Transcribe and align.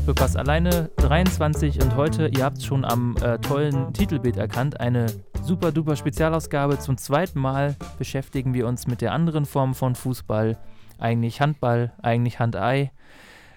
Doppelpass 0.00 0.34
alleine 0.34 0.88
23 0.96 1.82
und 1.82 1.94
heute, 1.94 2.28
ihr 2.28 2.42
habt 2.42 2.56
es 2.56 2.64
schon 2.64 2.86
am 2.86 3.16
äh, 3.18 3.38
tollen 3.38 3.92
Titelbild 3.92 4.38
erkannt, 4.38 4.80
eine 4.80 5.04
super 5.42 5.72
duper 5.72 5.94
Spezialausgabe. 5.94 6.78
Zum 6.78 6.96
zweiten 6.96 7.38
Mal 7.38 7.76
beschäftigen 7.98 8.54
wir 8.54 8.66
uns 8.66 8.86
mit 8.86 9.02
der 9.02 9.12
anderen 9.12 9.44
Form 9.44 9.74
von 9.74 9.94
Fußball, 9.94 10.56
eigentlich 10.98 11.42
Handball, 11.42 11.92
eigentlich 12.00 12.38
Handei. 12.38 12.92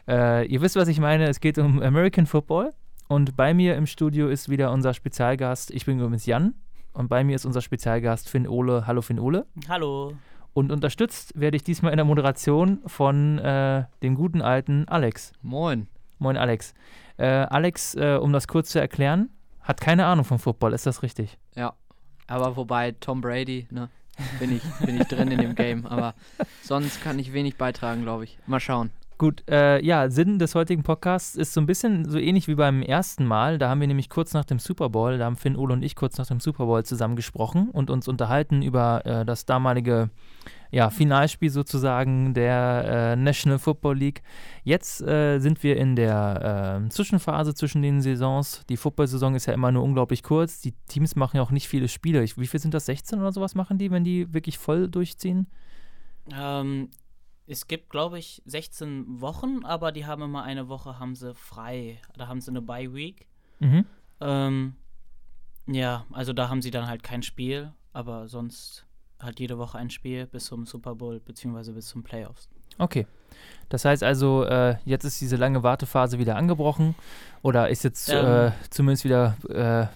Äh, 0.05 0.45
ihr 0.47 0.61
wisst, 0.61 0.75
was 0.75 0.89
ich 0.89 0.99
meine, 0.99 1.29
es 1.29 1.39
geht 1.39 1.57
um 1.57 1.81
American 1.81 2.25
Football 2.25 2.73
und 3.07 3.37
bei 3.37 3.53
mir 3.53 3.77
im 3.77 3.87
Studio 3.87 4.27
ist 4.27 4.49
wieder 4.49 4.73
unser 4.73 4.93
Spezialgast, 4.93 5.71
ich 5.71 5.85
bin 5.85 5.97
übrigens 5.97 6.25
Jan 6.25 6.55
und 6.91 7.07
bei 7.07 7.23
mir 7.23 7.37
ist 7.37 7.45
unser 7.45 7.61
Spezialgast 7.61 8.27
Finn 8.27 8.49
Ole. 8.49 8.85
Hallo 8.85 9.01
Finn 9.01 9.19
Ole. 9.19 9.45
Hallo. 9.69 10.11
Und 10.51 10.73
unterstützt 10.73 11.39
werde 11.39 11.55
ich 11.55 11.63
diesmal 11.63 11.93
in 11.93 11.97
der 11.97 12.05
Moderation 12.05 12.81
von 12.85 13.39
äh, 13.39 13.85
dem 14.03 14.15
guten 14.15 14.41
alten 14.41 14.89
Alex. 14.89 15.31
Moin. 15.41 15.87
Moin, 16.23 16.37
Alex. 16.37 16.73
Äh, 17.17 17.25
Alex, 17.25 17.95
äh, 17.95 18.15
um 18.15 18.31
das 18.31 18.47
kurz 18.47 18.69
zu 18.69 18.79
erklären, 18.79 19.29
hat 19.59 19.81
keine 19.81 20.05
Ahnung 20.05 20.23
vom 20.23 20.39
Football, 20.39 20.71
ist 20.71 20.85
das 20.85 21.03
richtig? 21.03 21.37
Ja. 21.53 21.73
Aber 22.27 22.55
wobei 22.55 22.93
Tom 22.93 23.19
Brady, 23.19 23.67
ne? 23.69 23.89
Bin 24.39 24.55
ich, 24.55 24.63
bin 24.85 25.01
ich 25.01 25.07
drin 25.07 25.29
in 25.31 25.39
dem 25.39 25.53
Game. 25.53 25.85
Aber 25.85 26.13
sonst 26.61 27.03
kann 27.03 27.19
ich 27.19 27.33
wenig 27.33 27.57
beitragen, 27.57 28.03
glaube 28.03 28.23
ich. 28.23 28.37
Mal 28.47 28.61
schauen. 28.61 28.91
Gut, 29.17 29.43
äh, 29.49 29.83
ja, 29.83 30.09
Sinn 30.09 30.39
des 30.39 30.55
heutigen 30.55 30.83
Podcasts 30.83 31.35
ist 31.35 31.53
so 31.53 31.59
ein 31.59 31.65
bisschen 31.65 32.09
so 32.09 32.17
ähnlich 32.17 32.47
wie 32.47 32.55
beim 32.55 32.81
ersten 32.81 33.25
Mal. 33.25 33.57
Da 33.57 33.69
haben 33.69 33.81
wir 33.81 33.87
nämlich 33.87 34.09
kurz 34.09 34.33
nach 34.33 34.45
dem 34.45 34.59
Super 34.59 34.89
Bowl, 34.89 35.17
da 35.17 35.25
haben 35.25 35.35
Finn, 35.35 35.57
Ole 35.57 35.73
und 35.73 35.83
ich 35.83 35.97
kurz 35.97 36.17
nach 36.17 36.27
dem 36.27 36.39
Super 36.39 36.67
Bowl 36.67 36.85
zusammen 36.85 37.17
gesprochen 37.17 37.69
und 37.69 37.89
uns 37.89 38.07
unterhalten 38.07 38.61
über 38.61 39.05
äh, 39.05 39.25
das 39.25 39.45
damalige 39.45 40.09
ja, 40.73 40.89
Finalspiel 40.89 41.51
sozusagen 41.51 42.33
der 42.33 43.13
äh, 43.13 43.15
National 43.15 43.59
Football 43.59 43.95
League. 43.95 44.23
Jetzt 44.63 45.01
äh, 45.03 45.37
sind 45.37 45.61
wir 45.61 45.77
in 45.77 45.95
der 45.95 46.81
äh, 46.83 46.89
Zwischenphase 46.89 47.53
zwischen 47.53 47.83
den 47.83 48.01
Saisons. 48.01 48.65
Die 48.69 48.77
Football-Saison 48.77 49.35
ist 49.35 49.45
ja 49.45 49.53
immer 49.53 49.71
nur 49.71 49.83
unglaublich 49.83 50.23
kurz. 50.23 50.61
Die 50.61 50.71
Teams 50.87 51.15
machen 51.15 51.37
ja 51.37 51.43
auch 51.43 51.51
nicht 51.51 51.67
viele 51.67 51.87
Spiele. 51.87 52.23
Ich, 52.23 52.39
wie 52.39 52.47
viel 52.47 52.59
sind 52.59 52.73
das? 52.73 52.87
16 52.87 53.19
oder 53.19 53.31
sowas 53.31 53.53
machen 53.53 53.77
die, 53.77 53.91
wenn 53.91 54.03
die 54.03 54.33
wirklich 54.33 54.57
voll 54.57 54.89
durchziehen? 54.89 55.45
Ähm, 56.31 56.89
es 57.45 57.67
gibt, 57.67 57.91
glaube 57.91 58.17
ich, 58.17 58.41
16 58.45 59.21
Wochen, 59.21 59.63
aber 59.65 59.91
die 59.91 60.07
haben 60.07 60.23
immer 60.23 60.41
eine 60.41 60.69
Woche 60.69 60.97
haben 60.97 61.13
sie 61.13 61.35
frei. 61.35 61.99
Da 62.17 62.27
haben 62.27 62.41
sie 62.41 62.49
eine 62.49 62.63
Bye 62.63 62.95
Week. 62.95 63.27
Mhm. 63.59 63.85
Ähm, 64.21 64.75
ja, 65.67 66.07
also 66.11 66.33
da 66.33 66.49
haben 66.49 66.63
sie 66.63 66.71
dann 66.71 66.87
halt 66.87 67.03
kein 67.03 67.21
Spiel, 67.21 67.73
aber 67.91 68.27
sonst 68.27 68.87
halt 69.23 69.39
jede 69.39 69.57
Woche 69.57 69.77
ein 69.77 69.89
Spiel 69.89 70.27
bis 70.27 70.45
zum 70.45 70.65
Super 70.65 70.95
Bowl 70.95 71.19
beziehungsweise 71.19 71.73
bis 71.73 71.87
zum 71.87 72.03
Playoffs. 72.03 72.49
Okay. 72.77 73.05
Das 73.69 73.85
heißt 73.85 74.03
also, 74.03 74.43
äh, 74.43 74.75
jetzt 74.85 75.03
ist 75.03 75.19
diese 75.19 75.35
lange 75.35 75.63
Wartephase 75.63 76.19
wieder 76.19 76.35
angebrochen 76.35 76.95
oder 77.41 77.69
ist 77.69 77.83
jetzt 77.83 78.09
ähm, 78.09 78.25
äh, 78.25 78.51
zumindest 78.69 79.03
wieder 79.03 79.35
äh, 79.49 79.87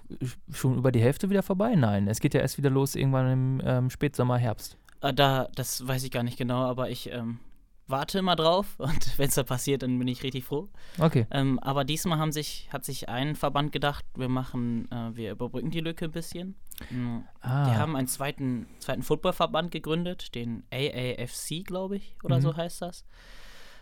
schon 0.52 0.78
über 0.78 0.92
die 0.92 1.02
Hälfte 1.02 1.30
wieder 1.30 1.44
vorbei? 1.44 1.76
Nein, 1.76 2.08
es 2.08 2.20
geht 2.20 2.34
ja 2.34 2.42
erst 2.42 2.58
wieder 2.58 2.70
los 2.70 2.96
irgendwann 2.96 3.32
im 3.32 3.62
ähm, 3.64 3.90
Spätsommer, 3.90 4.38
Herbst. 4.38 4.78
Äh, 5.02 5.14
da, 5.14 5.48
das 5.56 5.88
weiß 5.88 6.04
ich 6.04 6.12
gar 6.12 6.24
nicht 6.24 6.38
genau, 6.38 6.64
aber 6.64 6.90
ich 6.90 7.12
ähm, 7.12 7.40
warte 7.88 8.20
immer 8.20 8.36
drauf 8.36 8.76
und 8.78 9.18
wenn 9.18 9.30
es 9.30 9.36
da 9.36 9.44
passiert, 9.44 9.84
dann 9.84 9.98
bin 10.00 10.08
ich 10.08 10.24
richtig 10.24 10.46
froh. 10.46 10.70
Okay. 11.00 11.26
Ähm, 11.32 11.60
aber 11.60 11.84
diesmal 11.84 12.20
haben 12.20 12.32
sich, 12.32 12.70
hat 12.72 12.86
sich 12.86 13.10
ein 13.10 13.36
Verband 13.36 13.72
gedacht, 13.72 14.06
wir 14.16 14.30
machen, 14.30 14.90
äh, 14.92 15.16
wir 15.16 15.32
überbrücken 15.32 15.72
die 15.72 15.80
Lücke 15.80 16.06
ein 16.06 16.12
bisschen. 16.12 16.56
Mhm. 16.90 17.24
Ah. 17.42 17.66
Die 17.66 17.76
haben 17.76 17.96
einen 17.96 18.08
zweiten, 18.08 18.68
zweiten 18.80 19.04
Footballverband 19.04 19.72
gegründet, 19.72 20.36
den 20.36 20.64
AAFC, 20.72 21.66
glaube 21.66 21.98
ich, 21.98 22.16
oder 22.24 22.38
mhm. 22.38 22.42
so 22.42 22.56
heißt 22.56 22.82
das. 22.82 23.06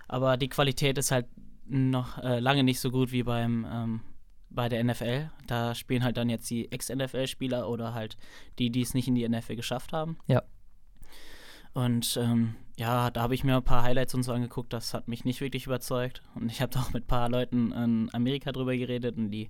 Aber 0.08 0.38
die 0.38 0.50
Qualität 0.50 0.98
ist 0.98 1.12
halt 1.12 1.28
noch 1.68 2.20
äh, 2.20 2.40
lange 2.40 2.64
nicht 2.64 2.80
so 2.80 2.92
gut 2.92 3.12
wie 3.12 3.24
beim 3.24 3.66
ähm, 3.70 4.02
bei 4.50 4.70
der 4.70 4.84
NFL. 4.84 5.30
Da 5.48 5.76
spielen 5.76 6.04
halt 6.04 6.18
dann 6.18 6.30
jetzt 6.30 6.50
die 6.50 6.72
Ex-NFL-Spieler 6.72 7.70
oder 7.70 7.94
halt 7.94 8.18
die, 8.58 8.70
die 8.70 8.82
es 8.82 8.94
nicht 8.94 9.08
in 9.08 9.16
die 9.16 9.28
NFL 9.28 9.56
geschafft 9.56 9.94
haben. 9.94 10.18
Ja. 10.28 10.44
Und 11.74 12.18
ähm, 12.22 12.56
ja, 12.78 13.10
da 13.10 13.22
habe 13.22 13.36
ich 13.36 13.44
mir 13.44 13.56
ein 13.56 13.64
paar 13.64 13.84
Highlights 13.84 14.14
und 14.14 14.24
so 14.24 14.34
angeguckt. 14.34 14.74
Das 14.74 14.94
hat 14.94 15.08
mich 15.08 15.24
nicht 15.24 15.42
wirklich 15.42 15.66
überzeugt. 15.66 16.22
Und 16.36 16.52
ich 16.52 16.62
habe 16.62 16.74
da 16.74 16.82
auch 16.82 16.94
mit 16.94 17.04
ein 17.04 17.08
paar 17.08 17.30
Leuten 17.30 17.72
in 17.72 18.10
Amerika 18.14 18.52
drüber 18.52 18.76
geredet 18.76 19.18
und 19.18 19.32
die 19.32 19.48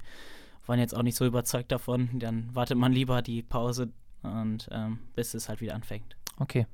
waren 0.66 0.80
jetzt 0.80 0.96
auch 0.96 1.04
nicht 1.04 1.18
so 1.18 1.26
überzeugt 1.26 1.72
davon. 1.72 2.10
Dann 2.14 2.54
wartet 2.54 2.78
man 2.78 2.94
lieber 2.94 3.22
die 3.22 3.42
Pause 3.42 3.90
und 4.22 4.68
ähm, 4.72 5.00
bis 5.16 5.34
es 5.34 5.50
halt 5.50 5.62
wieder 5.62 5.76
anfängt. 5.76 6.16
Okay. 6.38 6.68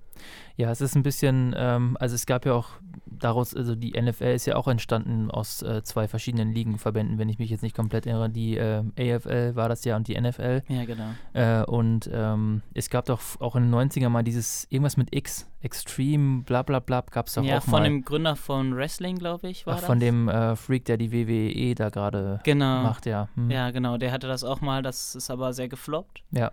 Ja, 0.57 0.71
es 0.71 0.81
ist 0.81 0.95
ein 0.95 1.03
bisschen, 1.03 1.55
ähm, 1.57 1.97
also 1.99 2.15
es 2.15 2.25
gab 2.25 2.45
ja 2.45 2.53
auch 2.53 2.69
daraus, 3.05 3.55
also 3.55 3.75
die 3.75 3.99
NFL 3.99 4.33
ist 4.33 4.45
ja 4.45 4.55
auch 4.55 4.67
entstanden 4.67 5.31
aus 5.31 5.61
äh, 5.61 5.83
zwei 5.83 6.07
verschiedenen 6.07 6.51
Ligenverbänden, 6.51 7.17
wenn 7.17 7.29
ich 7.29 7.39
mich 7.39 7.49
jetzt 7.49 7.61
nicht 7.61 7.75
komplett 7.75 8.05
erinnere. 8.05 8.29
Die 8.29 8.57
äh, 8.57 8.83
AFL 8.97 9.55
war 9.55 9.69
das 9.69 9.83
ja 9.85 9.95
und 9.95 10.07
die 10.07 10.19
NFL. 10.19 10.63
Ja, 10.67 10.85
genau. 10.85 11.09
Äh, 11.33 11.63
und 11.65 12.09
ähm, 12.11 12.61
es 12.73 12.89
gab 12.89 13.05
doch 13.05 13.21
auch 13.39 13.55
in 13.55 13.71
den 13.71 13.73
90ern 13.73 14.09
mal 14.09 14.23
dieses, 14.23 14.65
irgendwas 14.69 14.97
mit 14.97 15.15
X, 15.15 15.47
Extreme, 15.61 16.43
bla 16.43 16.63
bla 16.63 16.79
bla, 16.79 17.03
gab 17.09 17.27
es 17.27 17.33
doch 17.33 17.43
ja, 17.43 17.59
auch 17.59 17.67
mal. 17.67 17.77
Ja, 17.77 17.77
von 17.77 17.83
dem 17.83 18.05
Gründer 18.05 18.35
von 18.35 18.75
Wrestling, 18.75 19.17
glaube 19.17 19.49
ich, 19.49 19.65
war 19.65 19.75
Ach, 19.75 19.79
das. 19.79 19.87
Von 19.87 19.99
dem 19.99 20.27
äh, 20.27 20.55
Freak, 20.55 20.85
der 20.85 20.97
die 20.97 21.11
WWE 21.11 21.75
da 21.75 21.89
gerade 21.89 22.39
genau. 22.43 22.83
macht, 22.83 23.05
ja. 23.05 23.29
Hm. 23.35 23.51
Ja, 23.51 23.71
genau, 23.71 23.97
der 23.97 24.11
hatte 24.11 24.27
das 24.27 24.43
auch 24.43 24.61
mal, 24.61 24.81
das 24.81 25.15
ist 25.15 25.29
aber 25.29 25.53
sehr 25.53 25.67
gefloppt. 25.69 26.23
Ja. 26.31 26.51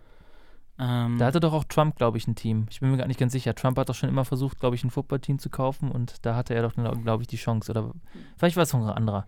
Ähm, 0.81 1.19
da 1.19 1.27
hatte 1.27 1.41
doch 1.41 1.53
auch 1.53 1.65
Trump, 1.65 1.97
glaube 1.97 2.19
ich, 2.19 2.28
ein 2.28 2.37
Team. 2.37 2.66
Ich 2.71 2.81
bin 2.81 2.91
mir 2.91 2.97
gar 2.97 3.09
nicht 3.09 3.19
ganz 3.19 3.33
sicher. 3.33 3.55
Trump 3.55 3.77
hat 3.78 3.89
doch 3.89 3.94
schon 3.94 4.09
immer 4.09 4.25
versucht, 4.25 4.61
glaube 4.61 4.77
ich, 4.77 4.84
ein 4.84 4.91
Footballteam 4.91 5.39
zu 5.39 5.50
kaufen 5.50 5.91
und 5.91 6.25
da 6.25 6.37
hatte 6.37 6.55
er 6.55 6.62
doch, 6.62 6.75
glaube 6.75 7.22
ich, 7.22 7.27
die 7.27 7.37
Chance. 7.37 7.71
Oder 7.72 7.91
vielleicht 8.37 8.56
war 8.56 8.62
es 8.62 8.72
noch 8.72 8.87
ein 8.87 8.94
anderer. 8.94 9.27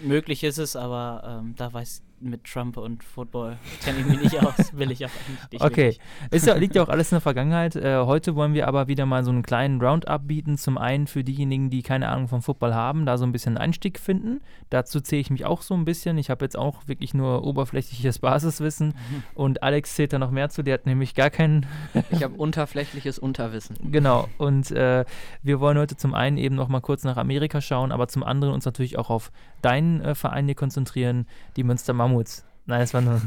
Möglich 0.00 0.42
ist 0.44 0.58
es, 0.58 0.74
aber 0.74 1.40
ähm, 1.40 1.54
da 1.56 1.72
weiß 1.72 2.02
mit 2.20 2.44
Trump 2.44 2.76
und 2.76 3.04
Football 3.04 3.58
kenne 3.82 4.00
ich 4.00 4.06
mich 4.06 4.20
nicht 4.20 4.42
aus, 4.44 4.76
will 4.76 4.90
ich 4.90 5.04
auch 5.04 5.10
nicht. 5.50 5.62
Okay, 5.62 5.96
ist 6.30 6.46
ja, 6.46 6.54
liegt 6.54 6.74
ja 6.74 6.82
auch 6.82 6.88
alles 6.88 7.10
in 7.12 7.16
der 7.16 7.20
Vergangenheit. 7.20 7.76
Äh, 7.76 7.98
heute 8.04 8.34
wollen 8.34 8.54
wir 8.54 8.68
aber 8.68 8.88
wieder 8.88 9.06
mal 9.06 9.24
so 9.24 9.30
einen 9.30 9.42
kleinen 9.42 9.80
Roundup 9.80 10.26
bieten. 10.26 10.58
Zum 10.58 10.78
einen 10.78 11.06
für 11.06 11.24
diejenigen, 11.24 11.70
die 11.70 11.82
keine 11.82 12.08
Ahnung 12.08 12.28
vom 12.28 12.42
Football 12.42 12.74
haben, 12.74 13.06
da 13.06 13.18
so 13.18 13.24
ein 13.24 13.32
bisschen 13.32 13.56
Einstieg 13.56 13.98
finden. 13.98 14.40
Dazu 14.70 15.00
zähle 15.00 15.20
ich 15.20 15.30
mich 15.30 15.44
auch 15.44 15.62
so 15.62 15.74
ein 15.74 15.84
bisschen. 15.84 16.18
Ich 16.18 16.30
habe 16.30 16.44
jetzt 16.44 16.58
auch 16.58 16.86
wirklich 16.86 17.14
nur 17.14 17.44
oberflächliches 17.44 18.18
Basiswissen 18.20 18.88
mhm. 18.88 19.22
und 19.34 19.62
Alex 19.62 19.94
zählt 19.94 20.12
da 20.12 20.18
noch 20.18 20.30
mehr 20.30 20.48
zu. 20.50 20.62
Der 20.62 20.74
hat 20.74 20.86
nämlich 20.86 21.14
gar 21.14 21.30
keinen. 21.30 21.66
ich 22.10 22.22
habe 22.22 22.34
unterflächliches 22.34 23.18
Unterwissen. 23.18 23.76
Genau. 23.90 24.28
Und 24.38 24.70
äh, 24.70 25.04
wir 25.42 25.60
wollen 25.60 25.78
heute 25.78 25.96
zum 25.96 26.14
einen 26.14 26.38
eben 26.38 26.54
noch 26.54 26.68
mal 26.68 26.80
kurz 26.80 27.04
nach 27.04 27.16
Amerika 27.16 27.60
schauen, 27.60 27.92
aber 27.92 28.08
zum 28.08 28.22
anderen 28.22 28.54
uns 28.54 28.64
natürlich 28.64 28.98
auch 28.98 29.10
auf 29.10 29.30
deinen 29.62 30.00
äh, 30.00 30.14
Verein 30.14 30.46
hier 30.46 30.54
konzentrieren, 30.54 31.26
die 31.56 31.64
Münster 31.64 31.92
Mammuts. 32.08 32.44
Nein, 32.66 32.82
es 32.82 32.92
waren 32.92 33.04
nur. 33.04 33.20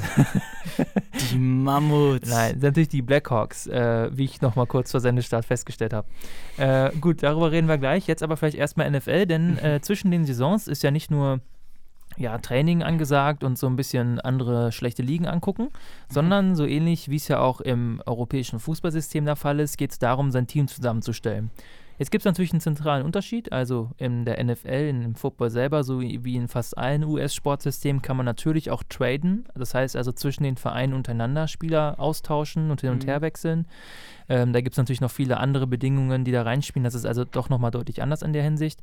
die 1.31 1.37
Mammuts. 1.37 2.29
Nein, 2.29 2.59
natürlich 2.61 2.89
die 2.89 3.01
Blackhawks, 3.01 3.65
äh, 3.67 4.09
wie 4.15 4.25
ich 4.25 4.41
nochmal 4.41 4.67
kurz 4.67 4.91
vor 4.91 4.99
Sendestart 4.99 5.45
festgestellt 5.45 5.93
habe. 5.93 6.07
Äh, 6.57 6.91
gut, 6.99 7.23
darüber 7.23 7.51
reden 7.51 7.67
wir 7.67 7.79
gleich. 7.79 8.05
Jetzt 8.05 8.21
aber 8.21 8.37
vielleicht 8.37 8.57
erstmal 8.57 8.89
NFL, 8.91 9.25
denn 9.25 9.57
äh, 9.57 9.81
zwischen 9.81 10.11
den 10.11 10.25
Saisons 10.25 10.67
ist 10.67 10.83
ja 10.83 10.91
nicht 10.91 11.09
nur 11.09 11.39
ja, 12.17 12.37
Training 12.37 12.83
angesagt 12.83 13.43
und 13.43 13.57
so 13.57 13.67
ein 13.67 13.75
bisschen 13.75 14.19
andere 14.19 14.71
schlechte 14.71 15.01
Ligen 15.01 15.27
angucken, 15.27 15.63
mhm. 15.63 16.13
sondern 16.13 16.55
so 16.55 16.65
ähnlich 16.65 17.09
wie 17.09 17.15
es 17.15 17.27
ja 17.27 17.39
auch 17.39 17.61
im 17.61 18.01
europäischen 18.05 18.59
Fußballsystem 18.59 19.25
der 19.25 19.35
Fall 19.35 19.59
ist, 19.59 19.77
geht 19.77 19.91
es 19.91 19.99
darum, 19.99 20.31
sein 20.31 20.45
Team 20.45 20.67
zusammenzustellen. 20.67 21.49
Jetzt 22.01 22.09
gibt 22.09 22.23
es 22.23 22.25
natürlich 22.25 22.51
einen 22.51 22.61
zentralen 22.61 23.05
Unterschied. 23.05 23.51
Also 23.51 23.91
in 23.97 24.25
der 24.25 24.43
NFL, 24.43 24.87
in 24.89 25.01
dem 25.01 25.13
Football 25.13 25.51
selber, 25.51 25.83
so 25.83 26.01
wie 26.01 26.35
in 26.35 26.47
fast 26.47 26.75
allen 26.75 27.03
US-Sportsystemen, 27.03 28.01
kann 28.01 28.17
man 28.17 28.25
natürlich 28.25 28.71
auch 28.71 28.81
traden. 28.81 29.45
Das 29.53 29.75
heißt 29.75 29.95
also 29.95 30.11
zwischen 30.11 30.41
den 30.41 30.57
Vereinen 30.57 30.95
untereinander 30.95 31.47
Spieler 31.47 31.99
austauschen 31.99 32.71
und 32.71 32.81
hin 32.81 32.89
und 32.89 33.03
mhm. 33.03 33.07
her 33.07 33.21
wechseln. 33.21 33.67
Ähm, 34.31 34.53
da 34.53 34.61
gibt 34.61 34.75
es 34.75 34.77
natürlich 34.77 35.01
noch 35.01 35.11
viele 35.11 35.37
andere 35.37 35.67
Bedingungen, 35.67 36.23
die 36.23 36.31
da 36.31 36.43
reinspielen. 36.43 36.85
Das 36.85 36.95
ist 36.95 37.05
also 37.05 37.25
doch 37.25 37.49
nochmal 37.49 37.69
deutlich 37.69 38.01
anders 38.01 38.21
in 38.21 38.31
der 38.31 38.43
Hinsicht. 38.43 38.81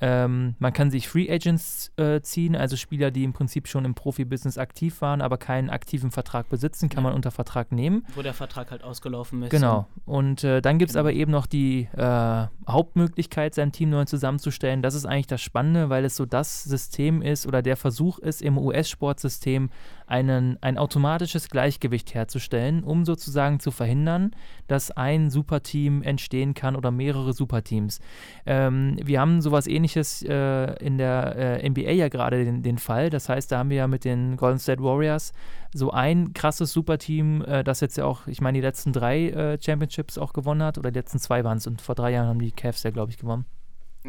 Ähm, 0.00 0.54
man 0.58 0.72
kann 0.72 0.90
sich 0.90 1.06
Free 1.06 1.30
Agents 1.30 1.92
äh, 1.98 2.22
ziehen, 2.22 2.56
also 2.56 2.76
Spieler, 2.76 3.10
die 3.10 3.22
im 3.22 3.34
Prinzip 3.34 3.68
schon 3.68 3.84
im 3.84 3.94
Profibusiness 3.94 4.56
aktiv 4.56 5.02
waren, 5.02 5.20
aber 5.20 5.36
keinen 5.36 5.68
aktiven 5.68 6.10
Vertrag 6.10 6.48
besitzen, 6.48 6.88
kann 6.88 7.04
ja. 7.04 7.10
man 7.10 7.14
unter 7.14 7.30
Vertrag 7.30 7.72
nehmen. 7.72 8.06
Wo 8.14 8.22
der 8.22 8.32
Vertrag 8.32 8.70
halt 8.70 8.82
ausgelaufen 8.82 9.42
ist. 9.42 9.50
Genau. 9.50 9.86
Und 10.06 10.44
äh, 10.44 10.62
dann 10.62 10.78
gibt 10.78 10.90
es 10.90 10.94
genau. 10.94 11.00
aber 11.00 11.12
eben 11.12 11.30
noch 11.30 11.46
die 11.46 11.88
äh, 11.94 12.46
Hauptmöglichkeit, 12.66 13.54
sein 13.54 13.72
Team 13.72 13.90
neu 13.90 14.06
zusammenzustellen. 14.06 14.80
Das 14.80 14.94
ist 14.94 15.04
eigentlich 15.04 15.26
das 15.26 15.42
Spannende, 15.42 15.90
weil 15.90 16.06
es 16.06 16.16
so 16.16 16.24
das 16.24 16.64
System 16.64 17.20
ist 17.20 17.46
oder 17.46 17.60
der 17.60 17.76
Versuch 17.76 18.18
ist, 18.18 18.40
im 18.40 18.56
US-Sportsystem 18.56 19.68
einen, 20.06 20.56
ein 20.62 20.78
automatisches 20.78 21.48
Gleichgewicht 21.50 22.14
herzustellen, 22.14 22.84
um 22.84 23.04
sozusagen 23.04 23.60
zu 23.60 23.70
verhindern, 23.70 24.30
dass 24.68 24.85
ein 24.90 25.30
Superteam 25.30 26.02
entstehen 26.02 26.54
kann 26.54 26.76
oder 26.76 26.90
mehrere 26.90 27.32
Superteams. 27.32 28.00
Ähm, 28.44 28.96
wir 29.02 29.20
haben 29.20 29.40
sowas 29.40 29.66
ähnliches 29.66 30.22
äh, 30.22 30.72
in 30.84 30.98
der 30.98 31.62
äh, 31.62 31.68
NBA 31.68 31.92
ja 31.92 32.08
gerade 32.08 32.44
den, 32.44 32.62
den, 32.62 32.78
Fall. 32.78 33.10
Das 33.10 33.28
heißt, 33.28 33.50
da 33.50 33.58
haben 33.58 33.70
wir 33.70 33.78
ja 33.78 33.86
mit 33.88 34.04
den 34.04 34.36
Golden 34.36 34.58
State 34.58 34.82
Warriors 34.82 35.32
so 35.72 35.90
ein 35.90 36.32
krasses 36.32 36.72
Superteam, 36.72 37.42
äh, 37.42 37.64
das 37.64 37.80
jetzt 37.80 37.96
ja 37.96 38.04
auch, 38.04 38.26
ich 38.26 38.40
meine, 38.40 38.58
die 38.58 38.62
letzten 38.62 38.92
drei 38.92 39.30
äh, 39.30 39.58
Championships 39.60 40.18
auch 40.18 40.32
gewonnen 40.32 40.62
hat 40.62 40.78
oder 40.78 40.90
die 40.90 40.98
letzten 40.98 41.18
zwei 41.18 41.44
waren 41.44 41.58
es 41.58 41.66
und 41.66 41.80
vor 41.80 41.94
drei 41.94 42.12
Jahren 42.12 42.28
haben 42.28 42.40
die 42.40 42.52
Cavs 42.52 42.82
ja, 42.82 42.90
glaube 42.90 43.10
ich, 43.10 43.18
gewonnen. 43.18 43.46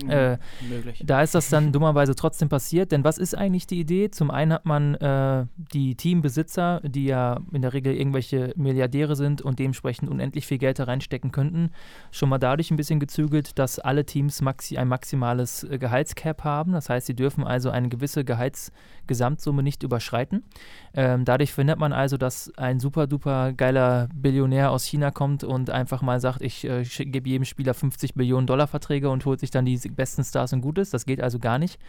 Mhm. 0.03 0.09
Äh, 0.09 0.38
Möglich. 0.69 1.03
Da 1.05 1.21
ist 1.21 1.35
das 1.35 1.49
dann 1.49 1.71
dummerweise 1.73 2.15
trotzdem 2.15 2.49
passiert, 2.49 2.91
denn 2.91 3.03
was 3.03 3.17
ist 3.17 3.35
eigentlich 3.35 3.67
die 3.67 3.79
Idee? 3.79 4.09
Zum 4.11 4.31
einen 4.31 4.53
hat 4.53 4.65
man 4.65 4.95
äh, 4.95 5.45
die 5.73 5.95
Teambesitzer, 5.95 6.81
die 6.83 7.05
ja 7.05 7.39
in 7.51 7.61
der 7.61 7.73
Regel 7.73 7.95
irgendwelche 7.95 8.53
Milliardäre 8.55 9.15
sind 9.15 9.41
und 9.41 9.59
dementsprechend 9.59 10.09
unendlich 10.09 10.47
viel 10.47 10.57
Geld 10.57 10.79
da 10.79 10.85
reinstecken 10.85 11.31
könnten, 11.31 11.71
schon 12.11 12.29
mal 12.29 12.38
dadurch 12.38 12.71
ein 12.71 12.77
bisschen 12.77 12.99
gezügelt, 12.99 13.57
dass 13.59 13.79
alle 13.79 14.05
Teams 14.05 14.41
maxi 14.41 14.77
ein 14.77 14.88
maximales 14.88 15.63
äh, 15.63 15.77
Gehaltscap 15.77 16.43
haben. 16.43 16.73
Das 16.73 16.89
heißt, 16.89 17.07
sie 17.07 17.15
dürfen 17.15 17.43
also 17.43 17.69
eine 17.69 17.89
gewisse 17.89 18.23
Gehaltsgesamtsumme 18.23 19.63
nicht 19.63 19.83
überschreiten. 19.83 20.43
Ähm, 20.93 21.25
dadurch 21.25 21.53
verhindert 21.53 21.79
man 21.79 21.93
also, 21.93 22.17
dass 22.17 22.51
ein 22.57 22.79
super 22.79 23.07
duper 23.07 23.53
geiler 23.53 24.09
Billionär 24.13 24.71
aus 24.71 24.83
China 24.83 25.11
kommt 25.11 25.43
und 25.43 25.69
einfach 25.69 26.01
mal 26.01 26.19
sagt, 26.19 26.41
ich 26.41 26.65
äh, 26.65 26.83
gebe 26.83 27.29
jedem 27.29 27.45
Spieler 27.45 27.73
50 27.73 28.15
Millionen 28.15 28.47
Dollar 28.47 28.67
Verträge 28.67 29.09
und 29.09 29.25
holt 29.25 29.39
sich 29.39 29.51
dann 29.51 29.65
besten 29.89 30.24
Stars 30.24 30.54
und 30.54 30.62
Gutes. 30.62 30.89
Das 30.89 31.06
geht 31.06 31.22
also 31.22 31.39
gar 31.39 31.60
nicht. 31.60 31.80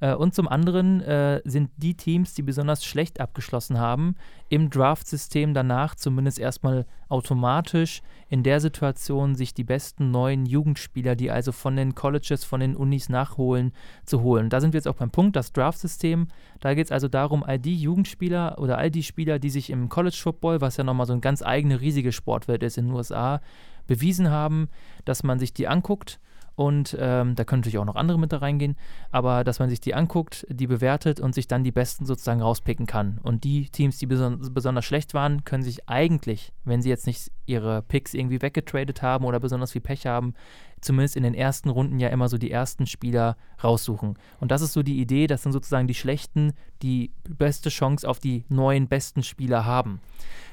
Äh, 0.00 0.14
und 0.14 0.34
zum 0.34 0.48
anderen 0.48 1.00
äh, 1.00 1.40
sind 1.44 1.70
die 1.76 1.94
Teams, 1.94 2.34
die 2.34 2.42
besonders 2.42 2.84
schlecht 2.84 3.20
abgeschlossen 3.20 3.78
haben, 3.78 4.14
im 4.48 4.70
Draft-System 4.70 5.54
danach 5.54 5.94
zumindest 5.94 6.38
erstmal 6.38 6.86
automatisch 7.08 8.02
in 8.28 8.42
der 8.42 8.60
Situation, 8.60 9.34
sich 9.34 9.54
die 9.54 9.64
besten 9.64 10.10
neuen 10.10 10.44
Jugendspieler, 10.44 11.16
die 11.16 11.30
also 11.30 11.52
von 11.52 11.76
den 11.76 11.94
Colleges, 11.94 12.44
von 12.44 12.60
den 12.60 12.76
Unis 12.76 13.08
nachholen, 13.08 13.72
zu 14.04 14.22
holen. 14.22 14.50
Da 14.50 14.60
sind 14.60 14.72
wir 14.72 14.78
jetzt 14.78 14.88
auch 14.88 14.94
beim 14.94 15.10
Punkt, 15.10 15.34
das 15.34 15.52
Draft-System. 15.52 16.28
Da 16.60 16.74
geht 16.74 16.86
es 16.86 16.92
also 16.92 17.08
darum, 17.08 17.42
all 17.42 17.58
die 17.58 17.76
Jugendspieler 17.76 18.58
oder 18.58 18.78
all 18.78 18.90
die 18.90 19.02
Spieler, 19.02 19.38
die 19.38 19.50
sich 19.50 19.70
im 19.70 19.88
College 19.88 20.18
Football, 20.20 20.60
was 20.60 20.76
ja 20.76 20.84
nochmal 20.84 21.06
so 21.06 21.12
eine 21.12 21.20
ganz 21.20 21.42
eigene 21.42 21.80
riesige 21.80 22.12
Sportwelt 22.12 22.62
ist 22.62 22.76
in 22.76 22.86
den 22.86 22.94
USA, 22.94 23.40
bewiesen 23.86 24.30
haben, 24.30 24.68
dass 25.04 25.22
man 25.22 25.38
sich 25.38 25.54
die 25.54 25.66
anguckt 25.66 26.20
und 26.58 26.96
ähm, 26.98 27.36
da 27.36 27.44
können 27.44 27.60
natürlich 27.60 27.78
auch 27.78 27.84
noch 27.84 27.94
andere 27.94 28.18
mit 28.18 28.32
da 28.32 28.38
reingehen, 28.38 28.74
aber 29.12 29.44
dass 29.44 29.60
man 29.60 29.70
sich 29.70 29.80
die 29.80 29.94
anguckt, 29.94 30.44
die 30.50 30.66
bewertet 30.66 31.20
und 31.20 31.32
sich 31.32 31.46
dann 31.46 31.62
die 31.62 31.70
besten 31.70 32.04
sozusagen 32.04 32.42
rauspicken 32.42 32.84
kann. 32.84 33.20
Und 33.22 33.44
die 33.44 33.70
Teams, 33.70 33.98
die 33.98 34.06
beson 34.06 34.40
besonders 34.52 34.84
schlecht 34.84 35.14
waren, 35.14 35.44
können 35.44 35.62
sich 35.62 35.88
eigentlich, 35.88 36.52
wenn 36.64 36.82
sie 36.82 36.88
jetzt 36.88 37.06
nicht 37.06 37.30
ihre 37.46 37.82
Picks 37.82 38.12
irgendwie 38.12 38.42
weggetradet 38.42 39.02
haben 39.02 39.24
oder 39.24 39.38
besonders 39.38 39.70
viel 39.70 39.80
Pech 39.80 40.06
haben, 40.06 40.34
zumindest 40.80 41.14
in 41.14 41.22
den 41.22 41.34
ersten 41.34 41.68
Runden 41.68 42.00
ja 42.00 42.08
immer 42.08 42.28
so 42.28 42.38
die 42.38 42.50
ersten 42.50 42.86
Spieler 42.86 43.36
raussuchen. 43.62 44.18
Und 44.40 44.50
das 44.50 44.60
ist 44.60 44.72
so 44.72 44.82
die 44.82 45.00
Idee, 45.00 45.28
dass 45.28 45.42
dann 45.42 45.52
sozusagen 45.52 45.86
die 45.86 45.94
Schlechten 45.94 46.54
die 46.82 47.12
beste 47.28 47.68
Chance 47.68 48.08
auf 48.08 48.18
die 48.18 48.44
neuen 48.48 48.88
besten 48.88 49.22
Spieler 49.22 49.64
haben. 49.64 50.00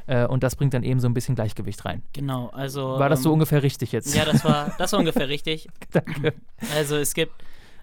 Äh, 0.07 0.25
und 0.27 0.43
das 0.43 0.55
bringt 0.55 0.73
dann 0.73 0.83
eben 0.83 0.99
so 0.99 1.07
ein 1.07 1.13
bisschen 1.13 1.35
Gleichgewicht 1.35 1.83
rein. 1.85 2.03
Genau, 2.13 2.49
also. 2.49 2.99
War 2.99 3.09
das 3.09 3.23
so 3.23 3.29
ähm, 3.29 3.33
ungefähr 3.33 3.63
richtig 3.63 3.91
jetzt? 3.91 4.15
Ja, 4.15 4.25
das 4.25 4.43
war, 4.43 4.75
das 4.77 4.91
war 4.91 4.99
ungefähr 4.99 5.27
richtig. 5.29 5.67
Danke. 5.91 6.33
Also 6.75 6.95
es 6.95 7.13
gibt, 7.13 7.33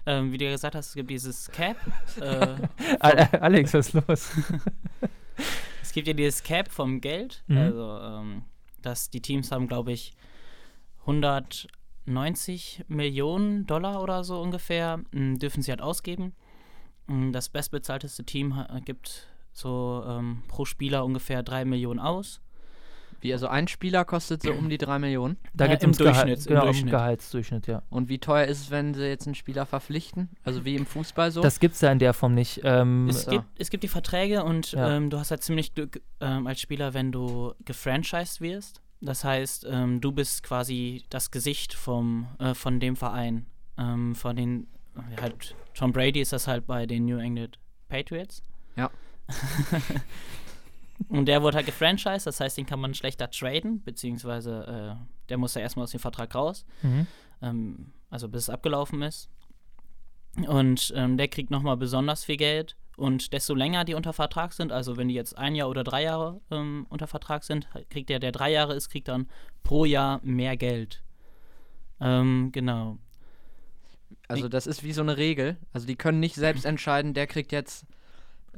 ähm, 0.05 0.31
wie 0.31 0.37
du 0.37 0.45
gesagt 0.45 0.75
hast, 0.75 0.89
es 0.89 0.93
gibt 0.93 1.09
dieses 1.09 1.51
Cap. 1.51 1.77
Äh, 2.19 2.55
Alex, 3.39 3.73
was 3.73 3.87
ist 3.87 3.93
los? 3.93 4.31
es 5.81 5.91
gibt 5.91 6.07
ja 6.07 6.13
dieses 6.13 6.43
Cap 6.43 6.71
vom 6.71 7.01
Geld. 7.01 7.43
Mhm. 7.47 7.57
Also, 7.57 7.99
ähm, 8.01 8.43
dass 8.81 9.09
die 9.09 9.21
Teams 9.21 9.51
haben, 9.51 9.67
glaube 9.67 9.91
ich, 9.91 10.13
190 11.01 12.85
Millionen 12.87 13.65
Dollar 13.65 14.01
oder 14.01 14.23
so 14.23 14.41
ungefähr, 14.41 15.01
mh, 15.11 15.39
dürfen 15.39 15.61
sie 15.61 15.71
halt 15.71 15.81
ausgeben. 15.81 16.33
Das 17.33 17.49
bestbezahlteste 17.49 18.23
Team 18.23 18.63
gibt 18.85 19.27
so 19.53 20.03
ähm, 20.07 20.43
pro 20.47 20.65
Spieler 20.65 21.05
ungefähr 21.05 21.43
3 21.43 21.65
Millionen 21.65 21.99
aus. 21.99 22.41
Wie, 23.23 23.31
also 23.31 23.47
ein 23.47 23.69
Spieler 23.69 24.03
kostet 24.03 24.43
so 24.43 24.51
um 24.51 24.67
die 24.67 24.77
3 24.77 24.99
Millionen? 24.99 25.37
Da 25.53 25.65
ja, 25.65 25.75
geht 25.75 25.89
es 25.89 25.97
Durchschnitt, 25.97 26.45
genau, 26.45 26.63
Durchschnitt. 26.63 26.87
um 26.87 26.91
Gehaltsdurchschnitt, 26.91 27.67
ja. 27.67 27.81
Und 27.89 28.09
wie 28.09 28.19
teuer 28.19 28.47
ist 28.47 28.59
es, 28.59 28.71
wenn 28.71 28.93
sie 28.93 29.07
jetzt 29.07 29.27
einen 29.27 29.35
Spieler 29.35 29.65
verpflichten? 29.65 30.29
Also 30.43 30.65
wie 30.65 30.75
im 30.75 30.85
Fußball 30.85 31.31
so? 31.31 31.41
Das 31.41 31.61
gibt 31.61 31.75
es 31.75 31.81
ja 31.81 31.91
in 31.93 31.99
der 31.99 32.13
Form 32.13 32.33
nicht. 32.33 32.59
Ähm, 32.65 33.07
es, 33.07 33.25
gibt, 33.25 33.45
es 33.57 33.69
gibt 33.69 33.83
die 33.83 33.87
Verträge 33.87 34.43
und 34.43 34.73
ja. 34.73 34.97
ähm, 34.97 35.09
du 35.09 35.17
hast 35.19 35.31
halt 35.31 35.41
ziemlich 35.41 35.73
Glück 35.73 36.01
ähm, 36.19 36.47
als 36.47 36.59
Spieler, 36.59 36.93
wenn 36.93 37.13
du 37.13 37.53
gefranchised 37.63 38.41
wirst. 38.41 38.81
Das 38.99 39.23
heißt, 39.23 39.67
ähm, 39.69 40.01
du 40.01 40.11
bist 40.11 40.43
quasi 40.43 41.05
das 41.09 41.31
Gesicht 41.31 41.73
vom, 41.73 42.27
äh, 42.39 42.53
von 42.53 42.81
dem 42.81 42.97
Verein. 42.97 43.45
Ähm, 43.77 44.15
von 44.15 44.35
den, 44.35 44.67
halt, 45.21 45.55
Tom 45.73 45.93
Brady 45.93 46.19
ist 46.19 46.33
das 46.33 46.47
halt 46.47 46.67
bei 46.67 46.85
den 46.85 47.05
New 47.05 47.19
England 47.19 47.57
Patriots. 47.87 48.43
Ja. 48.75 48.91
und 51.09 51.25
der 51.25 51.41
wurde 51.41 51.57
halt 51.57 51.65
gefranchised, 51.65 52.27
das 52.27 52.39
heißt, 52.39 52.57
den 52.57 52.65
kann 52.65 52.79
man 52.79 52.93
schlechter 52.93 53.29
traden, 53.29 53.83
beziehungsweise 53.83 54.97
äh, 54.99 55.05
der 55.29 55.37
muss 55.37 55.55
ja 55.55 55.61
erstmal 55.61 55.83
aus 55.83 55.91
dem 55.91 55.99
Vertrag 55.99 56.33
raus, 56.35 56.65
mhm. 56.81 57.07
ähm, 57.41 57.93
also 58.09 58.27
bis 58.29 58.43
es 58.43 58.49
abgelaufen 58.49 59.01
ist. 59.01 59.29
Und 60.47 60.91
ähm, 60.95 61.17
der 61.17 61.27
kriegt 61.27 61.51
nochmal 61.51 61.77
besonders 61.77 62.23
viel 62.23 62.37
Geld. 62.37 62.75
Und 62.95 63.33
desto 63.33 63.55
länger 63.55 63.85
die 63.85 63.95
unter 63.95 64.13
Vertrag 64.13 64.53
sind, 64.53 64.71
also 64.71 64.97
wenn 64.97 65.07
die 65.07 65.15
jetzt 65.15 65.37
ein 65.37 65.55
Jahr 65.55 65.69
oder 65.69 65.83
drei 65.83 66.03
Jahre 66.03 66.41
ähm, 66.51 66.85
unter 66.89 67.07
Vertrag 67.07 67.43
sind, 67.43 67.67
kriegt 67.89 68.09
der, 68.09 68.19
der 68.19 68.31
drei 68.31 68.51
Jahre 68.51 68.75
ist, 68.75 68.89
kriegt 68.89 69.07
dann 69.07 69.27
pro 69.63 69.85
Jahr 69.85 70.19
mehr 70.23 70.57
Geld. 70.57 71.03
Ähm, 71.99 72.51
genau. 72.51 72.99
Also 74.27 74.47
das 74.47 74.67
ist 74.67 74.83
wie 74.83 74.93
so 74.93 75.01
eine 75.01 75.17
Regel. 75.17 75.57
Also 75.71 75.87
die 75.87 75.95
können 75.95 76.19
nicht 76.19 76.35
selbst 76.35 76.65
entscheiden, 76.65 77.13
der 77.13 77.27
kriegt 77.27 77.51
jetzt 77.51 77.85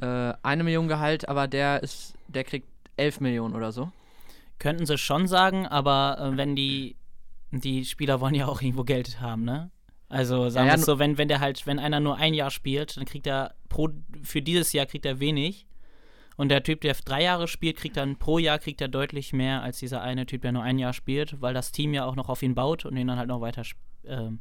äh, 0.01 0.33
eine 0.43 0.63
Million 0.63 0.87
Gehalt, 0.87 1.27
aber 1.29 1.47
der 1.47 1.83
ist, 1.83 2.13
der 2.27 2.43
kriegt 2.43 2.67
elf 2.97 3.19
Millionen 3.19 3.55
oder 3.55 3.71
so. 3.71 3.91
Könnten 4.59 4.85
sie 4.85 4.97
schon 4.97 5.27
sagen, 5.27 5.67
aber 5.67 6.17
äh, 6.19 6.37
wenn 6.37 6.55
die, 6.55 6.95
die 7.51 7.85
Spieler 7.85 8.21
wollen 8.21 8.35
ja 8.35 8.47
auch 8.47 8.61
irgendwo 8.61 8.83
Geld 8.83 9.19
haben, 9.19 9.43
ne? 9.43 9.71
Also 10.07 10.49
sagen 10.49 10.67
wir 10.67 10.73
ja, 10.73 10.77
ja, 10.77 10.83
so, 10.83 10.99
wenn, 10.99 11.17
wenn 11.17 11.27
der 11.27 11.39
halt, 11.39 11.65
wenn 11.65 11.79
einer 11.79 11.99
nur 11.99 12.17
ein 12.17 12.33
Jahr 12.33 12.51
spielt, 12.51 12.95
dann 12.95 13.05
kriegt 13.05 13.25
er 13.27 13.55
pro, 13.69 13.89
für 14.21 14.41
dieses 14.41 14.71
Jahr 14.71 14.85
kriegt 14.85 15.05
er 15.05 15.19
wenig. 15.19 15.65
Und 16.37 16.49
der 16.49 16.63
Typ, 16.63 16.81
der 16.81 16.93
drei 16.93 17.23
Jahre 17.23 17.47
spielt, 17.47 17.77
kriegt 17.77 17.97
dann 17.97 18.17
pro 18.17 18.37
Jahr 18.37 18.59
kriegt 18.59 18.81
er 18.81 18.87
deutlich 18.87 19.33
mehr 19.33 19.63
als 19.63 19.79
dieser 19.79 20.01
eine 20.01 20.25
Typ, 20.25 20.41
der 20.41 20.51
nur 20.51 20.63
ein 20.63 20.77
Jahr 20.77 20.93
spielt, 20.93 21.41
weil 21.41 21.53
das 21.53 21.71
Team 21.71 21.93
ja 21.93 22.05
auch 22.05 22.15
noch 22.15 22.29
auf 22.29 22.43
ihn 22.43 22.55
baut 22.55 22.85
und 22.85 22.97
ihn 22.97 23.07
dann 23.07 23.17
halt 23.17 23.29
noch 23.29 23.41
weiter 23.41 23.63
ähm, 24.05 24.39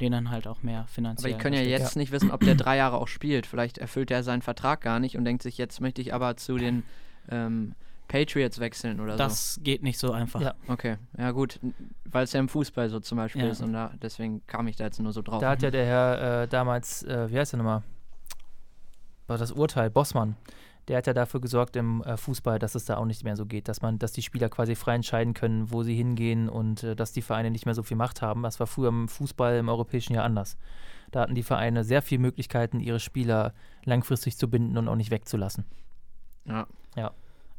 den 0.00 0.12
dann 0.12 0.30
halt 0.30 0.46
auch 0.46 0.62
mehr 0.62 0.86
finanziell. 0.88 1.32
Aber 1.32 1.38
ich 1.38 1.42
kann 1.42 1.52
ja 1.52 1.60
jetzt 1.60 1.94
ja. 1.94 2.00
nicht 2.00 2.12
wissen, 2.12 2.30
ob 2.30 2.40
der 2.40 2.54
drei 2.54 2.76
Jahre 2.76 2.98
auch 2.98 3.08
spielt. 3.08 3.46
Vielleicht 3.46 3.78
erfüllt 3.78 4.10
er 4.10 4.22
seinen 4.22 4.42
Vertrag 4.42 4.80
gar 4.80 4.98
nicht 5.00 5.16
und 5.16 5.24
denkt 5.24 5.42
sich, 5.42 5.58
jetzt 5.58 5.80
möchte 5.80 6.00
ich 6.00 6.14
aber 6.14 6.36
zu 6.36 6.56
den 6.56 6.82
ähm, 7.30 7.74
Patriots 8.08 8.58
wechseln 8.58 9.00
oder 9.00 9.16
das 9.16 9.54
so. 9.54 9.60
Das 9.60 9.64
geht 9.64 9.82
nicht 9.82 9.98
so 9.98 10.12
einfach. 10.12 10.40
Ja. 10.40 10.54
Okay, 10.66 10.96
ja 11.16 11.30
gut, 11.30 11.60
weil 12.04 12.24
es 12.24 12.32
ja 12.32 12.40
im 12.40 12.48
Fußball 12.48 12.88
so 12.90 13.00
zum 13.00 13.18
Beispiel 13.18 13.44
ja. 13.44 13.50
ist 13.50 13.62
und 13.62 13.72
da, 13.72 13.92
deswegen 14.02 14.44
kam 14.46 14.66
ich 14.66 14.76
da 14.76 14.84
jetzt 14.84 15.00
nur 15.00 15.12
so 15.12 15.22
drauf. 15.22 15.40
Da 15.40 15.50
hat 15.50 15.62
ja 15.62 15.70
der 15.70 15.86
Herr 15.86 16.42
äh, 16.42 16.48
damals, 16.48 17.02
äh, 17.04 17.30
wie 17.30 17.38
heißt 17.38 17.52
der 17.52 17.58
nochmal? 17.58 17.82
War 19.28 19.38
das 19.38 19.52
Urteil, 19.52 19.90
Bossmann 19.90 20.34
der 20.90 20.98
hat 20.98 21.06
ja 21.06 21.14
dafür 21.14 21.40
gesorgt 21.40 21.76
im 21.76 22.02
äh, 22.02 22.16
Fußball, 22.16 22.58
dass 22.58 22.74
es 22.74 22.84
da 22.84 22.96
auch 22.96 23.04
nicht 23.04 23.22
mehr 23.22 23.36
so 23.36 23.46
geht, 23.46 23.68
dass 23.68 23.80
man, 23.80 24.00
dass 24.00 24.10
die 24.10 24.22
Spieler 24.22 24.48
quasi 24.48 24.74
frei 24.74 24.96
entscheiden 24.96 25.34
können, 25.34 25.70
wo 25.70 25.84
sie 25.84 25.94
hingehen 25.94 26.48
und 26.48 26.82
äh, 26.82 26.96
dass 26.96 27.12
die 27.12 27.22
Vereine 27.22 27.52
nicht 27.52 27.64
mehr 27.64 27.76
so 27.76 27.84
viel 27.84 27.96
Macht 27.96 28.22
haben. 28.22 28.42
Das 28.42 28.58
war 28.58 28.66
früher 28.66 28.88
im 28.88 29.06
Fußball 29.06 29.58
im 29.58 29.68
europäischen 29.68 30.14
Jahr 30.14 30.24
anders. 30.24 30.56
Da 31.12 31.20
hatten 31.20 31.36
die 31.36 31.44
Vereine 31.44 31.84
sehr 31.84 32.02
viele 32.02 32.22
Möglichkeiten, 32.22 32.80
ihre 32.80 32.98
Spieler 32.98 33.54
langfristig 33.84 34.36
zu 34.36 34.50
binden 34.50 34.76
und 34.78 34.88
auch 34.88 34.96
nicht 34.96 35.12
wegzulassen. 35.12 35.64
Ja. 36.44 36.66
Ja. 36.96 37.12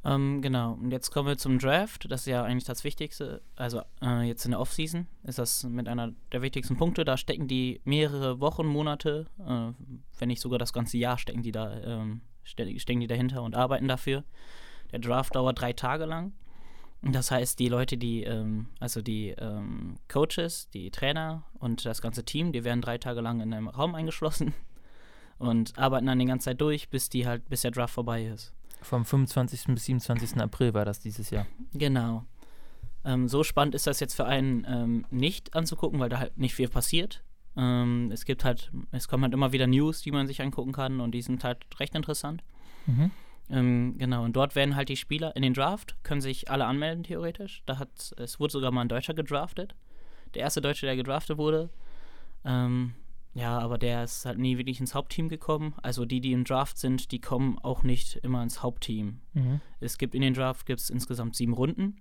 Ähm, 0.04 0.42
genau, 0.42 0.74
und 0.74 0.92
jetzt 0.92 1.12
kommen 1.12 1.30
wir 1.30 1.38
zum 1.38 1.58
Draft. 1.58 2.12
Das 2.12 2.22
ist 2.22 2.28
ja 2.28 2.44
eigentlich 2.44 2.66
das 2.66 2.84
Wichtigste. 2.84 3.42
Also 3.56 3.82
äh, 4.02 4.24
jetzt 4.24 4.44
in 4.44 4.52
der 4.52 4.60
Offseason 4.60 5.08
ist 5.24 5.40
das 5.40 5.64
mit 5.64 5.88
einer 5.88 6.12
der 6.34 6.42
wichtigsten 6.42 6.76
Punkte. 6.76 7.06
Da 7.06 7.16
stecken 7.16 7.48
die 7.48 7.80
mehrere 7.86 8.42
Wochen, 8.42 8.68
Monate, 8.68 9.28
äh, 9.40 9.72
wenn 10.20 10.28
nicht 10.28 10.42
sogar 10.42 10.60
das 10.60 10.74
ganze 10.74 10.98
Jahr 10.98 11.18
stecken 11.18 11.44
die 11.44 11.54
da 11.54 11.80
ähm, 11.80 12.20
stecken 12.44 13.00
die 13.00 13.08
dahinter 13.08 13.44
und 13.44 13.56
arbeiten 13.56 13.88
dafür. 13.88 14.24
Der 14.92 15.00
Draft 15.00 15.36
dauert 15.36 15.60
drei 15.60 15.74
Tage 15.74 16.06
lang. 16.06 16.34
Das 17.02 17.32
heißt, 17.32 17.58
die 17.58 17.68
Leute, 17.68 17.98
die, 17.98 18.24
ähm, 18.24 18.68
also 18.80 19.02
die 19.02 19.30
ähm, 19.30 19.96
Coaches, 20.08 20.70
die 20.70 20.92
Trainer 20.92 21.44
und 21.58 21.86
das 21.86 22.02
ganze 22.02 22.24
Team, 22.24 22.52
die 22.52 22.64
werden 22.64 22.82
drei 22.82 23.00
Tage 23.00 23.22
lang 23.22 23.42
in 23.42 23.54
einem 23.54 23.68
Raum 23.68 23.96
eingeschlossen 23.96 24.54
und 25.40 25.78
arbeiten 25.80 26.06
dann 26.06 26.20
die 26.20 26.26
ganze 26.26 26.46
Zeit 26.46 26.62
durch, 26.62 26.90
bis 26.90 27.10
die 27.10 27.26
halt, 27.26 27.50
bis 27.50 27.62
der 27.62 27.72
Draft 27.72 27.96
vorbei 27.96 28.26
ist. 28.26 28.54
Vom 28.82 29.06
25. 29.06 29.66
bis 29.74 29.86
27. 29.86 30.38
April 30.38 30.74
war 30.74 30.86
das 30.86 31.00
dieses 31.00 31.32
Jahr. 31.32 31.48
Genau. 31.74 32.26
Ähm, 33.04 33.28
so 33.28 33.44
spannend 33.44 33.74
ist 33.74 33.88
das 33.88 34.00
jetzt 34.00 34.16
für 34.16 34.26
einen 34.26 34.66
ähm, 34.70 35.06
nicht 35.10 35.56
anzugucken, 35.56 36.00
weil 36.00 36.10
da 36.10 36.20
halt 36.20 36.38
nicht 36.38 36.54
viel 36.54 36.68
passiert. 36.68 37.24
Ähm, 37.58 38.10
es 38.12 38.26
gibt 38.26 38.46
halt, 38.46 38.72
es 38.92 39.08
kommen 39.08 39.24
halt 39.24 39.34
immer 39.34 39.52
wieder 39.52 39.68
News, 39.68 40.02
die 40.02 40.12
man 40.12 40.28
sich 40.28 40.42
angucken 40.42 40.72
kann 40.72 41.00
und 41.00 41.12
die 41.12 41.22
sind 41.22 41.44
halt 41.44 41.66
recht 41.80 41.96
interessant. 41.96 42.44
Mhm. 42.86 43.12
Ähm, 43.50 43.96
genau, 43.98 44.24
und 44.24 44.36
dort 44.36 44.56
werden 44.56 44.76
halt 44.76 44.90
die 44.90 44.96
Spieler 44.96 45.36
in 45.36 45.42
den 45.42 45.54
Draft, 45.54 45.96
können 46.04 46.22
sich 46.22 46.50
alle 46.50 46.66
anmelden, 46.66 47.04
theoretisch. 47.04 47.64
Da 47.66 47.78
hat, 47.78 48.14
es 48.18 48.40
wurde 48.40 48.54
sogar 48.54 48.72
mal 48.72 48.82
ein 48.82 48.90
Deutscher 48.90 49.14
gedraftet. 49.14 49.76
Der 50.34 50.44
erste 50.44 50.62
Deutsche, 50.62 50.86
der 50.86 50.96
gedraftet 50.96 51.38
wurde. 51.38 51.70
Ähm, 52.46 52.94
ja, 53.34 53.60
aber 53.60 53.78
der 53.78 54.04
ist 54.04 54.26
halt 54.26 54.40
nie 54.40 54.58
wirklich 54.58 54.80
ins 54.80 54.96
Hauptteam 54.96 55.28
gekommen. 55.28 55.74
Also 55.82 56.06
die, 56.06 56.22
die 56.22 56.32
im 56.32 56.46
Draft 56.46 56.78
sind, 56.78 57.12
die 57.12 57.20
kommen 57.20 57.60
auch 57.60 57.84
nicht 57.84 58.18
immer 58.18 58.42
ins 58.44 58.64
Hauptteam. 58.64 59.20
Mhm. 59.34 59.62
Es 59.80 59.98
gibt 59.98 60.16
in 60.16 60.22
den 60.22 60.34
Draft 60.34 60.66
gibt's 60.66 60.90
insgesamt 60.90 61.36
sieben 61.36 61.54
Runden. 61.54 61.98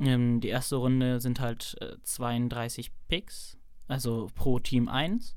Ähm, 0.00 0.40
die 0.40 0.48
erste 0.48 0.76
Runde 0.76 1.20
sind 1.20 1.38
halt 1.38 1.76
äh, 1.80 1.96
32 2.02 2.90
Picks 3.08 3.56
also 3.88 4.28
pro 4.34 4.58
Team 4.58 4.88
eins. 4.88 5.36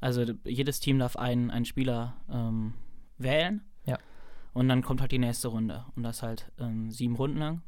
Also 0.00 0.24
jedes 0.44 0.80
Team 0.80 0.98
darf 0.98 1.16
einen, 1.16 1.50
einen 1.50 1.64
Spieler 1.64 2.16
ähm, 2.30 2.74
wählen. 3.16 3.62
Ja. 3.84 3.98
Und 4.52 4.68
dann 4.68 4.82
kommt 4.82 5.00
halt 5.00 5.12
die 5.12 5.18
nächste 5.18 5.48
Runde. 5.48 5.84
Und 5.96 6.02
das 6.02 6.22
halt 6.22 6.52
ähm, 6.58 6.90
sieben 6.90 7.16
Runden 7.16 7.38
lang. 7.38 7.62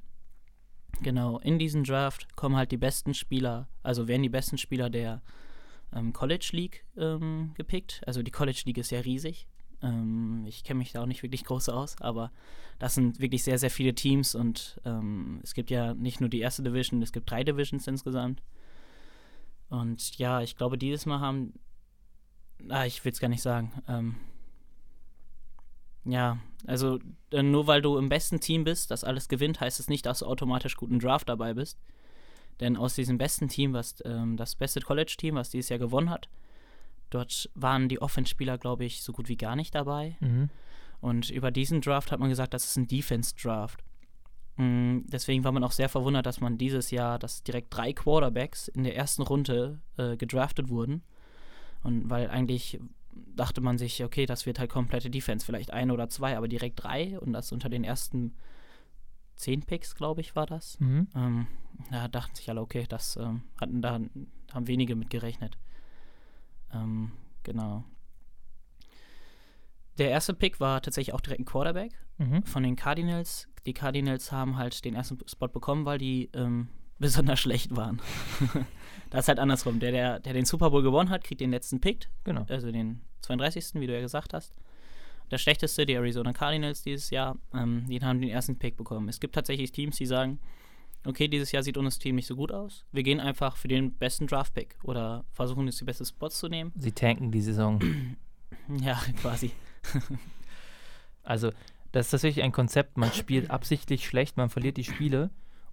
Genau, 1.02 1.38
in 1.38 1.58
diesen 1.58 1.84
Draft 1.84 2.36
kommen 2.36 2.56
halt 2.56 2.72
die 2.72 2.76
besten 2.76 3.14
Spieler, 3.14 3.68
also 3.82 4.08
werden 4.08 4.22
die 4.22 4.28
besten 4.28 4.58
Spieler 4.58 4.88
der 4.88 5.22
ähm, 5.92 6.12
College 6.12 6.48
League 6.52 6.86
ähm, 6.96 7.52
gepickt. 7.54 8.02
Also 8.06 8.22
die 8.22 8.30
College 8.30 8.62
League 8.64 8.78
ist 8.78 8.90
ja 8.90 9.00
riesig. 9.00 9.46
Ähm, 9.82 10.44
ich 10.46 10.64
kenne 10.64 10.78
mich 10.78 10.92
da 10.92 11.02
auch 11.02 11.06
nicht 11.06 11.22
wirklich 11.22 11.44
groß 11.44 11.68
aus, 11.68 12.00
aber 12.00 12.32
das 12.78 12.94
sind 12.94 13.20
wirklich 13.20 13.42
sehr, 13.44 13.58
sehr 13.58 13.70
viele 13.70 13.94
Teams 13.94 14.34
und 14.34 14.80
ähm, 14.84 15.40
es 15.42 15.54
gibt 15.54 15.70
ja 15.70 15.94
nicht 15.94 16.20
nur 16.20 16.30
die 16.30 16.40
erste 16.40 16.62
Division, 16.62 17.02
es 17.02 17.12
gibt 17.12 17.30
drei 17.30 17.44
Divisions 17.44 17.86
insgesamt. 17.86 18.42
Und 19.68 20.18
ja, 20.18 20.40
ich 20.40 20.56
glaube, 20.56 20.78
dieses 20.78 21.06
Mal 21.06 21.20
haben, 21.20 21.54
ah, 22.68 22.86
ich 22.86 23.04
will 23.04 23.12
es 23.12 23.20
gar 23.20 23.28
nicht 23.28 23.42
sagen, 23.42 23.72
ähm, 23.88 24.16
ja, 26.04 26.38
also 26.66 27.00
äh, 27.32 27.42
nur 27.42 27.66
weil 27.66 27.82
du 27.82 27.98
im 27.98 28.08
besten 28.08 28.40
Team 28.40 28.64
bist, 28.64 28.90
das 28.90 29.04
alles 29.04 29.28
gewinnt, 29.28 29.60
heißt 29.60 29.80
es 29.80 29.88
nicht, 29.88 30.06
dass 30.06 30.20
du 30.20 30.26
automatisch 30.26 30.76
guten 30.76 31.00
Draft 31.00 31.28
dabei 31.28 31.54
bist. 31.54 31.78
Denn 32.60 32.76
aus 32.76 32.94
diesem 32.94 33.18
besten 33.18 33.48
Team, 33.48 33.72
was 33.72 33.96
ähm, 34.04 34.36
das 34.36 34.54
beste 34.54 34.80
College-Team, 34.80 35.34
was 35.34 35.50
dieses 35.50 35.68
Jahr 35.68 35.78
gewonnen 35.78 36.08
hat, 36.08 36.28
dort 37.10 37.50
waren 37.54 37.88
die 37.88 38.00
Offense-Spieler, 38.00 38.56
glaube 38.56 38.84
ich, 38.84 39.02
so 39.02 39.12
gut 39.12 39.28
wie 39.28 39.36
gar 39.36 39.56
nicht 39.56 39.74
dabei. 39.74 40.16
Mhm. 40.20 40.48
Und 41.00 41.30
über 41.30 41.50
diesen 41.50 41.80
Draft 41.80 42.10
hat 42.12 42.20
man 42.20 42.30
gesagt, 42.30 42.54
das 42.54 42.64
ist 42.64 42.76
ein 42.76 42.86
Defense-Draft. 42.86 43.82
Mhm, 44.56 45.04
deswegen 45.08 45.44
war 45.44 45.52
man 45.52 45.64
auch 45.64 45.72
sehr 45.72 45.88
verwundert, 45.88 46.26
dass 46.26 46.40
man 46.40 46.58
dieses 46.58 46.90
Jahr, 46.90 47.18
dass 47.18 47.42
direkt 47.42 47.74
drei 47.76 47.92
Quarterbacks 47.92 48.68
in 48.68 48.84
der 48.84 48.96
ersten 48.96 49.22
Runde 49.22 49.80
äh, 49.96 50.16
gedraftet 50.16 50.68
wurden. 50.68 51.02
Und 51.82 52.08
weil 52.10 52.30
eigentlich 52.30 52.80
dachte 53.34 53.60
man 53.60 53.78
sich, 53.78 54.02
okay, 54.02 54.26
das 54.26 54.46
wird 54.46 54.58
halt 54.58 54.70
komplette 54.70 55.10
Defense, 55.10 55.44
vielleicht 55.44 55.72
ein 55.72 55.90
oder 55.90 56.08
zwei, 56.08 56.36
aber 56.36 56.48
direkt 56.48 56.82
drei 56.82 57.18
und 57.18 57.32
das 57.32 57.52
unter 57.52 57.68
den 57.68 57.84
ersten 57.84 58.34
zehn 59.36 59.60
Picks, 59.62 59.94
glaube 59.94 60.20
ich, 60.20 60.34
war 60.34 60.46
das. 60.46 60.80
Mhm. 60.80 61.08
Ähm, 61.14 61.46
da 61.90 62.08
dachten 62.08 62.34
sich 62.34 62.48
alle, 62.48 62.62
okay, 62.62 62.86
das 62.88 63.16
ähm, 63.16 63.42
hatten 63.60 63.82
da 63.82 64.00
haben 64.52 64.66
wenige 64.68 64.96
mit 64.96 65.10
gerechnet. 65.10 65.58
Ähm, 66.72 67.12
genau. 67.42 67.84
Der 69.98 70.10
erste 70.10 70.34
Pick 70.34 70.60
war 70.60 70.80
tatsächlich 70.82 71.14
auch 71.14 71.20
direkt 71.20 71.40
ein 71.40 71.46
Quarterback 71.46 71.92
Mhm. 72.18 72.42
von 72.44 72.62
den 72.62 72.76
Cardinals. 72.76 73.46
Die 73.66 73.74
Cardinals 73.74 74.32
haben 74.32 74.56
halt 74.56 74.84
den 74.84 74.94
ersten 74.94 75.18
Spot 75.28 75.48
bekommen, 75.48 75.84
weil 75.84 75.98
die 75.98 76.30
ähm, 76.34 76.68
besonders 76.98 77.40
schlecht 77.40 77.74
waren. 77.76 78.00
das 79.10 79.24
ist 79.24 79.28
halt 79.28 79.38
andersrum. 79.38 79.80
Der, 79.80 79.92
der, 79.92 80.20
der 80.20 80.32
den 80.32 80.44
Super 80.44 80.70
Bowl 80.70 80.82
gewonnen 80.82 81.10
hat, 81.10 81.24
kriegt 81.24 81.40
den 81.40 81.50
letzten 81.50 81.80
Pick, 81.80 82.08
Genau. 82.24 82.46
also 82.48 82.70
den 82.70 83.00
32. 83.22 83.74
wie 83.80 83.86
du 83.86 83.94
ja 83.94 84.00
gesagt 84.00 84.32
hast. 84.32 84.54
Der 85.30 85.38
schlechteste, 85.38 85.84
die 85.84 85.94
Arizona 85.94 86.32
Cardinals 86.32 86.82
dieses 86.82 87.10
Jahr, 87.10 87.36
ähm, 87.52 87.84
die 87.88 88.00
haben 88.00 88.20
den 88.20 88.30
ersten 88.30 88.56
Pick 88.58 88.76
bekommen. 88.76 89.08
Es 89.08 89.18
gibt 89.18 89.34
tatsächlich 89.34 89.72
Teams, 89.72 89.96
die 89.96 90.06
sagen, 90.06 90.38
okay, 91.04 91.26
dieses 91.26 91.50
Jahr 91.50 91.64
sieht 91.64 91.76
unser 91.76 91.98
Team 91.98 92.14
nicht 92.14 92.28
so 92.28 92.36
gut 92.36 92.52
aus. 92.52 92.84
Wir 92.92 93.02
gehen 93.02 93.18
einfach 93.18 93.56
für 93.56 93.66
den 93.68 93.92
besten 93.94 94.28
Draft-Pick 94.28 94.76
oder 94.84 95.24
versuchen 95.32 95.66
jetzt 95.66 95.80
die 95.80 95.84
besten 95.84 96.04
Spots 96.04 96.38
zu 96.38 96.48
nehmen. 96.48 96.72
Sie 96.76 96.92
tanken 96.92 97.30
die 97.32 97.42
Saison. 97.42 97.80
Ja, 98.80 98.94
quasi. 99.22 99.52
Also, 101.22 101.50
das 101.96 102.08
ist 102.08 102.10
tatsächlich 102.10 102.44
ein 102.44 102.52
Konzept. 102.52 102.98
Man 102.98 103.10
spielt 103.12 103.50
absichtlich 103.50 104.06
schlecht, 104.06 104.36
man 104.36 104.50
verliert 104.50 104.76
die 104.76 104.84
Spiele, 104.84 105.30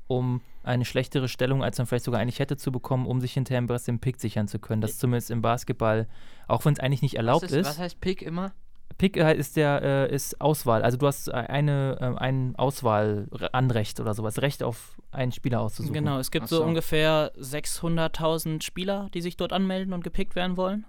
um 0.07 0.39
eine 0.63 0.85
schlechtere 0.85 1.27
Stellung, 1.27 1.63
als 1.63 1.77
man 1.77 1.85
vielleicht 1.85 2.05
sogar 2.05 2.21
eigentlich 2.21 2.39
hätte, 2.39 2.55
zu 2.55 2.71
bekommen, 2.71 3.05
um 3.05 3.19
sich 3.19 3.33
hinterher 3.33 3.59
im 3.59 3.65
Rest 3.65 3.89
den 3.89 3.99
Pick 3.99 4.21
sichern 4.21 4.47
zu 4.47 4.57
können. 4.57 4.81
Das 4.81 4.91
ist 4.91 4.99
zumindest 5.01 5.31
im 5.31 5.41
Basketball, 5.41 6.07
auch 6.47 6.63
wenn 6.63 6.73
es 6.73 6.79
eigentlich 6.79 7.01
nicht 7.01 7.15
erlaubt 7.15 7.43
was, 7.43 7.51
ist. 7.51 7.57
ist, 7.57 7.67
was 7.67 7.79
heißt 7.79 7.99
Pick 7.99 8.21
immer? 8.21 8.53
Pick 8.97 9.17
äh, 9.17 9.35
ist 9.35 9.57
der 9.57 9.81
äh, 9.81 10.15
ist 10.15 10.39
Auswahl. 10.39 10.81
Also 10.83 10.97
du 10.97 11.07
hast 11.07 11.27
äh, 11.27 11.31
eine 11.31 11.97
äh, 11.99 12.19
ein 12.19 12.55
Auswahlanrecht 12.55 13.99
oder 13.99 14.13
sowas, 14.13 14.41
Recht 14.41 14.63
auf 14.63 15.01
einen 15.11 15.33
Spieler 15.33 15.59
auszusuchen. 15.59 15.93
Genau, 15.93 16.19
es 16.19 16.31
gibt 16.31 16.47
so. 16.47 16.57
so. 16.57 16.63
ungefähr 16.63 17.33
600.000 17.37 18.63
Spieler, 18.63 19.09
die 19.13 19.21
sich 19.21 19.35
dort 19.35 19.51
anmelden 19.51 19.93
und 19.93 20.05
gepickt 20.05 20.35
werden 20.35 20.55
wollen. 20.55 20.85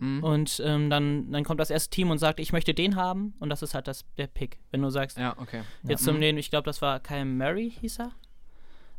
Mhm. 0.00 0.22
Und 0.22 0.62
ähm, 0.64 0.90
dann, 0.90 1.30
dann 1.32 1.44
kommt 1.44 1.60
das 1.60 1.70
erste 1.70 1.90
Team 1.90 2.10
und 2.10 2.18
sagt, 2.18 2.40
ich 2.40 2.52
möchte 2.52 2.74
den 2.74 2.96
haben. 2.96 3.34
Und 3.40 3.50
das 3.50 3.62
ist 3.62 3.74
halt 3.74 3.88
das, 3.88 4.04
der 4.16 4.26
Pick. 4.26 4.58
Wenn 4.70 4.82
du 4.82 4.90
sagst, 4.90 5.18
ja, 5.18 5.34
okay. 5.38 5.62
jetzt 5.82 6.06
Ja. 6.06 6.12
zum 6.12 6.20
den, 6.20 6.38
ich 6.38 6.50
glaube, 6.50 6.64
das 6.64 6.80
war 6.82 7.00
Kyle 7.00 7.24
Murray, 7.24 7.70
hieß 7.80 8.00
er, 8.00 8.12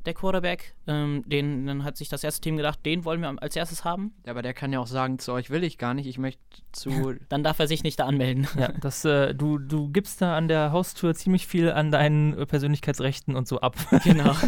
der 0.05 0.13
Quarterback. 0.13 0.73
Ähm, 0.87 1.23
den, 1.25 1.67
dann 1.67 1.83
hat 1.83 1.97
sich 1.97 2.09
das 2.09 2.23
erste 2.23 2.41
Team 2.41 2.57
gedacht, 2.57 2.79
den 2.85 3.05
wollen 3.05 3.21
wir 3.21 3.33
als 3.41 3.55
erstes 3.55 3.83
haben. 3.83 4.13
Ja, 4.25 4.31
aber 4.31 4.41
der 4.41 4.53
kann 4.53 4.71
ja 4.71 4.79
auch 4.79 4.87
sagen, 4.87 5.19
zu 5.19 5.33
euch 5.33 5.49
will 5.49 5.63
ich 5.63 5.77
gar 5.77 5.93
nicht, 5.93 6.07
ich 6.07 6.17
möchte 6.17 6.39
zu. 6.71 7.15
Dann 7.29 7.43
darf 7.43 7.59
er 7.59 7.67
sich 7.67 7.83
nicht 7.83 7.99
da 7.99 8.05
anmelden. 8.05 8.47
Ja, 8.57 8.71
das, 8.79 9.05
äh, 9.05 9.35
du, 9.35 9.57
du 9.57 9.89
gibst 9.89 10.21
da 10.21 10.37
an 10.37 10.47
der 10.47 10.71
Haustür 10.71 11.13
ziemlich 11.15 11.47
viel 11.47 11.71
an 11.71 11.91
deinen 11.91 12.37
äh, 12.37 12.45
Persönlichkeitsrechten 12.45 13.35
und 13.35 13.47
so 13.47 13.59
ab. 13.61 13.75
genau. 14.03 14.35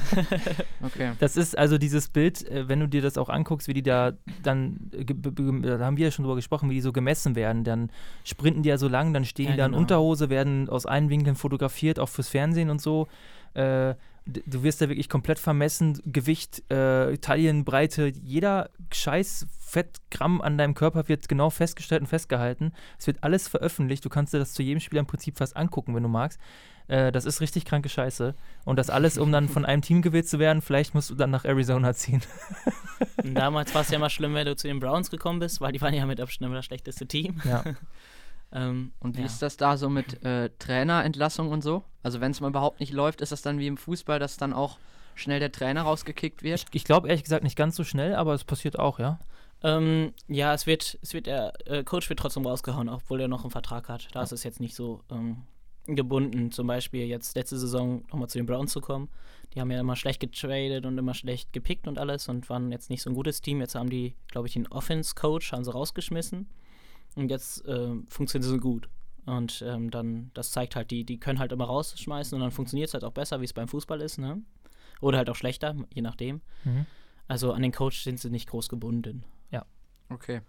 Okay. 0.84 1.12
Das 1.20 1.38
ist 1.38 1.56
also 1.56 1.78
dieses 1.78 2.10
Bild, 2.10 2.48
äh, 2.48 2.68
wenn 2.68 2.80
du 2.80 2.88
dir 2.88 3.04
das 3.04 3.18
auch 3.18 3.30
anguckst, 3.30 3.68
wie 3.68 3.74
die 3.74 3.84
da 3.84 4.14
dann, 4.42 4.90
äh, 4.94 5.06
da 5.06 5.86
haben 5.86 5.96
wir 5.96 6.06
ja 6.06 6.12
schon 6.12 6.24
drüber 6.24 6.36
gesprochen, 6.36 6.72
wie 6.72 6.74
die 6.74 6.82
so 6.82 6.92
gemessen 6.92 7.36
werden. 7.36 7.64
Dann 7.64 7.92
sprinten 8.24 8.64
die 8.64 8.70
ja 8.70 8.78
so 8.78 8.88
lang, 8.88 9.14
dann 9.14 9.24
stehen 9.24 9.46
Ja, 9.46 9.52
die 9.52 9.58
da 9.58 9.66
in 9.66 9.72
genau. 9.72 9.82
Unterhose, 9.82 10.30
werden 10.30 10.70
aus 10.70 10.88
allen 10.88 11.10
Winkeln 11.10 11.36
fotografiert, 11.36 12.00
auch 12.00 12.10
fürs 12.10 12.30
Fernsehen 12.30 12.72
und 12.72 12.82
so. 12.82 13.08
Äh, 13.54 13.96
du 14.26 14.64
wirst 14.64 14.82
da 14.82 14.90
wirklich 14.90 15.10
komplett 15.10 15.40
vermessen, 15.40 16.02
Gewicht, 16.06 16.70
äh, 16.72 17.18
Taillenbreite, 17.18 18.08
jeder 18.08 18.70
scheiß 18.94 19.48
Fettgramm 19.60 20.42
an 20.42 20.58
deinem 20.58 20.74
Körper 20.74 21.08
wird 21.08 21.30
genau 21.30 21.50
festgestellt 21.50 22.02
und 22.02 22.08
festgehalten. 22.08 22.74
Es 23.00 23.08
wird 23.08 23.24
alles 23.24 23.48
veröffentlicht, 23.48 24.04
du 24.04 24.10
kannst 24.10 24.34
dir 24.34 24.40
das 24.40 24.54
zu 24.54 24.64
jedem 24.64 24.80
Spieler 24.80 25.00
im 25.00 25.08
Prinzip 25.08 25.38
fast 25.38 25.56
angucken, 25.56 25.96
wenn 25.96 26.04
du 26.04 26.10
magst. 26.10 26.40
Äh, 26.88 27.12
das 27.12 27.26
ist 27.26 27.40
richtig 27.40 27.66
kranke 27.66 27.88
Scheiße. 27.90 28.36
Und 28.66 28.78
das 28.78 28.90
alles, 28.90 29.18
um 29.18 29.32
dann 29.32 29.48
von 29.48 29.66
einem 29.66 29.82
Team 29.82 30.02
gewählt 30.02 30.28
zu 30.28 30.40
werden, 30.40 30.62
vielleicht 30.62 30.94
musst 30.94 31.10
du 31.10 31.16
dann 31.16 31.32
nach 31.32 31.46
Arizona 31.46 31.94
ziehen. 31.94 32.22
Damals 33.24 33.74
war 33.74 33.82
es 33.82 33.90
ja 33.90 33.96
immer 33.98 34.10
schlimm, 34.10 34.34
wenn 34.34 34.46
du 34.46 34.56
zu 34.56 34.68
den 34.68 34.80
Browns 34.80 35.10
gekommen 35.10 35.40
bist, 35.40 35.62
weil 35.62 35.72
die 35.72 35.82
waren 35.82 35.94
ja 35.94 36.06
mit 36.06 36.20
Abstand 36.20 36.54
das 36.54 36.66
schlechteste 36.66 37.08
Team. 37.08 37.42
Ja. 37.46 37.64
Ähm, 38.54 38.92
Und 39.00 39.16
wie 39.18 39.22
ja. 39.22 39.26
ist 39.26 39.42
das 39.42 39.58
da 39.58 39.78
so 39.78 39.90
mit 39.90 40.24
äh, 40.24 40.50
Trainerentlassung 40.60 41.50
und 41.50 41.62
so? 41.62 41.84
Also 42.04 42.20
wenn 42.20 42.32
es 42.32 42.42
mal 42.42 42.50
überhaupt 42.50 42.80
nicht 42.80 42.94
läuft, 42.94 43.22
ist 43.22 43.32
das 43.32 43.42
dann 43.42 43.60
wie 43.60 43.68
im 43.68 43.78
Fußball, 43.78 44.20
dass 44.20 44.38
dann 44.38 44.54
auch 44.54 44.78
schnell 45.16 45.40
der 45.40 45.52
Trainer 45.52 45.84
rausgekickt 45.84 46.44
wird? 46.44 46.66
Ich, 46.70 46.76
ich 46.76 46.84
glaube 46.84 47.08
ehrlich 47.08 47.24
gesagt 47.24 47.44
nicht 47.44 47.56
ganz 47.56 47.76
so 47.76 47.84
schnell, 47.84 48.16
aber 48.16 48.34
es 48.34 48.44
passiert 48.44 48.80
auch, 48.80 49.00
ja. 49.00 49.20
Ähm, 49.64 50.14
ja, 50.28 50.54
es 50.54 50.66
wird, 50.66 50.98
es 51.02 51.14
wird, 51.14 51.28
der 51.28 51.54
äh, 51.66 51.84
Coach 51.84 52.10
wird 52.10 52.20
trotzdem 52.20 52.46
rausgehauen, 52.46 52.90
obwohl 52.90 53.22
er 53.22 53.28
noch 53.28 53.44
einen 53.44 53.52
Vertrag 53.52 53.90
hat. 53.90 54.08
Da 54.14 54.24
ist 54.24 54.32
es 54.32 54.44
jetzt 54.44 54.60
nicht 54.60 54.76
so 54.76 55.02
ähm, 55.12 55.44
gebunden. 55.86 56.52
Zum 56.52 56.68
Beispiel 56.68 57.06
jetzt 57.06 57.36
letzte 57.36 57.58
Saison 57.58 58.04
nochmal 58.12 58.28
zu 58.28 58.40
den 58.40 58.48
Browns 58.48 58.72
zu 58.72 58.82
kommen. 58.82 59.10
Die 59.54 59.62
haben 59.62 59.70
ja 59.70 59.80
immer 59.80 59.96
schlecht 59.96 60.20
getradet 60.20 60.86
und 60.86 60.98
immer 60.98 61.14
schlecht 61.14 61.54
gepickt 61.54 61.88
und 61.88 62.00
alles 62.00 62.28
und 62.28 62.50
waren 62.50 62.72
jetzt 62.72 62.90
nicht 62.90 63.04
so 63.04 63.10
ein 63.10 63.14
gutes 63.16 63.42
Team. 63.42 63.60
Jetzt 63.60 63.76
haben 63.76 63.90
die, 63.90 64.16
glaube 64.28 64.48
ich, 64.48 64.54
den 64.54 64.68
Offense-Coach 64.68 65.52
haben 65.52 65.64
sie 65.64 65.72
rausgeschmissen. 65.74 66.48
Und 67.16 67.30
jetzt 67.30 67.64
ähm, 67.68 68.06
funktionieren 68.10 68.52
sie 68.52 68.60
gut. 68.60 68.90
Und 69.26 69.64
ähm, 69.68 69.92
dann, 69.92 70.32
das 70.34 70.52
zeigt 70.52 70.76
halt, 70.76 70.92
die, 70.92 71.04
die 71.04 71.20
können 71.20 71.40
halt 71.40 71.52
immer 71.52 71.66
rausschmeißen 71.66 72.36
und 72.36 72.42
dann 72.42 72.52
funktioniert 72.52 72.88
es 72.88 72.94
halt 72.94 73.04
auch 73.04 73.12
besser, 73.12 73.40
wie 73.40 73.46
es 73.46 73.54
beim 73.54 73.68
Fußball 73.68 74.02
ist, 74.02 74.18
ne? 74.18 74.42
Oder 75.00 75.20
halt 75.20 75.30
auch 75.30 75.36
schlechter, 75.36 75.76
je 75.94 76.02
nachdem. 76.02 76.42
Mhm. 76.64 76.86
Also 77.28 77.54
an 77.54 77.62
den 77.62 77.72
Coach 77.72 78.04
sind 78.04 78.20
sie 78.20 78.30
nicht 78.30 78.50
groß 78.50 78.70
gebunden. 78.70 79.24
Okay. 80.14 80.42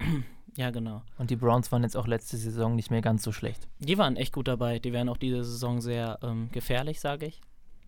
Ja, 0.58 0.70
genau. 0.70 1.02
Und 1.18 1.28
die 1.28 1.36
Browns 1.36 1.70
waren 1.70 1.82
jetzt 1.82 1.98
auch 1.98 2.06
letzte 2.06 2.38
Saison 2.38 2.76
nicht 2.76 2.90
mehr 2.90 3.02
ganz 3.02 3.22
so 3.22 3.30
schlecht. 3.30 3.68
Die 3.78 3.98
waren 3.98 4.16
echt 4.16 4.32
gut 4.32 4.48
dabei. 4.48 4.78
Die 4.78 4.94
werden 4.94 5.10
auch 5.10 5.18
diese 5.18 5.44
Saison 5.44 5.82
sehr 5.82 6.18
ähm, 6.22 6.48
gefährlich, 6.50 6.98
sage 6.98 7.26
ich. 7.26 7.42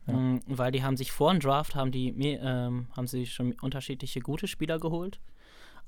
Ja. 0.07 0.13
Mm, 0.13 0.43
weil 0.47 0.71
die 0.71 0.83
haben 0.83 0.99
sich 0.99 1.11
vor 1.11 1.33
dem 1.33 1.41
Draft 1.41 1.75
haben 1.75 1.93
die 1.93 2.11
ähm, 2.11 2.89
haben 2.95 3.07
sie 3.07 3.25
schon 3.25 3.53
unterschiedliche 3.63 4.21
gute 4.21 4.47
Spieler 4.49 4.79
geholt. 4.79 5.19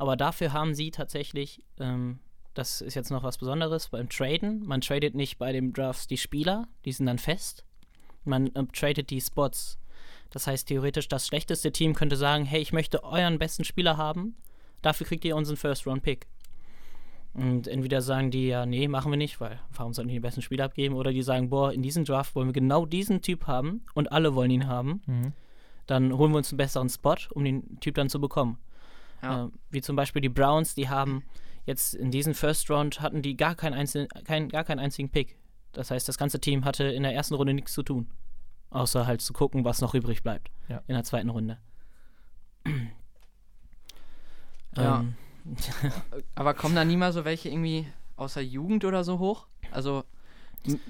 Aber 0.01 0.17
dafür 0.17 0.55
haben 0.55 0.75
sie 0.75 0.91
tatsächlich, 0.91 1.63
ähm, 1.79 2.21
das 2.55 2.81
ist 2.81 2.95
jetzt 2.95 3.11
noch 3.11 3.23
was 3.23 3.37
Besonderes, 3.37 3.89
beim 3.89 4.09
Traden, 4.09 4.65
man 4.65 4.81
tradet 4.81 5.15
nicht 5.15 5.37
bei 5.37 5.53
den 5.53 5.75
Drafts 5.75 6.07
die 6.07 6.17
Spieler, 6.17 6.69
die 6.87 6.93
sind 6.93 7.05
dann 7.05 7.19
fest. 7.19 7.67
Man 8.25 8.51
ähm, 8.55 8.73
tradet 8.73 9.11
die 9.11 9.21
Spots. 9.21 9.79
Das 10.31 10.47
heißt, 10.47 10.69
theoretisch 10.69 11.07
das 11.09 11.27
schlechteste 11.27 11.71
Team 11.71 11.95
könnte 11.95 12.17
sagen, 12.17 12.47
hey, 12.47 12.63
ich 12.63 12.73
möchte 12.73 13.05
euren 13.05 13.39
besten 13.39 13.63
Spieler 13.65 13.99
haben, 13.99 14.37
dafür 14.81 15.07
kriegt 15.07 15.23
ihr 15.27 15.37
unseren 15.37 15.59
First-Round-Pick. 15.59 16.27
Und 17.35 17.69
entweder 17.69 18.01
sagen 18.01 18.31
die 18.31 18.49
ja, 18.49 18.65
nee, 18.65 18.89
machen 18.89 19.13
wir 19.13 19.19
nicht, 19.19 19.39
weil 19.39 19.61
warum 19.75 19.93
sollten 19.93 20.09
die 20.09 20.15
den 20.15 20.23
besten 20.23 20.41
Spieler 20.41 20.65
abgeben? 20.65 20.95
Oder 20.95 21.13
die 21.13 21.23
sagen, 21.23 21.51
boah, 21.51 21.75
in 21.75 21.83
diesem 21.83 22.07
Draft 22.07 22.35
wollen 22.35 22.49
wir 22.49 22.55
genau 22.55 22.87
diesen 22.87 23.21
Typ 23.21 23.47
haben 23.47 23.85
und 23.93 24.11
alle 24.13 24.35
wollen 24.35 24.51
ihn 24.51 24.67
haben. 24.67 25.03
Mhm. 25.05 25.33
Dann 25.87 26.17
holen 26.17 26.33
wir 26.33 26.39
uns 26.39 26.53
einen 26.53 26.57
besseren 26.57 26.89
Spot, 26.89 27.17
um 27.35 27.45
den 27.45 27.79
Typ 27.81 27.97
dann 27.97 28.09
zu 28.09 28.19
bekommen. 28.19 28.57
Ja. 29.23 29.45
Äh, 29.47 29.49
wie 29.71 29.81
zum 29.81 29.97
Beispiel 29.97 30.23
die 30.23 30.29
Browns, 30.29 30.75
die 30.75 30.89
haben 30.89 31.25
jetzt 31.67 31.95
in 31.95 32.11
diesem 32.11 32.35
First 32.35 32.71
Round 32.71 33.01
hatten 33.01 33.23
die 33.23 33.37
gar 33.37 33.55
keinen, 33.55 33.75
einzelnen, 33.75 34.09
kein, 34.25 34.49
gar 34.49 34.65
keinen 34.65 34.79
einzigen 34.79 35.11
Pick. 35.11 35.37
Das 35.73 35.91
heißt, 35.91 36.09
das 36.09 36.19
ganze 36.19 36.41
Team 36.41 36.65
hatte 36.65 36.85
in 36.85 37.03
der 37.03 37.15
ersten 37.15 37.35
Runde 37.35 37.55
nichts 37.55 37.73
zu 37.73 37.83
tun. 37.83 38.09
Außer 38.71 39.07
halt 39.07 39.21
zu 39.21 39.33
gucken, 39.33 39.65
was 39.65 39.81
noch 39.81 39.95
übrig 39.95 40.23
bleibt 40.23 40.51
Ja. 40.69 40.83
in 40.87 40.95
der 40.95 41.05
zweiten 41.05 41.31
Runde. 41.31 41.59
Ja. 44.77 45.01
Ähm. 45.01 45.15
Aber 46.35 46.55
kommen 46.55 46.75
da 46.75 46.85
nie 46.85 46.97
mal 46.97 47.13
so 47.13 47.25
welche 47.25 47.49
irgendwie 47.49 47.87
aus 48.17 48.35
der 48.35 48.45
Jugend 48.45 48.85
oder 48.85 49.03
so 49.05 49.19
hoch? 49.19 49.47
Also 49.73 50.05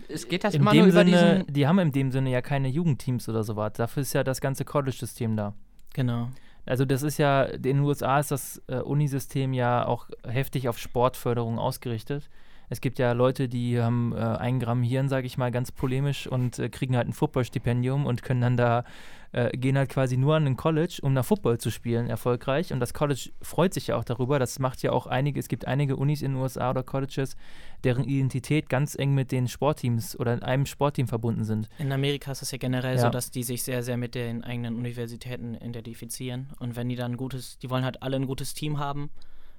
es 0.09 0.29
geht 0.29 0.45
das 0.45 0.55
in 0.55 0.63
immer 0.63 0.75
nur 0.75 0.87
über 0.87 1.05
Sinne, 1.05 1.45
Die 1.49 1.67
haben 1.67 1.79
in 1.79 1.93
dem 1.93 2.11
Sinne 2.11 2.31
ja 2.31 2.43
keine 2.43 2.69
Jugendteams 2.69 3.29
oder 3.29 3.45
so 3.45 3.57
was. 3.57 3.75
Dafür 3.75 4.03
ist 4.03 4.13
ja 4.13 4.25
das 4.25 4.41
ganze 4.41 4.65
College-System 4.65 5.37
da. 5.37 5.55
Genau. 5.95 6.29
Also 6.71 6.85
das 6.85 7.03
ist 7.03 7.19
ja, 7.19 7.43
in 7.43 7.63
den 7.63 7.81
USA 7.81 8.21
ist 8.21 8.31
das 8.31 8.63
äh, 8.69 8.77
Unisystem 8.77 9.53
ja 9.53 9.85
auch 9.85 10.09
heftig 10.25 10.69
auf 10.69 10.79
Sportförderung 10.79 11.59
ausgerichtet. 11.59 12.31
Es 12.71 12.81
gibt 12.81 12.99
ja 12.99 13.13
Leute, 13.13 13.49
die 13.49 13.81
haben 13.81 14.13
äh, 14.13 14.21
ein 14.21 14.61
Gramm 14.61 14.83
Hirn, 14.83 15.09
sage 15.09 15.27
ich 15.27 15.37
mal, 15.37 15.51
ganz 15.51 15.73
polemisch 15.73 16.27
und 16.27 16.59
äh, 16.59 16.69
kriegen 16.69 16.97
halt 16.97 17.09
ein 17.09 17.13
Footballstipendium 17.13 18.07
und 18.07 18.23
können 18.23 18.41
dann 18.41 18.57
da 18.57 18.85
äh, 19.33 19.57
gehen 19.57 19.77
halt 19.77 19.91
quasi 19.91 20.17
nur 20.17 20.37
an 20.37 20.47
ein 20.47 20.57
College, 20.57 20.99
um 21.03 21.13
nach 21.13 21.25
Football 21.25 21.59
zu 21.59 21.71
spielen, 21.71 22.09
erfolgreich. 22.09 22.73
Und 22.73 22.81
das 22.81 22.95
College 22.95 23.31
freut 23.41 23.75
sich 23.75 23.89
ja 23.89 23.97
auch 23.97 24.05
darüber. 24.05 24.39
Das 24.39 24.59
macht 24.59 24.83
ja 24.83 24.93
auch 24.93 25.07
einige, 25.07 25.39
es 25.39 25.49
gibt 25.49 25.67
einige 25.67 25.97
Unis 25.97 26.23
in 26.23 26.33
den 26.33 26.41
USA 26.41 26.71
oder 26.71 26.83
Colleges, 26.83 27.37
deren 27.85 28.05
Identität 28.05 28.69
ganz 28.69 28.97
eng 28.97 29.15
mit 29.15 29.31
den 29.31 29.49
Sportteams 29.49 30.19
oder 30.19 30.43
einem 30.43 30.67
Sportteam 30.67 31.07
verbunden 31.07 31.45
sind. 31.45 31.69
In 31.79 31.93
Amerika 31.93 32.33
ist 32.33 32.43
es 32.43 32.51
ja 32.51 32.59
generell 32.59 32.97
ja. 32.97 33.03
so, 33.03 33.09
dass 33.09 33.31
die 33.31 33.43
sich 33.43 33.63
sehr, 33.63 33.83
sehr 33.83 33.97
mit 33.97 34.15
den 34.15 34.43
eigenen 34.43 34.77
Universitäten 34.77 35.55
identifizieren. 35.55 36.49
Und 36.59 36.77
wenn 36.77 36.89
die 36.89 36.97
dann 36.97 37.13
ein 37.13 37.17
gutes, 37.17 37.59
die 37.59 37.71
wollen 37.71 37.85
halt 37.85 38.03
alle 38.03 38.17
ein 38.17 38.27
gutes 38.27 38.55
Team 38.55 38.79
haben, 38.79 39.11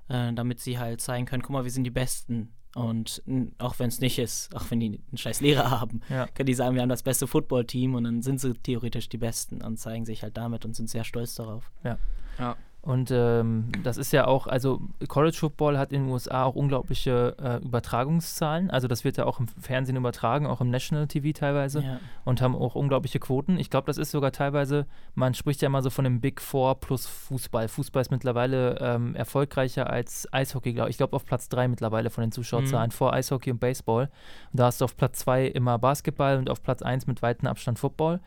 äh, 0.10 0.34
damit 0.34 0.60
sie 0.60 0.80
halt 0.80 1.02
zeigen 1.02 1.26
können, 1.26 1.44
guck 1.44 1.52
mal, 1.52 1.64
wir 1.64 1.72
sind 1.72 1.86
die 1.86 1.92
Besten 1.92 2.54
und 2.76 3.22
auch 3.58 3.80
wenn 3.80 3.90
es 3.90 4.00
nicht 4.00 4.18
ist, 4.18 4.56
auch 4.56 4.70
wenn 4.70 4.80
die 4.80 4.88
einen 4.88 5.18
scheiß 5.18 5.42
Lehrer 5.42 5.72
haben, 5.72 6.02
ja. 6.10 6.28
können 6.28 6.48
die 6.48 6.54
sagen, 6.54 6.76
wir 6.76 6.82
haben 6.82 6.90
das 6.90 7.04
beste 7.04 7.28
Footballteam 7.28 7.96
und 7.96 8.06
dann 8.06 8.22
sind 8.22 8.40
sie 8.40 8.54
theoretisch 8.54 9.10
die 9.10 9.18
Besten 9.18 9.62
und 9.62 9.78
zeigen 9.78 10.06
sich 10.06 10.24
halt 10.24 10.38
damit 10.38 10.66
und 10.66 10.76
sind 10.76 10.90
sehr 10.90 11.04
stolz 11.04 11.36
darauf. 11.36 11.72
Ja. 11.84 11.98
ja. 12.40 12.56
Und 12.84 13.12
ähm, 13.12 13.72
das 13.84 13.98
ist 13.98 14.12
ja 14.12 14.26
auch, 14.26 14.48
also 14.48 14.82
College 15.08 15.38
Football 15.38 15.78
hat 15.78 15.92
in 15.92 16.04
den 16.04 16.12
USA 16.12 16.46
auch 16.46 16.56
unglaubliche 16.56 17.36
äh, 17.40 17.64
Übertragungszahlen. 17.64 18.72
Also 18.72 18.88
das 18.88 19.04
wird 19.04 19.18
ja 19.18 19.26
auch 19.26 19.40
im 19.40 19.48
Fernsehen 19.48 19.96
übertragen, 19.96 20.48
auch 20.48 20.62
im 20.62 20.72
National 20.72 21.06
TV 21.06 21.32
teilweise. 21.32 21.84
Ja. 21.84 22.00
Und 22.26 22.42
haben 22.42 22.56
auch 22.56 22.74
unglaubliche 22.74 23.20
Quoten. 23.20 23.60
Ich 23.60 23.70
glaube, 23.70 23.86
das 23.86 24.00
ist 24.00 24.10
sogar 24.10 24.32
teilweise, 24.32 24.88
man 25.14 25.36
spricht 25.36 25.62
ja 25.62 25.68
immer 25.68 25.84
so 25.84 25.92
von 25.92 26.06
dem 26.06 26.22
Big 26.22 26.42
Four 26.42 26.80
plus 26.80 27.06
Fußball. 27.06 27.68
Fußball 27.68 28.02
ist 28.02 28.10
mittlerweile 28.10 28.80
ähm, 28.80 29.16
erfolgreicher 29.16 29.88
als 29.88 30.28
Eishockey, 30.34 30.74
glaube 30.74 30.90
ich. 30.90 30.96
Ich 30.96 30.98
glaube 30.98 31.16
auf 31.16 31.24
Platz 31.24 31.50
3 31.50 31.68
mittlerweile 31.68 32.10
von 32.10 32.24
den 32.24 32.32
Zuschauerzahlen, 32.32 32.88
mhm. 32.88 32.94
vor 32.94 33.14
Eishockey 33.14 33.52
und 33.52 33.60
Baseball. 33.60 34.10
Und 34.52 34.60
da 34.60 34.66
hast 34.66 34.82
du 34.82 34.86
auf 34.86 34.98
Platz 34.98 35.20
2 35.20 35.46
immer 35.46 35.78
Basketball 35.78 36.38
und 36.38 36.50
auf 36.50 36.64
Platz 36.64 36.82
1 36.82 37.06
mit 37.06 37.22
weitem 37.22 37.48
Abstand 37.48 37.78
Football. 37.78 38.22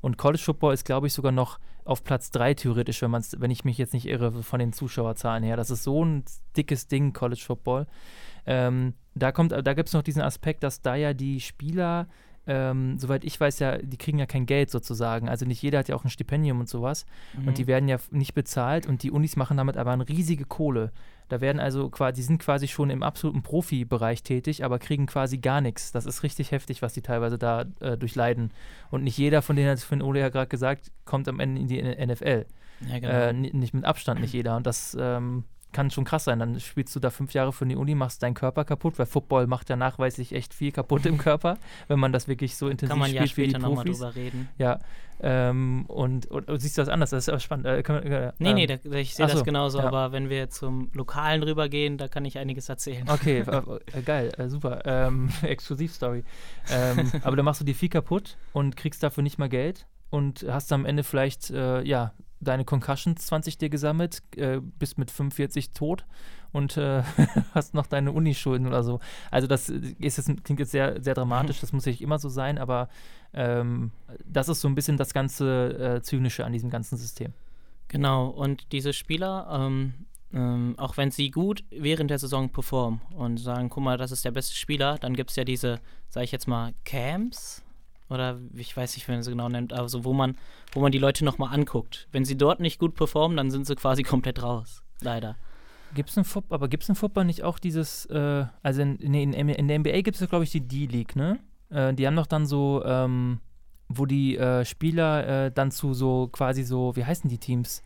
Und 0.00 0.18
College 0.18 0.42
Football 0.42 0.74
ist, 0.74 0.84
glaube 0.84 1.06
ich, 1.06 1.12
sogar 1.12 1.30
noch 1.30 1.58
auf 1.90 2.04
Platz 2.04 2.30
3 2.30 2.54
theoretisch, 2.54 3.02
wenn, 3.02 3.10
man's, 3.10 3.36
wenn 3.38 3.50
ich 3.50 3.64
mich 3.64 3.76
jetzt 3.76 3.94
nicht 3.94 4.06
irre 4.06 4.42
von 4.42 4.60
den 4.60 4.72
Zuschauerzahlen 4.72 5.42
her. 5.42 5.56
Das 5.56 5.70
ist 5.70 5.82
so 5.82 6.04
ein 6.04 6.24
dickes 6.56 6.86
Ding, 6.86 7.12
College 7.12 7.42
Football. 7.44 7.86
Ähm, 8.46 8.94
da 9.14 9.32
da 9.32 9.74
gibt 9.74 9.88
es 9.88 9.94
noch 9.94 10.02
diesen 10.02 10.22
Aspekt, 10.22 10.62
dass 10.62 10.82
da 10.82 10.94
ja 10.94 11.14
die 11.14 11.40
Spieler 11.40 12.06
ähm, 12.46 12.98
soweit 12.98 13.24
ich 13.24 13.38
weiß, 13.38 13.58
ja, 13.58 13.78
die 13.78 13.98
kriegen 13.98 14.18
ja 14.18 14.26
kein 14.26 14.46
Geld 14.46 14.70
sozusagen. 14.70 15.28
Also 15.28 15.44
nicht 15.46 15.62
jeder 15.62 15.78
hat 15.78 15.88
ja 15.88 15.94
auch 15.94 16.04
ein 16.04 16.10
Stipendium 16.10 16.58
und 16.60 16.68
sowas. 16.68 17.06
Mhm. 17.36 17.48
Und 17.48 17.58
die 17.58 17.66
werden 17.66 17.88
ja 17.88 17.98
nicht 18.10 18.34
bezahlt 18.34 18.86
und 18.86 19.02
die 19.02 19.10
Unis 19.10 19.36
machen 19.36 19.56
damit 19.56 19.76
aber 19.76 19.92
eine 19.92 20.08
riesige 20.08 20.44
Kohle. 20.46 20.90
Da 21.30 21.40
werden 21.40 21.60
also 21.60 21.88
quasi, 21.90 22.16
die 22.16 22.22
sind 22.22 22.42
quasi 22.42 22.66
schon 22.66 22.90
im 22.90 23.04
absoluten 23.04 23.42
Profibereich 23.42 24.24
tätig, 24.24 24.64
aber 24.64 24.80
kriegen 24.80 25.06
quasi 25.06 25.38
gar 25.38 25.60
nichts. 25.60 25.92
Das 25.92 26.04
ist 26.04 26.24
richtig 26.24 26.50
heftig, 26.50 26.82
was 26.82 26.92
die 26.92 27.02
teilweise 27.02 27.38
da 27.38 27.66
äh, 27.78 27.96
durchleiden. 27.96 28.50
Und 28.90 29.04
nicht 29.04 29.16
jeder 29.16 29.40
von 29.40 29.54
denen, 29.54 29.70
hat 29.70 29.78
von 29.78 30.02
Ole 30.02 30.18
ja 30.18 30.28
gerade 30.28 30.48
gesagt, 30.48 30.90
kommt 31.04 31.28
am 31.28 31.38
Ende 31.38 31.60
in 31.60 31.68
die 31.68 31.82
NFL. 31.82 32.46
Ja, 32.88 32.98
genau. 32.98 33.12
äh, 33.12 33.32
nicht 33.32 33.74
mit 33.74 33.84
Abstand 33.84 34.20
nicht 34.20 34.32
jeder. 34.32 34.56
Und 34.56 34.66
das 34.66 34.96
ähm, 34.98 35.44
kann 35.72 35.90
schon 35.90 36.04
krass 36.04 36.24
sein. 36.24 36.38
Dann 36.38 36.58
spielst 36.60 36.94
du 36.94 37.00
da 37.00 37.10
fünf 37.10 37.32
Jahre 37.34 37.52
für 37.52 37.66
die 37.66 37.76
Uni, 37.76 37.94
machst 37.94 38.22
deinen 38.22 38.34
Körper 38.34 38.64
kaputt, 38.64 38.98
weil 38.98 39.06
Football 39.06 39.46
macht 39.46 39.68
ja 39.68 39.76
nachweislich 39.76 40.32
echt 40.34 40.54
viel 40.54 40.72
kaputt 40.72 41.06
im 41.06 41.18
Körper, 41.18 41.58
wenn 41.88 41.98
man 41.98 42.12
das 42.12 42.28
wirklich 42.28 42.56
so 42.56 42.68
intensiv 42.68 42.90
kann 42.90 42.98
man 42.98 43.08
spielt 43.08 43.20
ja 43.20 43.26
später 43.26 43.58
wie 43.58 43.68
die 43.68 43.74
Profis. 43.74 43.98
drüber 43.98 44.14
reden. 44.14 44.48
Ja, 44.58 44.78
ähm, 45.22 45.84
und, 45.88 46.26
und, 46.26 46.48
und, 46.48 46.60
siehst 46.60 46.78
du 46.78 46.82
das 46.82 46.88
anders? 46.88 47.10
Das 47.10 47.24
ist 47.24 47.28
aber 47.28 47.40
spannend. 47.40 47.66
Äh, 47.66 47.82
wir, 47.86 48.28
äh, 48.28 48.32
nee, 48.38 48.54
nee, 48.54 48.66
da, 48.66 48.76
ich 48.92 49.14
sehe 49.14 49.26
das 49.26 49.44
genauso, 49.44 49.78
ja. 49.78 49.84
aber 49.84 50.12
wenn 50.12 50.30
wir 50.30 50.48
zum 50.48 50.90
Lokalen 50.94 51.42
rübergehen, 51.42 51.98
da 51.98 52.08
kann 52.08 52.24
ich 52.24 52.38
einiges 52.38 52.68
erzählen. 52.68 53.04
Okay, 53.08 53.40
äh, 53.46 53.98
äh, 53.98 54.02
geil, 54.02 54.32
äh, 54.38 54.48
super. 54.48 54.80
Ähm, 54.86 55.28
Exklusivstory. 55.42 56.24
Ähm, 56.70 57.12
aber 57.22 57.36
dann 57.36 57.44
machst 57.44 57.60
du 57.60 57.64
dir 57.64 57.74
viel 57.74 57.90
kaputt 57.90 58.38
und 58.52 58.76
kriegst 58.76 59.02
dafür 59.02 59.22
nicht 59.22 59.38
mal 59.38 59.50
Geld 59.50 59.86
und 60.08 60.46
hast 60.48 60.72
am 60.72 60.86
Ende 60.86 61.04
vielleicht, 61.04 61.50
äh, 61.50 61.82
ja, 61.82 62.12
deine 62.40 62.64
Concussions 62.64 63.26
20 63.26 63.58
dir 63.58 63.68
gesammelt, 63.68 64.22
äh, 64.36 64.60
bist 64.60 64.98
mit 64.98 65.10
45 65.10 65.70
tot 65.70 66.04
und 66.52 66.76
äh, 66.76 67.02
hast 67.54 67.74
noch 67.74 67.86
deine 67.86 68.12
Unischulden 68.12 68.66
oder 68.66 68.82
so. 68.82 69.00
Also 69.30 69.46
das 69.46 69.68
ist 69.68 70.16
jetzt, 70.16 70.44
klingt 70.44 70.60
jetzt 70.60 70.72
sehr, 70.72 71.02
sehr 71.02 71.14
dramatisch, 71.14 71.60
das 71.60 71.72
muss 71.72 71.86
nicht 71.86 72.02
immer 72.02 72.18
so 72.18 72.28
sein, 72.28 72.58
aber 72.58 72.88
ähm, 73.32 73.92
das 74.24 74.48
ist 74.48 74.60
so 74.60 74.68
ein 74.68 74.74
bisschen 74.74 74.96
das 74.96 75.12
ganze 75.12 75.96
äh, 75.96 76.02
Zynische 76.02 76.44
an 76.44 76.52
diesem 76.52 76.70
ganzen 76.70 76.96
System. 76.96 77.32
Genau, 77.88 78.28
und 78.28 78.72
diese 78.72 78.92
Spieler, 78.92 79.48
ähm, 79.50 79.94
ähm, 80.32 80.74
auch 80.78 80.96
wenn 80.96 81.10
sie 81.10 81.30
gut 81.30 81.64
während 81.70 82.10
der 82.10 82.18
Saison 82.18 82.48
performen 82.50 83.00
und 83.16 83.38
sagen, 83.38 83.68
guck 83.68 83.82
mal, 83.82 83.98
das 83.98 84.12
ist 84.12 84.24
der 84.24 84.30
beste 84.30 84.54
Spieler, 84.54 84.96
dann 84.98 85.14
gibt 85.14 85.30
es 85.30 85.36
ja 85.36 85.44
diese, 85.44 85.80
sag 86.08 86.22
ich 86.22 86.32
jetzt 86.32 86.46
mal, 86.46 86.72
Camps, 86.84 87.64
oder 88.10 88.38
ich 88.54 88.76
weiß 88.76 88.96
nicht, 88.96 89.08
wie 89.08 89.12
man 89.12 89.22
sie 89.22 89.30
genau 89.30 89.48
nennt, 89.48 89.72
also 89.72 90.04
wo 90.04 90.12
man, 90.12 90.36
wo 90.72 90.80
man 90.80 90.92
die 90.92 90.98
Leute 90.98 91.24
nochmal 91.24 91.54
anguckt. 91.54 92.08
Wenn 92.12 92.24
sie 92.24 92.36
dort 92.36 92.60
nicht 92.60 92.78
gut 92.78 92.94
performen, 92.94 93.36
dann 93.36 93.50
sind 93.50 93.66
sie 93.66 93.76
quasi 93.76 94.02
komplett 94.04 94.42
raus. 94.42 94.82
Leider. 95.00 95.36
Gibt's 95.94 96.16
ein 96.16 96.24
Football, 96.24 96.56
aber 96.56 96.68
gibt 96.68 96.84
es 96.84 96.88
im 96.88 96.94
Football 96.94 97.24
nicht 97.24 97.42
auch 97.42 97.58
dieses, 97.58 98.06
äh, 98.06 98.44
also 98.62 98.82
in, 98.82 98.96
in, 98.98 99.32
in, 99.32 99.68
der 99.68 99.78
NBA 99.78 100.02
gibt 100.02 100.20
es 100.20 100.28
glaube 100.28 100.44
ich, 100.44 100.50
die 100.50 100.60
D-League, 100.60 101.16
ne? 101.16 101.40
Äh, 101.70 101.94
die 101.94 102.06
haben 102.06 102.16
doch 102.16 102.26
dann 102.26 102.46
so, 102.46 102.82
ähm, 102.84 103.40
wo 103.88 104.06
die 104.06 104.36
äh, 104.36 104.64
Spieler 104.64 105.46
äh, 105.46 105.52
dann 105.52 105.72
zu 105.72 105.94
so 105.94 106.28
quasi 106.28 106.62
so, 106.62 106.94
wie 106.94 107.04
heißen 107.04 107.28
die 107.28 107.38
Teams? 107.38 107.82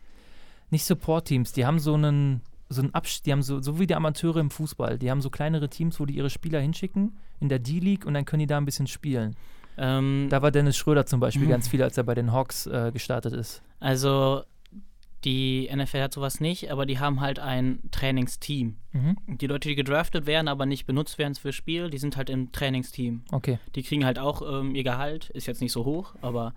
Nicht 0.69 0.85
Support-Teams, 0.85 1.53
die 1.53 1.65
haben 1.65 1.79
so 1.79 1.95
einen, 1.95 2.41
so 2.69 2.81
einen 2.81 2.93
Absch 2.93 3.21
die 3.23 3.31
haben 3.31 3.41
so, 3.41 3.59
so 3.61 3.79
wie 3.79 3.87
die 3.87 3.95
Amateure 3.95 4.37
im 4.37 4.51
Fußball, 4.51 4.99
die 4.99 5.09
haben 5.09 5.21
so 5.21 5.31
kleinere 5.31 5.69
Teams, 5.69 5.99
wo 5.99 6.05
die 6.05 6.15
ihre 6.15 6.29
Spieler 6.29 6.59
hinschicken 6.59 7.17
in 7.39 7.49
der 7.49 7.59
D-League 7.59 8.05
und 8.05 8.13
dann 8.13 8.25
können 8.25 8.41
die 8.41 8.47
da 8.47 8.57
ein 8.57 8.65
bisschen 8.65 8.87
spielen. 8.87 9.35
Ähm, 9.77 10.27
da 10.29 10.41
war 10.41 10.51
Dennis 10.51 10.77
Schröder 10.77 11.05
zum 11.05 11.19
Beispiel 11.19 11.45
mhm. 11.45 11.51
ganz 11.51 11.67
viel, 11.67 11.83
als 11.83 11.97
er 11.97 12.03
bei 12.03 12.15
den 12.15 12.31
Hawks 12.31 12.67
äh, 12.67 12.91
gestartet 12.93 13.33
ist. 13.33 13.61
Also 13.79 14.43
die 15.25 15.69
NFL 15.73 16.01
hat 16.01 16.13
sowas 16.13 16.39
nicht, 16.39 16.71
aber 16.71 16.85
die 16.85 16.99
haben 16.99 17.19
halt 17.19 17.39
ein 17.39 17.79
Trainingsteam. 17.91 18.77
Mhm. 18.93 19.17
Die 19.27 19.47
Leute, 19.47 19.69
die 19.69 19.75
gedraftet 19.75 20.27
werden, 20.27 20.47
aber 20.47 20.65
nicht 20.65 20.85
benutzt 20.85 21.17
werden 21.17 21.33
fürs 21.35 21.55
Spiel, 21.55 21.89
die 21.89 21.97
sind 21.97 22.15
halt 22.15 22.29
im 22.29 22.51
Trainingsteam. 22.51 23.23
Okay. 23.31 23.59
Die 23.73 23.83
kriegen 23.83 24.05
halt 24.05 24.19
auch 24.19 24.41
ähm, 24.41 24.75
ihr 24.75 24.83
Gehalt, 24.83 25.31
ist 25.31 25.47
jetzt 25.47 25.61
nicht 25.61 25.71
so 25.71 25.83
hoch, 25.83 26.13
aber 26.21 26.53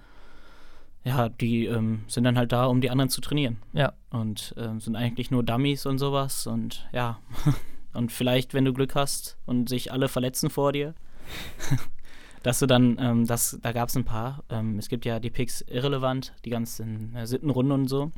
ja, 1.02 1.30
die 1.30 1.64
ähm, 1.64 2.04
sind 2.08 2.24
dann 2.24 2.36
halt 2.36 2.52
da, 2.52 2.66
um 2.66 2.82
die 2.82 2.90
anderen 2.90 3.08
zu 3.08 3.22
trainieren. 3.22 3.56
Ja. 3.72 3.94
Und 4.10 4.54
ähm, 4.58 4.80
sind 4.80 4.96
eigentlich 4.96 5.30
nur 5.30 5.42
Dummies 5.42 5.86
und 5.86 5.98
sowas 5.98 6.46
und 6.46 6.86
ja. 6.92 7.18
und 7.94 8.12
vielleicht, 8.12 8.52
wenn 8.52 8.66
du 8.66 8.74
Glück 8.74 8.94
hast 8.94 9.38
und 9.46 9.70
sich 9.70 9.92
alle 9.92 10.08
verletzen 10.08 10.50
vor 10.50 10.72
dir, 10.72 10.94
dass 12.42 12.58
du 12.58 12.66
dann, 12.66 12.96
ähm, 13.00 13.26
das, 13.26 13.58
da 13.62 13.72
gab 13.72 13.88
es 13.88 13.96
ein 13.96 14.04
paar. 14.04 14.44
Ähm, 14.50 14.78
es 14.78 14.88
gibt 14.88 15.04
ja 15.04 15.20
die 15.20 15.30
Picks 15.30 15.62
irrelevant, 15.62 16.34
die 16.44 16.50
ganzen 16.50 17.14
äh, 17.14 17.26
siebten 17.26 17.50
Runden 17.50 17.72
und 17.72 17.88
so. 17.88 18.12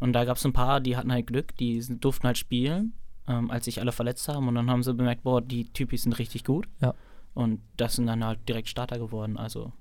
Und 0.00 0.12
da 0.12 0.24
gab 0.24 0.36
es 0.36 0.44
ein 0.44 0.52
paar, 0.52 0.80
die 0.80 0.96
hatten 0.96 1.12
halt 1.12 1.26
Glück, 1.26 1.56
die 1.56 1.80
durften 2.00 2.26
halt 2.26 2.38
spielen, 2.38 2.92
ähm, 3.26 3.50
als 3.50 3.64
sich 3.64 3.80
alle 3.80 3.92
verletzt 3.92 4.28
haben. 4.28 4.48
Und 4.48 4.54
dann 4.54 4.70
haben 4.70 4.82
sie 4.82 4.94
bemerkt, 4.94 5.22
boah, 5.22 5.40
die 5.40 5.72
Typis 5.72 6.02
sind 6.02 6.18
richtig 6.18 6.44
gut. 6.44 6.68
Ja. 6.80 6.94
Und 7.34 7.60
das 7.76 7.96
sind 7.96 8.06
dann 8.06 8.24
halt 8.24 8.48
direkt 8.48 8.68
Starter 8.68 8.98
geworden. 8.98 9.36
Also, 9.36 9.72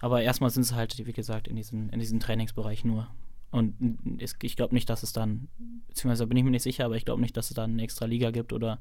aber 0.00 0.22
erstmal 0.22 0.50
sind 0.50 0.62
sie 0.62 0.74
halt, 0.74 0.96
wie 1.06 1.12
gesagt, 1.12 1.48
in 1.48 1.56
diesem 1.56 1.90
in 1.90 1.98
diesen 1.98 2.20
Trainingsbereich 2.20 2.84
nur. 2.84 3.08
Und 3.50 3.74
ich 4.18 4.56
glaube 4.56 4.74
nicht, 4.74 4.88
dass 4.88 5.02
es 5.02 5.12
dann, 5.12 5.48
beziehungsweise 5.88 6.26
bin 6.26 6.36
ich 6.36 6.44
mir 6.44 6.50
nicht 6.50 6.62
sicher, 6.62 6.84
aber 6.84 6.96
ich 6.96 7.04
glaube 7.04 7.20
nicht, 7.20 7.36
dass 7.36 7.50
es 7.50 7.54
dann 7.54 7.72
eine 7.72 7.82
extra 7.82 8.06
Liga 8.06 8.30
gibt 8.30 8.52
oder 8.52 8.78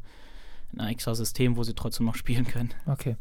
ein 0.77 0.87
extra 0.89 1.15
System, 1.15 1.57
wo 1.57 1.63
sie 1.63 1.73
trotzdem 1.73 2.05
noch 2.05 2.15
spielen 2.15 2.45
können. 2.45 2.69
Okay. 2.85 3.15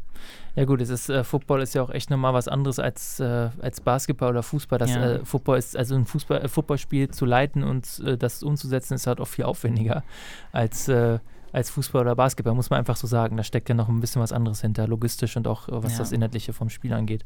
Ja 0.55 0.65
gut, 0.65 0.81
es 0.81 0.89
ist, 0.89 1.09
äh, 1.09 1.23
Football 1.23 1.61
ist 1.61 1.73
ja 1.73 1.81
auch 1.81 1.89
echt 1.89 2.09
nochmal 2.09 2.33
was 2.33 2.47
anderes 2.47 2.79
als, 2.79 3.19
äh, 3.19 3.49
als 3.59 3.81
Basketball 3.81 4.29
oder 4.29 4.43
Fußball. 4.43 4.77
Das 4.77 4.91
ja. 4.91 5.13
äh, 5.13 5.25
Football 5.25 5.57
ist, 5.57 5.75
also 5.75 5.95
ein 5.95 6.05
Fußball, 6.05 6.43
äh, 6.43 6.47
Footballspiel 6.47 7.09
zu 7.09 7.25
leiten 7.25 7.63
und 7.63 7.99
äh, 8.05 8.17
das 8.17 8.43
umzusetzen, 8.43 8.93
ist 8.93 9.07
halt 9.07 9.19
auch 9.19 9.27
viel 9.27 9.45
aufwendiger 9.45 10.03
als, 10.51 10.87
äh, 10.89 11.19
als 11.51 11.71
Fußball 11.71 12.01
oder 12.03 12.15
Basketball, 12.15 12.53
muss 12.53 12.69
man 12.69 12.79
einfach 12.79 12.97
so 12.97 13.07
sagen. 13.07 13.37
Da 13.37 13.43
steckt 13.43 13.69
ja 13.69 13.75
noch 13.75 13.89
ein 13.89 13.99
bisschen 13.99 14.21
was 14.21 14.31
anderes 14.31 14.61
hinter, 14.61 14.87
logistisch 14.87 15.35
und 15.35 15.47
auch 15.47 15.67
was 15.71 15.93
ja. 15.93 15.99
das 15.99 16.11
Inhaltliche 16.11 16.53
vom 16.53 16.69
Spiel 16.69 16.93
angeht. 16.93 17.25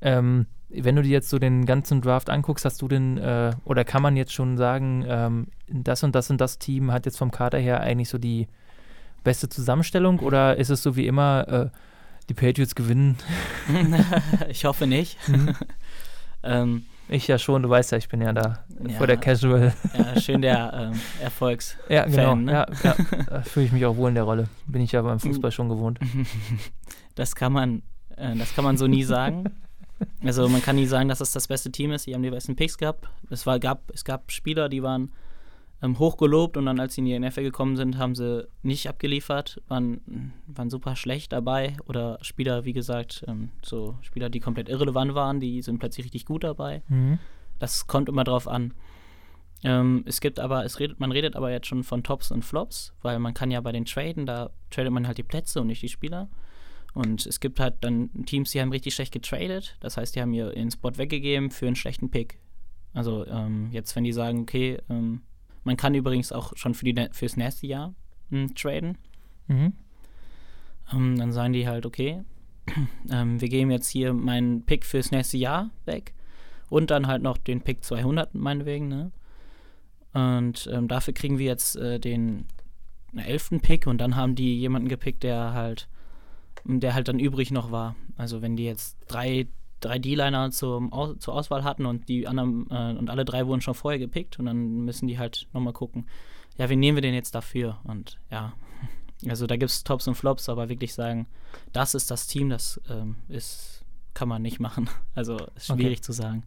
Ähm, 0.00 0.46
wenn 0.70 0.96
du 0.96 1.02
dir 1.02 1.10
jetzt 1.10 1.28
so 1.28 1.38
den 1.38 1.66
ganzen 1.66 2.00
Draft 2.00 2.30
anguckst, 2.30 2.64
hast 2.64 2.80
du 2.80 2.88
denn, 2.88 3.18
oder 3.64 3.84
kann 3.84 4.00
man 4.00 4.16
jetzt 4.16 4.32
schon 4.32 4.56
sagen, 4.56 5.04
ähm, 5.06 5.48
das 5.66 6.02
und 6.04 6.14
das 6.14 6.30
und 6.30 6.40
das 6.40 6.58
Team 6.58 6.90
hat 6.92 7.04
jetzt 7.04 7.18
vom 7.18 7.30
Kader 7.30 7.58
her 7.58 7.80
eigentlich 7.80 8.08
so 8.08 8.16
die 8.16 8.46
beste 9.24 9.48
Zusammenstellung 9.48 10.20
oder 10.20 10.56
ist 10.56 10.70
es 10.70 10.82
so 10.82 10.96
wie 10.96 11.06
immer, 11.06 11.48
äh, 11.48 11.78
die 12.28 12.34
Patriots 12.34 12.74
gewinnen? 12.74 13.16
ich 14.48 14.64
hoffe 14.64 14.86
nicht. 14.86 15.16
Mhm. 15.28 15.54
ähm, 16.42 16.84
Ich 17.08 17.26
ja 17.26 17.38
schon, 17.38 17.62
du 17.62 17.68
weißt 17.68 17.92
ja, 17.92 17.98
ich 17.98 18.08
bin 18.08 18.20
ja 18.20 18.32
da 18.32 18.64
ja, 18.86 18.96
vor 18.96 19.06
der 19.06 19.16
Casual. 19.16 19.74
Ja, 19.96 20.20
schön 20.20 20.42
der 20.42 20.72
ähm, 20.92 21.00
Erfolgs. 21.20 21.76
Ja, 21.88 22.04
genau. 22.06 22.36
ne? 22.36 22.52
ja, 22.52 22.66
ja, 22.82 22.94
da 23.28 23.42
fühle 23.42 23.66
ich 23.66 23.72
mich 23.72 23.84
auch 23.84 23.96
wohl 23.96 24.08
in 24.08 24.14
der 24.14 24.24
Rolle. 24.24 24.48
Bin 24.66 24.80
ich 24.82 24.92
ja 24.92 25.02
beim 25.02 25.18
Fußball 25.18 25.50
schon 25.50 25.68
gewohnt. 25.68 25.98
Das 27.16 27.34
kann 27.34 27.52
man, 27.52 27.82
äh, 28.16 28.36
das 28.36 28.54
kann 28.54 28.64
man 28.64 28.76
so 28.76 28.86
nie 28.86 29.02
sagen. 29.02 29.44
Also 30.24 30.48
man 30.48 30.62
kann 30.62 30.76
nie 30.76 30.86
sagen, 30.86 31.08
dass 31.08 31.20
es 31.20 31.32
das 31.32 31.48
beste 31.48 31.70
Team 31.70 31.92
ist. 31.92 32.06
Die 32.06 32.14
haben 32.14 32.22
die 32.22 32.30
besten 32.30 32.56
Picks 32.56 32.78
gehabt. 32.78 33.08
Es, 33.28 33.44
war, 33.44 33.58
gab, 33.58 33.90
es 33.92 34.04
gab 34.04 34.32
Spieler, 34.32 34.68
die 34.68 34.82
waren 34.82 35.12
ähm, 35.82 35.98
hochgelobt 35.98 36.56
und 36.56 36.66
dann, 36.66 36.78
als 36.78 36.94
sie 36.94 37.00
in 37.00 37.06
die 37.06 37.18
NFL 37.18 37.42
gekommen 37.42 37.76
sind, 37.76 37.96
haben 37.96 38.14
sie 38.14 38.46
nicht 38.62 38.88
abgeliefert, 38.88 39.62
waren, 39.68 40.32
waren 40.46 40.70
super 40.70 40.96
schlecht 40.96 41.32
dabei. 41.32 41.76
Oder 41.86 42.18
Spieler, 42.22 42.64
wie 42.64 42.72
gesagt, 42.72 43.24
ähm, 43.26 43.50
so 43.62 43.96
Spieler, 44.02 44.28
die 44.28 44.40
komplett 44.40 44.68
irrelevant 44.68 45.14
waren, 45.14 45.40
die 45.40 45.62
sind 45.62 45.78
plötzlich 45.78 46.04
richtig 46.04 46.26
gut 46.26 46.44
dabei. 46.44 46.82
Mhm. 46.88 47.18
Das 47.58 47.86
kommt 47.86 48.08
immer 48.08 48.24
drauf 48.24 48.46
an. 48.46 48.74
Ähm, 49.62 50.04
es 50.06 50.20
gibt 50.20 50.38
aber, 50.38 50.64
es 50.64 50.80
redet, 50.80 51.00
man 51.00 51.12
redet 51.12 51.36
aber 51.36 51.50
jetzt 51.50 51.66
schon 51.66 51.84
von 51.84 52.02
Tops 52.02 52.30
und 52.30 52.44
Flops, 52.44 52.94
weil 53.02 53.18
man 53.18 53.34
kann 53.34 53.50
ja 53.50 53.60
bei 53.60 53.72
den 53.72 53.84
Traden, 53.84 54.24
da 54.24 54.50
tradet 54.70 54.92
man 54.92 55.06
halt 55.06 55.18
die 55.18 55.22
Plätze 55.22 55.60
und 55.60 55.66
nicht 55.66 55.82
die 55.82 55.88
Spieler. 55.88 56.28
Und 56.92 57.26
es 57.26 57.40
gibt 57.40 57.60
halt 57.60 57.76
dann 57.82 58.10
Teams, 58.26 58.50
die 58.50 58.60
haben 58.60 58.72
richtig 58.72 58.94
schlecht 58.94 59.12
getradet. 59.12 59.76
Das 59.80 59.96
heißt, 59.96 60.16
die 60.16 60.20
haben 60.20 60.32
ihren 60.32 60.70
Spot 60.70 60.96
weggegeben 60.96 61.50
für 61.50 61.66
einen 61.66 61.76
schlechten 61.76 62.10
Pick. 62.10 62.40
Also 62.92 63.26
ähm, 63.26 63.68
jetzt, 63.70 63.94
wenn 63.94 64.04
die 64.04 64.12
sagen, 64.12 64.40
okay, 64.40 64.78
ähm, 64.88 65.22
man 65.64 65.76
kann 65.76 65.94
übrigens 65.94 66.32
auch 66.32 66.56
schon 66.56 66.74
für 66.74 66.84
die, 66.84 67.08
fürs 67.12 67.36
nächste 67.36 67.66
Jahr 67.66 67.94
hm, 68.30 68.54
traden. 68.54 68.98
Mhm. 69.48 69.72
Ähm, 70.92 71.18
dann 71.18 71.32
sagen 71.32 71.52
die 71.52 71.68
halt, 71.68 71.86
okay, 71.86 72.22
ähm, 73.10 73.40
wir 73.40 73.48
geben 73.48 73.70
jetzt 73.70 73.88
hier 73.88 74.12
meinen 74.12 74.64
Pick 74.64 74.84
fürs 74.84 75.10
nächste 75.10 75.38
Jahr 75.38 75.70
weg 75.84 76.14
und 76.68 76.90
dann 76.90 77.06
halt 77.06 77.22
noch 77.22 77.36
den 77.36 77.60
Pick 77.60 77.84
200 77.84 78.34
meinetwegen, 78.34 78.88
ne? 78.88 79.12
Und 80.12 80.68
ähm, 80.72 80.88
dafür 80.88 81.14
kriegen 81.14 81.38
wir 81.38 81.46
jetzt 81.46 81.76
äh, 81.76 82.00
den 82.00 82.46
elften 83.14 83.60
Pick 83.60 83.86
und 83.86 83.98
dann 83.98 84.16
haben 84.16 84.34
die 84.34 84.58
jemanden 84.58 84.88
gepickt, 84.88 85.22
der 85.22 85.52
halt 85.52 85.88
der 86.64 86.94
halt 86.94 87.08
dann 87.08 87.18
übrig 87.18 87.50
noch 87.50 87.70
war. 87.70 87.96
Also 88.16 88.42
wenn 88.42 88.56
die 88.56 88.64
jetzt 88.64 88.96
drei, 89.08 89.46
drei 89.80 89.98
D-Liner 89.98 90.50
zur 90.50 90.90
Auswahl 90.92 91.64
hatten 91.64 91.86
und 91.86 92.08
die 92.08 92.28
anderen 92.28 92.70
äh, 92.70 92.98
und 92.98 93.10
alle 93.10 93.24
drei 93.24 93.46
wurden 93.46 93.60
schon 93.60 93.74
vorher 93.74 93.98
gepickt 93.98 94.38
und 94.38 94.46
dann 94.46 94.84
müssen 94.84 95.08
die 95.08 95.18
halt 95.18 95.48
nochmal 95.52 95.72
gucken, 95.72 96.06
ja, 96.56 96.68
wen 96.68 96.78
nehmen 96.78 96.96
wir 96.96 97.02
denn 97.02 97.14
jetzt 97.14 97.34
dafür? 97.34 97.78
Und 97.84 98.18
ja, 98.30 98.52
also 99.28 99.46
da 99.46 99.56
gibt 99.56 99.70
es 99.70 99.84
Tops 99.84 100.06
und 100.06 100.14
Flops, 100.14 100.48
aber 100.48 100.68
wirklich 100.68 100.94
sagen, 100.94 101.26
das 101.72 101.94
ist 101.94 102.10
das 102.10 102.26
Team, 102.26 102.50
das 102.50 102.80
ähm, 102.88 103.16
ist, 103.28 103.84
kann 104.14 104.28
man 104.28 104.42
nicht 104.42 104.60
machen. 104.60 104.88
Also 105.14 105.38
ist 105.56 105.66
schwierig 105.66 105.98
okay. 105.98 106.02
zu 106.02 106.12
sagen. 106.12 106.44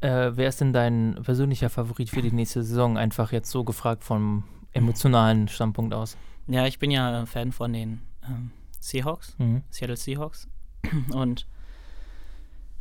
Äh, 0.00 0.32
wer 0.34 0.48
ist 0.48 0.60
denn 0.60 0.72
dein 0.72 1.16
persönlicher 1.22 1.70
Favorit 1.70 2.10
für 2.10 2.22
die 2.22 2.32
nächste 2.32 2.62
Saison? 2.62 2.98
Einfach 2.98 3.30
jetzt 3.30 3.50
so 3.50 3.62
gefragt 3.62 4.02
vom 4.02 4.44
emotionalen 4.72 5.46
Standpunkt 5.46 5.94
aus. 5.94 6.16
Ja, 6.48 6.66
ich 6.66 6.78
bin 6.78 6.90
ja 6.90 7.24
Fan 7.26 7.52
von 7.52 7.72
den 7.72 8.02
ähm, 8.26 8.50
Seahawks, 8.80 9.36
mhm. 9.38 9.62
Seattle 9.70 9.96
Seahawks. 9.96 10.48
Und 11.12 11.46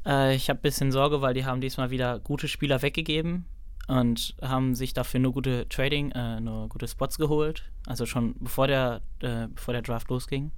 äh, 0.05 0.35
ich 0.35 0.49
habe 0.49 0.59
ein 0.59 0.61
bisschen 0.61 0.91
Sorge, 0.91 1.21
weil 1.21 1.33
die 1.33 1.45
haben 1.45 1.61
diesmal 1.61 1.91
wieder 1.91 2.19
gute 2.19 2.47
Spieler 2.47 2.81
weggegeben 2.81 3.45
und 3.87 4.35
haben 4.41 4.75
sich 4.75 4.93
dafür 4.93 5.19
nur 5.19 5.33
gute 5.33 5.67
Trading, 5.69 6.11
äh, 6.11 6.39
nur 6.39 6.69
gute 6.69 6.87
Spots 6.87 7.17
geholt. 7.17 7.63
Also 7.85 8.05
schon 8.05 8.35
bevor 8.39 8.67
der, 8.67 9.01
äh, 9.19 9.47
bevor 9.47 9.73
der 9.73 9.81
Draft 9.81 10.09
losging. 10.09 10.51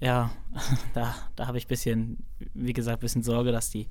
Ja, 0.00 0.30
da, 0.94 1.14
da 1.36 1.46
habe 1.46 1.58
ich 1.58 1.66
ein 1.66 1.68
bisschen, 1.68 2.18
wie 2.54 2.72
gesagt, 2.72 2.98
ein 2.98 3.00
bisschen 3.00 3.22
Sorge, 3.22 3.52
dass 3.52 3.70
die 3.70 3.88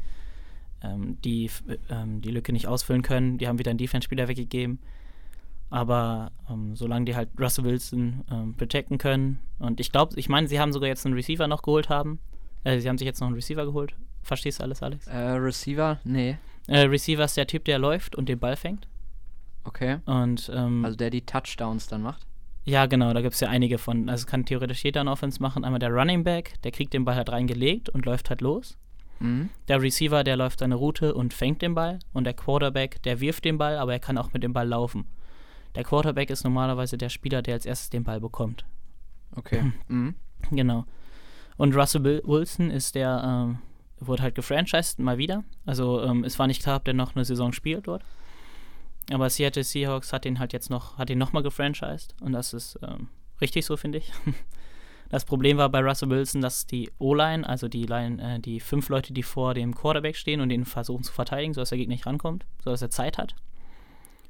ähm, 0.84 1.18
die, 1.24 1.50
ähm, 1.90 2.22
die 2.22 2.32
Lücke 2.32 2.54
nicht 2.54 2.68
ausfüllen 2.68 3.02
können. 3.02 3.38
Die 3.38 3.48
haben 3.48 3.60
wieder 3.60 3.72
einen 3.72 3.78
Defense-Spieler 3.78 4.28
weggegeben. 4.28 4.80
Aber 5.70 6.32
ähm, 6.50 6.76
solange 6.76 7.06
die 7.06 7.16
halt 7.16 7.30
Russell 7.40 7.66
Wilson 7.66 8.24
ähm, 8.32 8.56
protecten 8.56 8.98
können. 8.98 9.40
Und 9.60 9.80
ich 9.80 9.92
glaube, 9.92 10.20
ich 10.20 10.30
meine, 10.30 10.48
sie 10.48 10.60
haben 10.60 10.74
sogar 10.74 10.90
jetzt 10.90 11.06
einen 11.06 11.16
Receiver 11.16 11.48
noch 11.48 11.62
geholt 11.62 11.90
haben. 11.90 12.20
Äh, 12.64 12.80
sie 12.80 12.90
haben 12.90 12.98
sich 12.98 13.06
jetzt 13.06 13.20
noch 13.20 13.28
einen 13.28 13.36
Receiver 13.36 13.66
geholt. 13.66 13.94
Verstehst 14.22 14.60
du 14.60 14.64
alles, 14.64 14.84
Alex? 14.84 15.08
Äh, 15.08 15.18
Receiver? 15.18 16.00
Nee. 16.04 16.38
Äh, 16.68 16.82
Receiver 16.82 17.24
ist 17.24 17.38
der 17.38 17.48
Typ, 17.48 17.66
der 17.66 17.80
läuft 17.80 18.16
und 18.16 18.30
den 18.30 18.40
Ball 18.40 18.56
fängt. 18.56 18.88
Okay. 19.64 19.98
Und, 20.06 20.52
ähm, 20.54 20.86
also 20.86 20.98
der 20.98 21.10
die 21.10 21.26
Touchdowns 21.26 21.88
dann 21.88 22.02
macht? 22.02 22.26
Ja, 22.66 22.86
genau, 22.86 23.14
da 23.14 23.22
gibt 23.22 23.34
es 23.34 23.40
ja 23.40 23.50
einige 23.50 23.78
von. 23.78 24.10
Also 24.10 24.28
kann 24.28 24.46
theoretisch 24.46 24.84
jeder 24.84 25.02
eine 25.02 25.12
Offense 25.12 25.42
machen. 25.42 25.64
Einmal 25.64 25.80
der 25.80 25.92
Running 25.92 26.24
Back, 26.24 26.62
der 26.64 26.72
kriegt 26.72 26.94
den 26.94 27.06
Ball 27.06 27.16
halt 27.16 27.32
reingelegt 27.32 27.90
und 27.90 28.06
läuft 28.06 28.30
halt 28.30 28.42
los. 28.42 28.78
Mhm. 29.20 29.50
Der 29.68 29.82
Receiver, 29.82 30.24
der 30.24 30.38
läuft 30.38 30.60
seine 30.60 30.76
Route 30.76 31.14
und 31.14 31.34
fängt 31.34 31.62
den 31.62 31.76
Ball. 31.76 32.00
Und 32.14 32.26
der 32.26 32.34
Quarterback, 32.34 33.02
der 33.04 33.20
wirft 33.20 33.46
den 33.46 33.58
Ball, 33.58 33.78
aber 33.78 33.94
er 33.94 34.00
kann 34.00 34.18
auch 34.18 34.34
mit 34.34 34.44
dem 34.44 34.54
Ball 34.54 34.68
laufen. 34.68 35.06
Der 35.76 35.84
Quarterback 35.84 36.30
ist 36.30 36.44
normalerweise 36.44 36.98
der 36.98 37.10
Spieler, 37.10 37.42
der 37.42 37.56
als 37.56 37.66
erstes 37.66 37.90
den 37.90 38.04
Ball 38.04 38.20
bekommt. 38.20 38.66
Okay. 39.36 39.72
Mhm. 39.88 40.16
Genau. 40.52 40.86
Und 41.58 41.76
Russell 41.76 42.22
Wilson 42.24 42.72
ist 42.72 42.96
der, 42.96 43.22
ähm, 43.24 43.60
wurde 44.00 44.24
halt 44.24 44.36
gefranchised, 44.36 45.00
mal 45.00 45.18
wieder. 45.18 45.44
Also 45.66 46.02
ähm, 46.04 46.24
es 46.24 46.40
war 46.40 46.48
nicht 46.48 46.62
klar, 46.62 46.78
ob 46.78 46.86
der 46.86 46.94
noch 46.94 47.16
eine 47.16 47.26
Saison 47.26 47.54
spielt 47.54 47.88
dort. 47.88 48.04
Aber 49.12 49.30
Seattle 49.30 49.64
Seahawks 49.64 50.14
hat 50.14 50.26
ihn 50.26 50.40
halt 50.40 50.54
jetzt 50.54 50.70
noch, 50.70 50.98
hat 50.98 51.10
ihn 51.10 51.18
nochmal 51.18 51.44
gefranchised. 51.44 52.16
Und 52.22 52.34
das 52.34 52.54
ist 52.54 52.80
ähm, 52.84 53.10
richtig 53.42 53.66
so, 53.66 53.78
finde 53.78 54.00
ich. 54.00 54.12
Das 55.10 55.26
Problem 55.26 55.58
war 55.58 55.70
bei 55.70 55.80
Russell 55.80 56.12
Wilson, 56.12 56.40
dass 56.40 56.68
die 56.68 56.92
O-Line, 57.00 57.48
also 57.48 57.68
die 57.68 57.88
Line, 57.88 58.36
äh, 58.36 58.40
die 58.40 58.60
fünf 58.60 58.90
Leute, 58.90 59.12
die 59.12 59.24
vor 59.24 59.56
dem 59.56 59.74
Quarterback 59.74 60.16
stehen 60.16 60.40
und 60.40 60.52
ihn 60.52 60.66
versuchen 60.66 61.04
zu 61.04 61.12
verteidigen, 61.12 61.56
sodass 61.56 61.70
der 61.70 61.80
Gegner 61.80 61.96
nicht 61.96 62.06
rankommt, 62.06 62.46
sodass 62.64 62.84
er 62.84 62.92
Zeit 62.92 63.18
hat. 63.18 63.34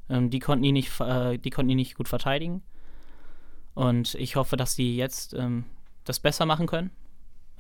Ähm, 0.10 0.29
die, 0.29 0.39
konnten 0.39 0.63
ihn 0.63 0.73
nicht, 0.73 0.97
äh, 1.01 1.38
die 1.38 1.49
konnten 1.49 1.69
ihn 1.69 1.75
nicht 1.75 1.95
gut 1.95 2.08
verteidigen. 2.08 2.63
Und 3.75 4.15
ich 4.15 4.38
hoffe, 4.38 4.55
dass 4.55 4.75
sie 4.75 4.95
jetzt 4.95 5.34
ähm, 5.34 5.65
das 6.05 6.21
besser 6.21 6.45
machen 6.45 6.65
können. 6.65 6.91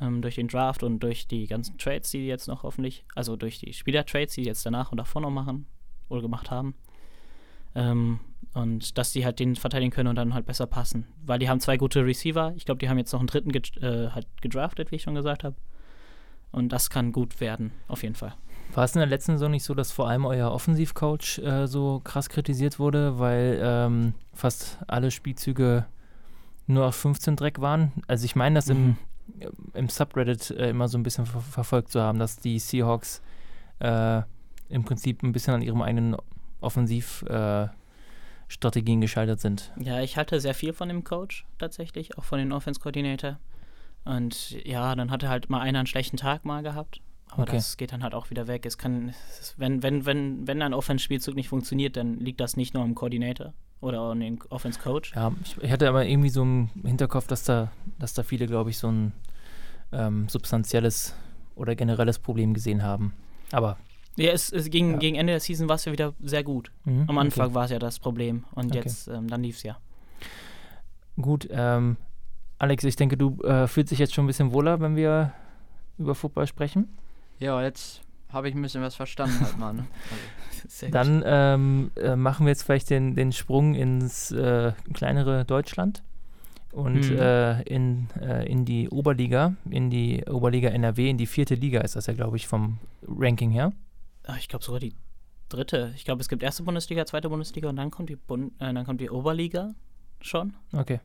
Ähm, 0.01 0.21
durch 0.21 0.35
den 0.35 0.47
Draft 0.47 0.83
und 0.83 0.99
durch 0.99 1.27
die 1.27 1.47
ganzen 1.47 1.77
Trades, 1.77 2.11
die, 2.11 2.19
die 2.19 2.27
jetzt 2.27 2.47
noch 2.47 2.63
hoffentlich, 2.63 3.03
also 3.15 3.35
durch 3.35 3.59
die 3.59 3.73
Spielertrades, 3.73 4.35
die, 4.35 4.41
die 4.41 4.47
jetzt 4.47 4.65
danach 4.65 4.91
und 4.91 4.97
davor 4.97 5.21
noch 5.21 5.29
machen 5.29 5.65
oder 6.07 6.21
gemacht 6.21 6.51
haben. 6.51 6.75
Ähm, 7.75 8.19
und 8.53 8.97
dass 8.97 9.11
die 9.11 9.25
halt 9.25 9.39
den 9.39 9.55
verteidigen 9.55 9.91
können 9.91 10.07
und 10.07 10.15
dann 10.15 10.33
halt 10.33 10.45
besser 10.45 10.65
passen. 10.65 11.05
Weil 11.25 11.39
die 11.39 11.49
haben 11.49 11.59
zwei 11.59 11.77
gute 11.77 12.05
Receiver. 12.05 12.53
Ich 12.55 12.65
glaube, 12.65 12.79
die 12.79 12.89
haben 12.89 12.97
jetzt 12.97 13.11
noch 13.13 13.19
einen 13.19 13.27
dritten 13.27 13.51
ge 13.51 13.61
äh, 13.81 14.09
halt 14.09 14.27
gedraftet, 14.41 14.91
wie 14.91 14.95
ich 14.95 15.03
schon 15.03 15.15
gesagt 15.15 15.43
habe. 15.43 15.55
Und 16.51 16.69
das 16.69 16.89
kann 16.89 17.11
gut 17.11 17.41
werden, 17.41 17.71
auf 17.87 18.01
jeden 18.01 18.15
Fall. 18.15 18.33
War 18.73 18.83
es 18.83 18.95
in 18.95 18.99
der 18.99 19.07
letzten 19.07 19.33
Saison 19.33 19.51
nicht 19.51 19.63
so, 19.63 19.73
dass 19.73 19.91
vor 19.91 20.07
allem 20.07 20.25
euer 20.25 20.51
Offensivcoach 20.51 21.39
äh, 21.39 21.67
so 21.67 22.01
krass 22.03 22.29
kritisiert 22.29 22.79
wurde, 22.79 23.19
weil 23.19 23.59
ähm, 23.61 24.13
fast 24.33 24.79
alle 24.87 25.11
Spielzüge 25.11 25.85
nur 26.67 26.87
auf 26.87 26.95
15 26.95 27.35
Dreck 27.35 27.61
waren? 27.61 27.91
Also 28.07 28.25
ich 28.25 28.35
meine, 28.35 28.55
das 28.55 28.67
mhm. 28.67 28.75
im, 28.75 28.97
im 29.73 29.89
Subreddit 29.89 30.51
äh, 30.51 30.69
immer 30.69 30.87
so 30.87 30.97
ein 30.97 31.03
bisschen 31.03 31.25
ver 31.25 31.41
verfolgt 31.41 31.91
zu 31.91 32.01
haben, 32.01 32.19
dass 32.19 32.37
die 32.37 32.59
Seahawks 32.59 33.21
äh, 33.79 34.21
im 34.69 34.85
Prinzip 34.85 35.23
ein 35.23 35.31
bisschen 35.31 35.53
an 35.53 35.61
ihrem 35.61 35.81
eigenen 35.81 36.15
Offensivstrategien 36.61 38.99
äh, 38.99 39.01
gescheitert 39.01 39.39
sind. 39.39 39.71
Ja, 39.79 40.01
ich 40.01 40.17
halte 40.17 40.39
sehr 40.39 40.53
viel 40.53 40.73
von 40.73 40.89
dem 40.89 41.03
Coach 41.03 41.45
tatsächlich, 41.57 42.17
auch 42.17 42.23
von 42.23 42.39
dem 42.39 42.51
Offense-Coordinator. 42.51 43.39
Und 44.05 44.51
ja, 44.65 44.95
dann 44.95 45.11
hatte 45.11 45.29
halt 45.29 45.49
mal 45.49 45.61
einer 45.61 45.79
einen 45.79 45.87
schlechten 45.87 46.17
Tag 46.17 46.45
mal 46.45 46.63
gehabt. 46.63 47.01
Aber 47.31 47.43
okay. 47.43 47.57
das 47.57 47.77
geht 47.77 47.91
dann 47.91 48.03
halt 48.03 48.15
auch 48.15 48.31
wieder 48.31 48.47
weg. 48.47 48.65
Es 48.65 48.77
kann, 48.77 49.13
es, 49.39 49.53
wenn, 49.57 49.83
wenn, 49.83 50.05
wenn, 50.05 50.47
wenn 50.47 50.61
ein 50.61 50.73
Offense-Spielzug 50.73 51.35
nicht 51.35 51.49
funktioniert, 51.49 51.95
dann 51.95 52.19
liegt 52.19 52.39
das 52.39 52.57
nicht 52.57 52.73
nur 52.73 52.83
am 52.83 52.95
Koordinator 52.95 53.53
oder 53.81 54.01
an 54.01 54.19
dem 54.19 54.39
Offense-Coach. 54.49 55.13
Ja, 55.15 55.31
ich, 55.43 55.57
ich, 55.61 55.71
hatte 55.71 55.87
aber 55.87 56.05
irgendwie 56.05 56.29
so 56.29 56.41
im 56.41 56.69
Hinterkopf, 56.83 57.27
dass 57.27 57.43
da, 57.43 57.71
dass 57.97 58.13
da 58.13 58.23
viele, 58.23 58.47
glaube 58.47 58.69
ich, 58.69 58.77
so 58.77 58.91
ein 58.91 59.13
ähm, 59.91 60.27
substanzielles 60.29 61.15
oder 61.55 61.75
generelles 61.75 62.19
Problem 62.19 62.53
gesehen 62.53 62.83
haben. 62.83 63.13
Aber. 63.51 63.77
Ja, 64.15 64.31
es, 64.31 64.51
es 64.51 64.69
ging, 64.69 64.93
ja. 64.93 64.97
gegen 64.97 65.15
Ende 65.15 65.31
der 65.33 65.39
Season 65.39 65.69
war 65.69 65.75
es 65.75 65.85
ja 65.85 65.91
wieder 65.91 66.13
sehr 66.21 66.43
gut. 66.43 66.71
Mhm, 66.83 67.05
Am 67.07 67.17
Anfang 67.17 67.47
okay. 67.47 67.55
war 67.55 67.65
es 67.65 67.71
ja 67.71 67.79
das 67.79 67.99
Problem 67.99 68.43
und 68.53 68.67
okay. 68.67 68.79
jetzt, 68.79 69.07
ähm, 69.07 69.27
dann 69.27 69.41
lief 69.43 69.57
es 69.57 69.63
ja. 69.63 69.77
Gut, 71.15 71.47
ähm, 71.51 71.97
Alex, 72.57 72.83
ich 72.83 72.97
denke, 72.97 73.15
du 73.15 73.41
äh, 73.43 73.67
fühlst 73.67 73.91
dich 73.91 73.99
jetzt 73.99 74.13
schon 74.13 74.25
ein 74.25 74.27
bisschen 74.27 74.51
wohler, 74.51 74.81
wenn 74.81 74.97
wir 74.97 75.33
über 75.97 76.15
Football 76.15 76.47
sprechen. 76.47 76.97
Ja, 77.39 77.61
jetzt 77.61 78.01
habe 78.29 78.49
ich 78.49 78.55
ein 78.55 78.61
bisschen 78.61 78.81
was 78.81 78.95
verstanden 78.95 79.39
halt 79.41 79.57
mal. 79.57 79.73
Ne? 79.73 79.87
Also. 80.11 80.38
Dann 80.91 81.23
ähm, 81.25 81.91
äh, 81.95 82.15
machen 82.15 82.45
wir 82.45 82.51
jetzt 82.51 82.63
vielleicht 82.63 82.89
den, 82.89 83.15
den 83.15 83.31
Sprung 83.31 83.75
ins 83.75 84.31
äh, 84.31 84.73
kleinere 84.93 85.45
Deutschland 85.45 86.03
und 86.71 87.09
mhm. 87.09 87.17
äh, 87.17 87.61
in, 87.63 88.07
äh, 88.21 88.45
in 88.49 88.65
die 88.65 88.89
Oberliga, 88.89 89.55
in 89.69 89.89
die 89.89 90.23
Oberliga 90.25 90.69
NRW, 90.69 91.09
in 91.09 91.17
die 91.17 91.25
vierte 91.25 91.55
Liga 91.55 91.81
ist 91.81 91.95
das 91.95 92.05
ja, 92.05 92.13
glaube 92.13 92.37
ich, 92.37 92.47
vom 92.47 92.77
Ranking 93.07 93.49
her. 93.49 93.73
Ach, 94.25 94.37
ich 94.37 94.47
glaube 94.47 94.63
sogar 94.63 94.79
die 94.79 94.93
dritte. 95.49 95.91
Ich 95.95 96.05
glaube, 96.05 96.21
es 96.21 96.29
gibt 96.29 96.43
erste 96.43 96.63
Bundesliga, 96.63 97.05
zweite 97.05 97.29
Bundesliga 97.29 97.69
und 97.69 97.75
dann 97.75 97.89
kommt 97.89 98.09
die, 98.09 98.15
Bund 98.15 98.53
äh, 98.59 98.73
dann 98.73 98.85
kommt 98.85 99.01
die 99.01 99.09
Oberliga 99.09 99.73
schon. 100.21 100.53
Okay. 100.71 100.99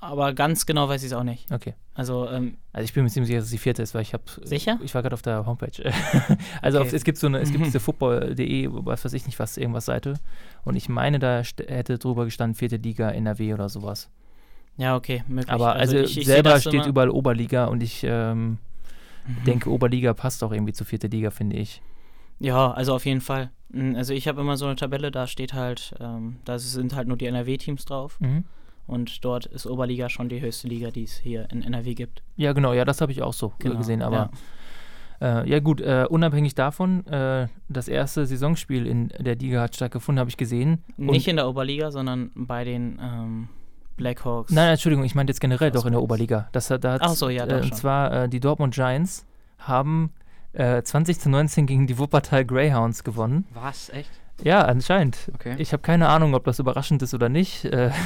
Aber 0.00 0.34
ganz 0.34 0.66
genau 0.66 0.88
weiß 0.88 1.02
ich 1.02 1.10
es 1.10 1.12
auch 1.12 1.22
nicht. 1.22 1.50
Okay. 1.50 1.74
Also, 1.94 2.28
ähm, 2.28 2.58
also 2.72 2.84
ich 2.84 2.92
bin 2.92 3.04
mir 3.04 3.10
ziemlich 3.10 3.28
sicher, 3.28 3.38
dass 3.38 3.46
es 3.46 3.52
die 3.52 3.58
vierte 3.58 3.82
ist, 3.82 3.94
weil 3.94 4.02
ich 4.02 4.12
habe. 4.12 4.24
Sicher? 4.42 4.78
Ich 4.82 4.94
war 4.94 5.02
gerade 5.02 5.14
auf 5.14 5.22
der 5.22 5.46
Homepage. 5.46 5.70
also 6.62 6.78
okay. 6.78 6.88
auf, 6.88 6.92
es 6.92 7.04
gibt 7.04 7.18
so 7.18 7.26
eine, 7.26 7.38
es 7.38 7.50
gibt 7.50 7.64
diese 7.64 7.80
football.de, 7.80 8.68
was 8.70 9.04
weiß 9.04 9.12
ich 9.14 9.26
nicht 9.26 9.38
was, 9.38 9.56
irgendwas 9.56 9.86
Seite. 9.86 10.14
Und 10.64 10.76
ich 10.76 10.88
meine, 10.88 11.18
da 11.18 11.42
hätte 11.68 11.98
drüber 11.98 12.24
gestanden, 12.26 12.54
vierte 12.54 12.76
Liga 12.76 13.10
NRW 13.10 13.54
oder 13.54 13.68
sowas. 13.68 14.10
Ja, 14.76 14.94
okay, 14.94 15.24
möglich. 15.26 15.50
Aber 15.50 15.72
also, 15.74 15.96
also 15.96 16.10
ich, 16.10 16.18
ich 16.18 16.26
selber 16.26 16.60
steht 16.60 16.74
immer. 16.74 16.86
überall 16.86 17.10
Oberliga 17.10 17.64
und 17.66 17.82
ich 17.82 18.04
ähm, 18.04 18.58
mhm. 19.26 19.44
denke, 19.46 19.70
Oberliga 19.70 20.12
passt 20.12 20.44
auch 20.44 20.52
irgendwie 20.52 20.74
zur 20.74 20.86
vierte 20.86 21.06
Liga, 21.06 21.30
finde 21.30 21.56
ich. 21.56 21.80
Ja, 22.38 22.72
also 22.72 22.94
auf 22.94 23.06
jeden 23.06 23.22
Fall. 23.22 23.50
Hm, 23.72 23.96
also 23.96 24.12
ich 24.12 24.28
habe 24.28 24.42
immer 24.42 24.58
so 24.58 24.66
eine 24.66 24.76
Tabelle, 24.76 25.10
da 25.10 25.26
steht 25.26 25.54
halt, 25.54 25.94
ähm, 26.00 26.36
da 26.44 26.58
sind 26.58 26.94
halt 26.94 27.08
nur 27.08 27.16
die 27.16 27.26
NRW-Teams 27.26 27.86
drauf. 27.86 28.20
Mhm. 28.20 28.44
Und 28.86 29.24
dort 29.24 29.46
ist 29.46 29.66
Oberliga 29.66 30.08
schon 30.08 30.28
die 30.28 30.40
höchste 30.40 30.68
Liga, 30.68 30.90
die 30.90 31.04
es 31.04 31.16
hier 31.16 31.48
in 31.50 31.62
NRW 31.62 31.94
gibt. 31.94 32.22
Ja, 32.36 32.52
genau, 32.52 32.72
ja, 32.72 32.84
das 32.84 33.00
habe 33.00 33.12
ich 33.12 33.22
auch 33.22 33.32
so 33.32 33.52
genau, 33.58 33.76
gesehen. 33.76 34.02
Aber 34.02 34.30
ja, 35.20 35.40
äh, 35.40 35.48
ja 35.48 35.60
gut, 35.60 35.80
äh, 35.80 36.06
unabhängig 36.08 36.54
davon, 36.54 37.06
äh, 37.06 37.48
das 37.68 37.88
erste 37.88 38.26
Saisonspiel 38.26 38.86
in 38.86 39.08
der 39.18 39.36
Liga 39.36 39.62
hat 39.62 39.74
stattgefunden, 39.74 40.20
habe 40.20 40.30
ich 40.30 40.36
gesehen. 40.36 40.84
Nicht 40.96 41.26
in 41.28 41.36
der 41.36 41.48
Oberliga, 41.48 41.90
sondern 41.90 42.30
bei 42.34 42.64
den 42.64 42.98
ähm, 43.02 43.48
Blackhawks. 43.96 44.52
Nein, 44.52 44.70
Entschuldigung, 44.70 45.04
ich 45.04 45.14
meinte 45.14 45.32
jetzt 45.32 45.40
generell 45.40 45.70
doch 45.70 45.86
in 45.86 45.92
der 45.92 46.02
Oberliga. 46.02 46.48
Das, 46.52 46.68
da 46.68 46.74
hat, 46.92 47.00
Ach 47.02 47.14
so, 47.14 47.28
ja, 47.28 47.46
äh, 47.46 47.62
Und 47.62 47.74
zwar 47.74 48.24
äh, 48.24 48.28
die 48.28 48.40
Dortmund 48.40 48.74
Giants 48.74 49.26
haben 49.58 50.12
20 50.54 51.16
äh, 51.16 51.18
zu 51.18 51.28
19 51.28 51.66
gegen 51.66 51.86
die 51.86 51.98
Wuppertal 51.98 52.44
Greyhounds 52.44 53.04
gewonnen. 53.04 53.46
Was? 53.52 53.90
Echt? 53.90 54.10
Ja, 54.42 54.62
anscheinend. 54.62 55.18
Okay. 55.34 55.56
Ich 55.58 55.72
habe 55.72 55.82
keine 55.82 56.08
Ahnung, 56.08 56.34
ob 56.34 56.44
das 56.44 56.58
überraschend 56.58 57.02
ist 57.02 57.14
oder 57.14 57.28
nicht. 57.28 57.64
Äh. 57.64 57.90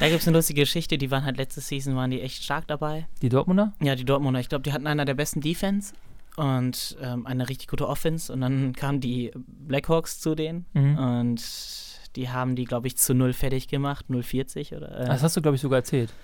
Da 0.00 0.08
gibt 0.08 0.22
es 0.22 0.26
eine 0.26 0.38
lustige 0.38 0.62
Geschichte, 0.62 0.96
die 0.96 1.10
waren 1.10 1.26
halt 1.26 1.36
letzte 1.36 1.60
Season, 1.60 1.94
waren 1.94 2.10
die 2.10 2.22
echt 2.22 2.42
stark 2.42 2.66
dabei. 2.66 3.06
Die 3.20 3.28
Dortmunder? 3.28 3.74
Ja, 3.82 3.94
die 3.94 4.06
Dortmunder. 4.06 4.40
Ich 4.40 4.48
glaube, 4.48 4.62
die 4.62 4.72
hatten 4.72 4.86
einer 4.86 5.04
der 5.04 5.12
besten 5.12 5.42
Defense 5.42 5.92
und 6.36 6.96
ähm, 7.02 7.26
eine 7.26 7.50
richtig 7.50 7.68
gute 7.68 7.86
Offense. 7.86 8.32
Und 8.32 8.40
dann 8.40 8.72
kamen 8.72 9.00
die 9.00 9.30
Blackhawks 9.36 10.18
zu 10.18 10.34
denen 10.34 10.64
mhm. 10.72 10.96
und 10.96 11.44
die 12.16 12.30
haben 12.30 12.56
die, 12.56 12.64
glaube 12.64 12.86
ich, 12.86 12.96
zu 12.96 13.12
null 13.12 13.34
fertig 13.34 13.68
gemacht, 13.68 14.06
0,40 14.08 14.74
oder. 14.74 15.00
Äh, 15.00 15.06
das 15.06 15.22
hast 15.22 15.36
du, 15.36 15.42
glaube 15.42 15.56
ich, 15.56 15.60
sogar 15.60 15.80
erzählt. 15.80 16.14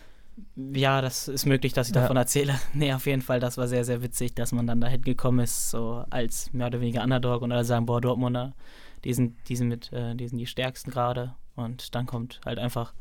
Ja, 0.57 1.01
das 1.01 1.29
ist 1.29 1.47
möglich, 1.47 1.73
dass 1.73 1.89
ich 1.89 1.95
ja. 1.95 2.03
davon 2.03 2.17
erzähle. 2.17 2.59
Nee, 2.75 2.93
auf 2.93 3.07
jeden 3.07 3.23
Fall, 3.23 3.41
das 3.41 3.57
war 3.57 3.69
sehr, 3.69 3.85
sehr 3.85 4.03
witzig, 4.03 4.35
dass 4.35 4.53
man 4.53 4.67
dann 4.67 4.81
dahin 4.81 5.03
gekommen 5.03 5.41
ist, 5.41 5.71
so 5.71 6.05
als 6.11 6.53
mehr 6.53 6.67
oder 6.67 6.81
weniger 6.81 7.03
Underdog 7.03 7.43
und 7.43 7.53
alle 7.53 7.65
sagen, 7.65 7.87
boah, 7.87 8.01
Dortmunder, 8.01 8.55
die 9.05 9.15
sind, 9.15 9.37
die 9.49 9.57
sind 9.57 9.69
mit, 9.69 9.93
äh, 9.93 10.15
die 10.15 10.29
sind 10.29 10.39
die 10.39 10.47
stärksten 10.47 10.91
gerade. 10.91 11.35
Und 11.55 11.95
dann 11.95 12.07
kommt 12.07 12.41
halt 12.45 12.59
einfach 12.59 12.93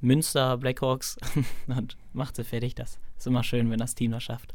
Münster, 0.00 0.56
Blackhawks 0.56 1.16
und 1.68 1.96
macht 2.12 2.36
sie 2.36 2.44
fertig. 2.44 2.74
Das 2.74 2.98
ist 3.16 3.26
immer 3.26 3.44
schön, 3.44 3.70
wenn 3.70 3.78
das 3.78 3.94
Team 3.94 4.10
das 4.10 4.24
schafft. 4.24 4.54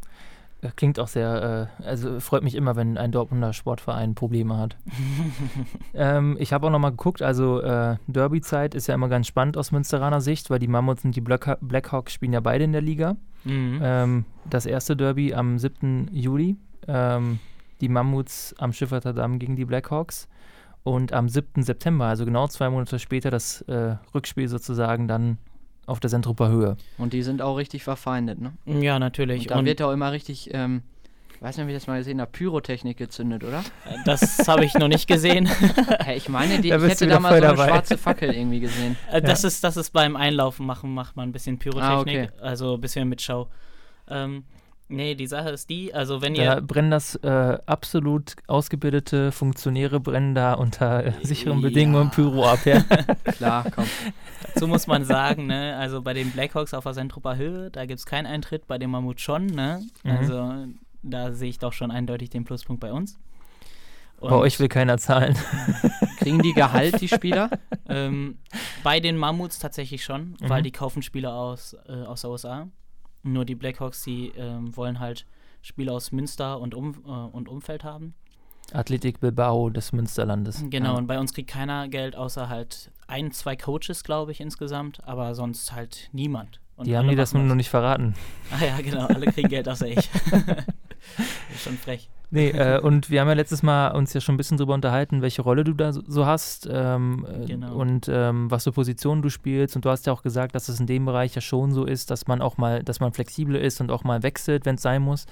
Äh, 0.62 0.70
klingt 0.76 1.00
auch 1.00 1.08
sehr, 1.08 1.70
äh, 1.80 1.84
also 1.84 2.20
freut 2.20 2.44
mich 2.44 2.56
immer, 2.56 2.76
wenn 2.76 2.98
ein 2.98 3.12
Dortmunder 3.12 3.54
Sportverein 3.54 4.16
Probleme 4.16 4.58
hat. 4.58 4.78
ähm, 5.94 6.36
ich 6.40 6.52
habe 6.52 6.68
auch 6.68 6.72
nochmal 6.72 6.92
geguckt, 6.92 7.22
also 7.22 7.62
äh, 7.62 7.98
Derby-Zeit 8.08 8.74
ist 8.74 8.88
ja 8.88 8.96
immer 8.96 9.10
ganz 9.10 9.28
spannend 9.28 9.58
aus 9.58 9.72
Münsteraner 9.72 10.22
Sicht, 10.22 10.50
weil 10.50 10.60
die 10.60 10.68
Mammuts 10.68 11.06
und 11.06 11.16
die 11.16 11.22
Black 11.22 11.58
Blackhawks 11.62 12.14
spielen 12.14 12.34
ja 12.34 12.40
beide 12.40 12.64
in 12.64 12.72
der 12.72 12.82
Liga. 12.82 13.18
Mhm. 13.44 13.80
Ähm, 13.84 14.26
das 14.50 14.66
erste 14.66 14.96
Derby 14.96 15.34
am 15.34 15.60
7. 15.60 16.10
Juli, 16.12 16.58
ähm, 16.88 17.40
die 17.80 17.90
Mammuts 17.90 18.56
am 18.58 18.74
Schifferter 18.74 19.14
Damm 19.14 19.38
gegen 19.38 19.56
die 19.56 19.66
Blackhawks. 19.66 20.28
Und 20.84 21.12
am 21.12 21.28
7. 21.28 21.64
September, 21.64 22.06
also 22.06 22.24
genau 22.24 22.48
zwei 22.48 22.70
Monate 22.70 22.98
später, 22.98 23.30
das 23.30 23.62
äh, 23.64 23.98
Rückspiel 24.16 24.48
sozusagen 24.48 25.08
dann 25.08 25.38
auf 25.88 26.00
der 26.00 26.10
Sentruper 26.10 26.50
Höhe. 26.50 26.78
Und 26.98 27.14
die 27.14 27.24
sind 27.24 27.42
auch 27.42 27.56
richtig 27.56 27.84
verfeindet, 27.84 28.40
ne? 28.40 28.54
Ja, 28.66 29.00
natürlich. 29.00 29.44
Und 29.44 29.52
da 29.52 29.60
und 29.60 29.66
wird 29.66 29.82
auch 29.82 29.92
immer 29.92 30.12
richtig, 30.12 30.54
ähm, 30.54 30.84
weiß 31.40 31.58
nicht, 31.58 31.64
ob 31.64 31.70
ich 31.70 31.76
das 31.76 31.88
mal 31.88 31.98
gesehen 31.98 32.22
habe, 32.22 32.30
Pyrotechnik 32.30 32.98
gezündet, 32.98 33.44
oder? 33.44 33.64
Das 34.06 34.48
habe 34.48 34.66
ich 34.66 34.74
noch 34.76 34.90
nicht 34.90 35.08
gesehen. 35.08 35.46
hey, 36.00 36.18
ich 36.18 36.30
meine, 36.30 36.62
die, 36.62 36.70
da 36.70 36.78
ich 36.78 36.84
hätte 36.84 37.08
da 37.08 37.20
mal 37.20 37.30
so 37.30 37.36
eine 37.36 37.56
dabei. 37.56 37.70
schwarze 37.70 37.98
Fackel 37.98 38.34
irgendwie 38.34 38.60
gesehen. 38.60 38.98
Äh, 39.12 39.22
das, 39.22 39.42
ja. 39.42 39.48
ist, 39.48 39.64
das 39.64 39.78
ist 39.78 39.92
beim 39.92 40.16
Einlaufen 40.16 40.66
machen, 40.66 40.94
macht 40.94 41.16
man 41.16 41.30
ein 41.30 41.32
bisschen 41.32 41.58
Pyrotechnik, 41.58 41.88
ah, 41.88 42.02
okay. 42.02 42.30
also 42.42 42.76
ein 42.76 42.82
bisschen 42.82 43.08
mit 43.08 43.22
Show. 43.22 43.48
Ähm, 44.10 44.44
Nee, 44.90 45.16
die 45.16 45.28
Sache 45.28 45.50
ist 45.50 45.70
die, 45.70 45.94
also 45.94 46.22
wenn 46.22 46.34
ihr. 46.34 46.46
Da 46.46 46.60
brennen 46.62 46.92
das 46.92 47.16
äh, 47.16 47.58
absolut 47.66 48.36
ausgebildete 48.48 49.34
Funktionäre 49.34 50.00
brennen 50.00 50.34
da 50.34 50.54
unter 50.54 51.06
äh, 51.06 51.14
sicheren 51.24 51.60
ja. 51.60 51.68
Bedingungen 51.68 52.10
Pyro 52.10 52.46
ab, 52.46 52.60
ja. 52.66 52.84
Klar, 53.34 53.66
komm. 53.70 53.86
Dazu 54.54 54.66
muss 54.66 54.88
man 54.88 55.04
sagen, 55.04 55.48
ne, 55.48 55.76
also 55.78 56.02
bei 56.02 56.14
den 56.14 56.32
Blackhawks 56.32 56.74
auf 56.74 56.86
der 56.86 56.94
Sentruper 56.94 57.36
Höhe, 57.36 57.70
da 57.70 57.86
gibt 57.86 58.00
es 58.00 58.06
keinen 58.06 58.26
Eintritt, 58.26 58.66
bei 58.68 58.78
dem 58.78 58.92
Mammut 58.92 59.20
schon, 59.20 59.48
ne? 59.48 59.82
Mhm. 60.04 60.12
Also 60.12 60.54
da 61.04 61.34
sehe 61.34 61.50
ich 61.50 61.60
doch 61.60 61.74
schon 61.74 61.92
eindeutig 61.92 62.30
den 62.30 62.46
Pluspunkt 62.46 62.80
bei 62.80 62.94
uns. 62.94 63.20
Und 64.20 64.30
bei 64.30 64.36
euch 64.38 64.60
will 64.60 64.68
keiner 64.70 64.98
zahlen. 64.98 65.38
Kriegen 66.20 66.42
die 66.42 66.54
Gehalt, 66.54 67.02
die 67.02 67.08
Spieler? 67.08 67.50
Ähm, 67.88 68.38
bei 68.84 69.00
den 69.00 69.16
Mammuts 69.18 69.60
tatsächlich 69.60 70.04
schon, 70.04 70.38
mhm. 70.40 70.50
weil 70.50 70.64
die 70.64 70.72
kaufen 70.72 71.04
Spieler 71.04 71.34
aus, 71.34 71.76
äh, 71.88 72.04
aus 72.04 72.22
der 72.22 72.32
USA. 72.32 72.68
Nur 73.34 73.46
die 73.46 73.56
Blackhawks, 73.56 74.04
die 74.04 74.30
ähm, 74.38 74.76
wollen 74.76 75.00
halt 75.00 75.26
Spieler 75.62 75.94
aus 75.94 76.12
Münster 76.12 76.60
und, 76.60 76.74
um, 76.74 76.96
äh, 77.06 77.10
und 77.10 77.50
Umfeld 77.50 77.84
haben. 77.84 78.14
Athletik 78.74 79.20
Bilbao 79.20 79.70
des 79.70 79.94
Münsterlandes. 79.94 80.64
Genau, 80.70 80.94
ja. 80.94 80.98
und 80.98 81.08
bei 81.08 81.20
uns 81.20 81.34
kriegt 81.34 81.50
keiner 81.50 81.88
Geld, 81.88 82.16
außer 82.16 82.50
halt 82.50 82.92
ein, 83.08 83.32
zwei 83.32 83.56
Coaches, 83.56 84.04
glaube 84.04 84.32
ich, 84.32 84.42
insgesamt, 84.42 85.02
aber 85.06 85.36
sonst 85.36 85.72
halt 85.72 86.10
niemand. 86.12 86.60
Und 86.76 86.88
die 86.88 86.96
haben 86.96 87.08
mir 87.08 87.16
das 87.16 87.34
nur 87.34 87.44
noch 87.44 87.56
nicht 87.56 87.70
verraten. 87.70 88.14
Ah 88.52 88.64
ja, 88.64 88.78
genau, 88.82 89.08
alle 89.08 89.26
kriegen 89.28 89.50
Geld 89.50 89.68
außer 89.68 89.88
ich. 89.88 89.98
ist 91.54 91.64
schon 91.64 91.78
frech. 91.78 92.10
Nee, 92.30 92.50
äh, 92.50 92.80
und 92.80 93.10
wir 93.10 93.22
haben 93.22 93.30
ja 93.30 93.36
letztes 93.36 93.64
Mal 93.64 93.90
uns 93.92 94.14
ja 94.14 94.20
schon 94.20 94.36
ein 94.36 94.38
bisschen 94.38 94.58
drüber 94.58 94.74
unterhalten, 94.74 95.22
welche 95.22 95.42
Rolle 95.42 95.64
du 95.64 95.74
da 95.74 95.94
so, 95.94 96.26
hast 96.26 96.68
ähm, 96.70 97.26
äh, 97.26 97.46
genau. 97.46 97.74
und 97.76 98.10
ähm, 98.12 98.52
was 98.52 98.66
für 98.66 98.74
Positionen 98.74 99.22
du 99.22 99.30
spielst. 99.30 99.78
Und 99.78 99.86
du 99.86 99.90
hast 99.90 100.06
ja 100.08 100.14
auch 100.14 100.24
gesagt, 100.24 100.54
dass 100.54 100.68
es 100.68 100.80
in 100.80 100.88
dem 100.88 101.06
Bereich 101.06 101.36
ja 101.36 101.42
schon 101.42 101.72
so 101.72 101.86
ist, 101.86 102.12
dass 102.12 102.28
man 102.28 102.42
auch 102.42 102.58
mal, 102.58 102.84
dass 102.84 103.00
man 103.00 103.14
flexibel 103.14 103.56
ist 103.56 103.80
und 103.80 103.92
auch 103.92 104.04
mal 104.04 104.24
wechselt, 104.24 104.66
wenn 104.66 104.76
es 104.76 104.82
sein 104.82 105.02
muss. 105.02 105.26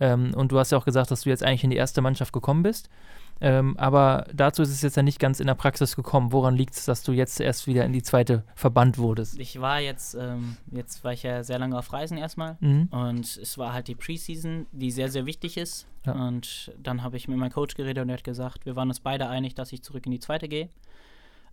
Ähm, 0.00 0.32
und 0.34 0.52
du 0.52 0.58
hast 0.58 0.70
ja 0.70 0.76
auch 0.76 0.84
gesagt, 0.84 1.10
dass 1.10 1.22
du 1.22 1.30
jetzt 1.30 1.42
eigentlich 1.42 1.64
in 1.64 1.70
die 1.70 1.76
erste 1.76 2.02
Mannschaft 2.02 2.32
gekommen 2.32 2.62
bist. 2.62 2.90
Ähm, 3.40 3.76
aber 3.76 4.26
dazu 4.32 4.62
ist 4.62 4.70
es 4.70 4.82
jetzt 4.82 4.96
ja 4.96 5.02
nicht 5.02 5.18
ganz 5.18 5.40
in 5.40 5.46
der 5.46 5.54
Praxis 5.54 5.96
gekommen. 5.96 6.32
Woran 6.32 6.56
liegt 6.56 6.74
es, 6.74 6.84
dass 6.84 7.02
du 7.02 7.12
jetzt 7.12 7.40
erst 7.40 7.66
wieder 7.66 7.84
in 7.84 7.92
die 7.92 8.02
zweite 8.02 8.44
Verband 8.54 8.96
wurdest? 8.96 9.38
Ich 9.38 9.60
war 9.60 9.80
jetzt, 9.80 10.14
ähm, 10.14 10.56
jetzt 10.70 11.04
war 11.04 11.12
ich 11.12 11.24
ja 11.24 11.42
sehr 11.42 11.58
lange 11.58 11.76
auf 11.78 11.92
Reisen 11.92 12.16
erstmal 12.16 12.56
mhm. 12.60 12.88
und 12.90 13.36
es 13.36 13.58
war 13.58 13.72
halt 13.72 13.88
die 13.88 13.94
Preseason, 13.94 14.66
die 14.72 14.90
sehr, 14.90 15.10
sehr 15.10 15.26
wichtig 15.26 15.56
ist. 15.56 15.86
Ja. 16.06 16.12
Und 16.12 16.72
dann 16.82 17.02
habe 17.02 17.16
ich 17.16 17.28
mit 17.28 17.36
meinem 17.36 17.52
Coach 17.52 17.74
geredet 17.74 18.02
und 18.02 18.08
er 18.08 18.16
hat 18.16 18.24
gesagt, 18.24 18.66
wir 18.66 18.76
waren 18.76 18.88
uns 18.88 19.00
beide 19.00 19.28
einig, 19.28 19.54
dass 19.54 19.72
ich 19.72 19.82
zurück 19.82 20.06
in 20.06 20.12
die 20.12 20.20
zweite 20.20 20.48
gehe. 20.48 20.68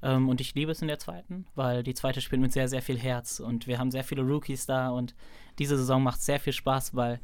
Ähm, 0.03 0.29
und 0.29 0.41
ich 0.41 0.55
liebe 0.55 0.71
es 0.71 0.81
in 0.81 0.87
der 0.87 0.99
zweiten, 0.99 1.45
weil 1.55 1.83
die 1.83 1.93
zweite 1.93 2.21
spielt 2.21 2.41
mit 2.41 2.51
sehr, 2.51 2.67
sehr 2.67 2.81
viel 2.81 2.97
Herz 2.97 3.39
und 3.39 3.67
wir 3.67 3.79
haben 3.79 3.91
sehr 3.91 4.03
viele 4.03 4.23
Rookies 4.23 4.65
da 4.65 4.89
und 4.89 5.15
diese 5.59 5.77
Saison 5.77 6.01
macht 6.01 6.21
sehr 6.21 6.39
viel 6.39 6.53
Spaß, 6.53 6.95
weil 6.95 7.19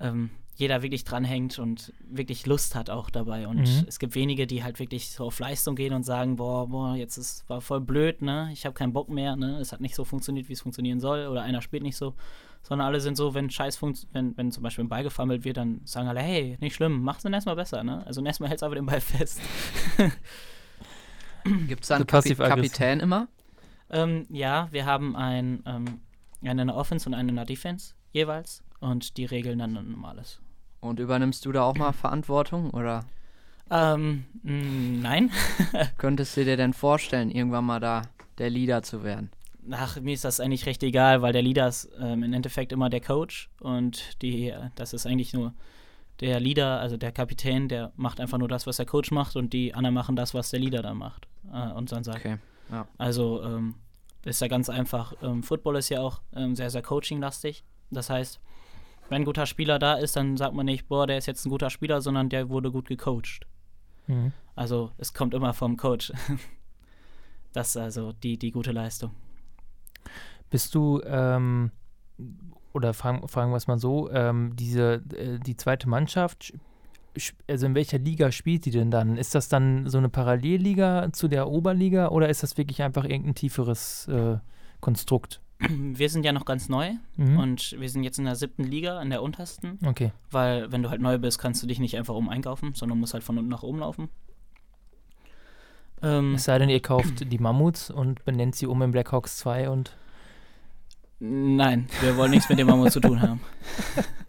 ähm, 0.00 0.30
jeder 0.58 0.82
wirklich 0.82 1.04
dranhängt 1.04 1.60
und 1.60 1.92
wirklich 2.00 2.44
Lust 2.44 2.74
hat 2.74 2.90
auch 2.90 3.10
dabei. 3.10 3.46
Und 3.46 3.60
mhm. 3.60 3.84
es 3.86 4.00
gibt 4.00 4.16
wenige, 4.16 4.48
die 4.48 4.64
halt 4.64 4.80
wirklich 4.80 5.10
so 5.10 5.26
auf 5.26 5.38
Leistung 5.38 5.76
gehen 5.76 5.94
und 5.94 6.02
sagen, 6.02 6.34
boah, 6.34 6.68
boah, 6.68 6.96
jetzt 6.96 7.16
ist 7.16 7.48
war 7.48 7.60
voll 7.60 7.80
blöd, 7.80 8.22
ne? 8.22 8.50
Ich 8.52 8.66
habe 8.66 8.74
keinen 8.74 8.92
Bock 8.92 9.08
mehr, 9.08 9.36
ne? 9.36 9.60
Es 9.60 9.72
hat 9.72 9.80
nicht 9.80 9.94
so 9.94 10.04
funktioniert, 10.04 10.48
wie 10.48 10.54
es 10.54 10.60
funktionieren 10.60 10.98
soll, 10.98 11.28
oder 11.28 11.42
einer 11.42 11.62
spielt 11.62 11.84
nicht 11.84 11.96
so. 11.96 12.14
Sondern 12.64 12.88
alle 12.88 13.00
sind 13.00 13.16
so, 13.16 13.34
wenn 13.34 13.50
Scheiß 13.50 13.80
wenn, 14.12 14.36
wenn 14.36 14.50
zum 14.50 14.64
Beispiel 14.64 14.84
ein 14.84 14.88
Ball 14.88 15.04
gefammelt 15.04 15.44
wird, 15.44 15.58
dann 15.58 15.80
sagen 15.84 16.08
alle, 16.08 16.20
hey, 16.20 16.58
nicht 16.60 16.74
schlimm, 16.74 17.02
mach's 17.02 17.22
dann 17.22 17.32
erstmal 17.32 17.54
besser, 17.54 17.84
ne? 17.84 18.04
Also 18.04 18.20
erstmal 18.24 18.50
hältst 18.50 18.62
du 18.62 18.66
einfach 18.66 18.78
den 18.78 18.86
Ball 18.86 19.00
fest. 19.00 19.40
Gibt 21.68 21.84
es 21.84 21.88
da 21.88 21.96
einen 21.96 22.06
Kapi 22.08 22.34
Kapitän 22.34 22.98
immer? 22.98 23.28
Ähm, 23.90 24.26
ja, 24.28 24.66
wir 24.72 24.86
haben 24.86 25.14
ein, 25.14 25.62
ähm, 25.66 26.00
einen 26.42 26.58
in 26.58 26.66
der 26.66 26.76
Offense 26.76 27.08
und 27.08 27.14
einen 27.14 27.28
in 27.28 27.36
der 27.36 27.44
Defense 27.44 27.94
jeweils 28.10 28.64
und 28.80 29.16
die 29.18 29.24
regeln 29.24 29.60
dann 29.60 29.72
normales. 29.72 30.40
Und 30.80 31.00
übernimmst 31.00 31.44
du 31.44 31.52
da 31.52 31.62
auch 31.62 31.76
mal 31.76 31.92
Verantwortung 31.92 32.70
oder? 32.70 33.04
Ähm, 33.70 34.24
mm, 34.42 35.00
nein. 35.00 35.30
Könntest 35.98 36.36
du 36.36 36.44
dir 36.44 36.56
denn 36.56 36.72
vorstellen, 36.72 37.30
irgendwann 37.30 37.64
mal 37.64 37.80
da 37.80 38.02
der 38.38 38.50
Leader 38.50 38.82
zu 38.82 39.02
werden? 39.02 39.30
Ach, 39.70 40.00
mir 40.00 40.14
ist 40.14 40.24
das 40.24 40.40
eigentlich 40.40 40.66
recht 40.66 40.82
egal, 40.82 41.20
weil 41.20 41.32
der 41.32 41.42
Leader 41.42 41.68
ist 41.68 41.90
ähm, 42.00 42.22
im 42.22 42.32
Endeffekt 42.32 42.72
immer 42.72 42.88
der 42.88 43.00
Coach 43.00 43.50
und 43.60 44.22
die, 44.22 44.54
das 44.76 44.94
ist 44.94 45.06
eigentlich 45.06 45.34
nur 45.34 45.52
der 46.20 46.40
Leader, 46.40 46.80
also 46.80 46.96
der 46.96 47.12
Kapitän, 47.12 47.68
der 47.68 47.92
macht 47.96 48.20
einfach 48.20 48.38
nur 48.38 48.48
das, 48.48 48.66
was 48.66 48.78
der 48.78 48.86
Coach 48.86 49.10
macht 49.10 49.36
und 49.36 49.52
die 49.52 49.74
anderen 49.74 49.94
machen 49.94 50.16
das, 50.16 50.34
was 50.34 50.50
der 50.50 50.60
Leader 50.60 50.82
dann 50.82 50.96
macht 50.96 51.28
äh, 51.52 51.72
und 51.72 51.92
dann 51.92 52.02
sagt. 52.02 52.18
Okay. 52.18 52.38
Ja. 52.70 52.86
Also 52.96 53.42
ähm, 53.42 53.74
ist 54.24 54.40
ja 54.40 54.48
ganz 54.48 54.68
einfach. 54.68 55.14
Ähm, 55.22 55.42
Football 55.42 55.76
ist 55.76 55.88
ja 55.90 56.00
auch 56.00 56.20
ähm, 56.34 56.54
sehr, 56.54 56.70
sehr 56.70 56.82
coaching-lastig. 56.82 57.64
Das 57.90 58.10
heißt, 58.10 58.40
wenn 59.08 59.22
ein 59.22 59.24
guter 59.24 59.46
Spieler 59.46 59.78
da 59.78 59.94
ist, 59.94 60.16
dann 60.16 60.36
sagt 60.36 60.54
man 60.54 60.66
nicht, 60.66 60.88
boah, 60.88 61.06
der 61.06 61.18
ist 61.18 61.26
jetzt 61.26 61.46
ein 61.46 61.50
guter 61.50 61.70
Spieler, 61.70 62.00
sondern 62.00 62.28
der 62.28 62.48
wurde 62.48 62.70
gut 62.70 62.88
gecoacht. 62.88 63.46
Mhm. 64.06 64.32
Also 64.54 64.92
es 64.98 65.14
kommt 65.14 65.34
immer 65.34 65.54
vom 65.54 65.76
Coach. 65.76 66.12
das 67.52 67.70
ist 67.70 67.76
also 67.76 68.12
die, 68.12 68.38
die 68.38 68.50
gute 68.50 68.72
Leistung. 68.72 69.12
Bist 70.50 70.74
du, 70.74 71.00
ähm, 71.04 71.70
oder 72.72 72.94
fragen, 72.94 73.26
fragen 73.28 73.52
wir 73.52 73.56
es 73.56 73.66
mal 73.66 73.78
so, 73.78 74.10
ähm, 74.10 74.56
diese, 74.56 75.02
äh, 75.14 75.38
die 75.38 75.56
zweite 75.56 75.88
Mannschaft, 75.88 76.54
also 77.48 77.66
in 77.66 77.74
welcher 77.74 77.98
Liga 77.98 78.30
spielt 78.30 78.64
die 78.64 78.70
denn 78.70 78.90
dann? 78.90 79.16
Ist 79.16 79.34
das 79.34 79.48
dann 79.48 79.88
so 79.88 79.98
eine 79.98 80.08
Parallelliga 80.08 81.08
zu 81.12 81.28
der 81.28 81.48
Oberliga 81.48 82.08
oder 82.08 82.28
ist 82.28 82.42
das 82.42 82.56
wirklich 82.56 82.82
einfach 82.82 83.04
irgendein 83.04 83.34
tieferes 83.34 84.06
äh, 84.08 84.38
Konstrukt? 84.80 85.40
Wir 85.68 86.08
sind 86.08 86.24
ja 86.24 86.32
noch 86.32 86.44
ganz 86.44 86.68
neu 86.68 86.92
mhm. 87.16 87.38
und 87.38 87.76
wir 87.80 87.88
sind 87.88 88.04
jetzt 88.04 88.18
in 88.18 88.26
der 88.26 88.36
siebten 88.36 88.62
Liga, 88.62 89.02
in 89.02 89.10
der 89.10 89.22
untersten. 89.22 89.78
Okay. 89.84 90.12
Weil, 90.30 90.70
wenn 90.70 90.82
du 90.82 90.90
halt 90.90 91.00
neu 91.00 91.18
bist, 91.18 91.38
kannst 91.38 91.62
du 91.62 91.66
dich 91.66 91.80
nicht 91.80 91.96
einfach 91.96 92.14
um 92.14 92.28
einkaufen, 92.28 92.74
sondern 92.74 93.00
musst 93.00 93.14
halt 93.14 93.24
von 93.24 93.38
unten 93.38 93.50
nach 93.50 93.64
oben 93.64 93.80
laufen. 93.80 94.08
Ähm, 96.00 96.34
es 96.34 96.44
sei 96.44 96.58
denn, 96.58 96.68
ihr 96.68 96.80
kauft 96.80 97.32
die 97.32 97.38
Mammuts 97.38 97.90
und 97.90 98.24
benennt 98.24 98.54
sie 98.54 98.66
um 98.66 98.80
in 98.82 98.92
Blackhawks 98.92 99.38
2 99.38 99.68
und. 99.68 99.96
Nein, 101.18 101.88
wir 102.00 102.16
wollen 102.16 102.30
nichts 102.30 102.48
mit 102.48 102.60
dem 102.60 102.68
Mammut 102.68 102.92
zu 102.92 103.00
tun 103.00 103.20
haben. 103.20 103.40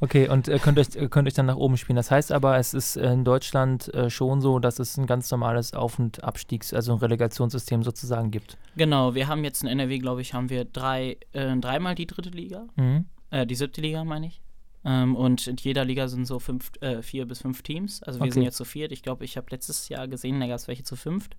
Okay, 0.00 0.28
und 0.28 0.48
äh, 0.48 0.58
könnt, 0.58 0.78
euch, 0.78 0.88
könnt 1.10 1.28
euch 1.28 1.34
dann 1.34 1.46
nach 1.46 1.56
oben 1.56 1.76
spielen. 1.76 1.96
Das 1.96 2.10
heißt 2.10 2.32
aber, 2.32 2.58
es 2.58 2.74
ist 2.74 2.96
in 2.96 3.24
Deutschland 3.24 3.92
äh, 3.94 4.10
schon 4.10 4.40
so, 4.40 4.58
dass 4.58 4.78
es 4.78 4.96
ein 4.96 5.06
ganz 5.06 5.30
normales 5.30 5.72
Auf- 5.74 5.98
und 5.98 6.22
Abstiegs-, 6.24 6.74
also 6.74 6.92
ein 6.92 6.98
Relegationssystem 6.98 7.82
sozusagen 7.82 8.30
gibt. 8.30 8.58
Genau, 8.76 9.14
wir 9.14 9.28
haben 9.28 9.44
jetzt 9.44 9.62
in 9.62 9.68
NRW, 9.68 9.98
glaube 9.98 10.20
ich, 10.20 10.34
haben 10.34 10.50
wir 10.50 10.64
drei, 10.64 11.16
äh, 11.32 11.56
dreimal 11.56 11.94
die 11.94 12.06
dritte 12.06 12.30
Liga. 12.30 12.66
Mhm. 12.76 13.06
Äh, 13.30 13.46
die 13.46 13.54
siebte 13.54 13.80
Liga, 13.80 14.04
meine 14.04 14.26
ich. 14.26 14.40
Ähm, 14.84 15.16
und 15.16 15.46
in 15.46 15.56
jeder 15.56 15.84
Liga 15.84 16.08
sind 16.08 16.26
so 16.26 16.38
fünf, 16.38 16.70
äh, 16.80 17.02
vier 17.02 17.26
bis 17.26 17.40
fünf 17.40 17.62
Teams. 17.62 18.02
Also 18.02 18.20
wir 18.20 18.24
okay. 18.24 18.32
sind 18.32 18.42
jetzt 18.42 18.56
zu 18.56 18.64
viert. 18.64 18.92
Ich 18.92 19.02
glaube, 19.02 19.24
ich 19.24 19.36
habe 19.36 19.46
letztes 19.50 19.88
Jahr 19.88 20.08
gesehen, 20.08 20.40
da 20.40 20.46
gab 20.46 20.56
es 20.56 20.68
welche 20.68 20.84
zu 20.84 20.96
fünft. 20.96 21.36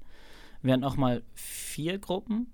Wir 0.61 0.73
hatten 0.73 0.83
auch 0.83 0.97
mal 0.97 1.21
vier 1.35 1.99
Gruppen. 1.99 2.47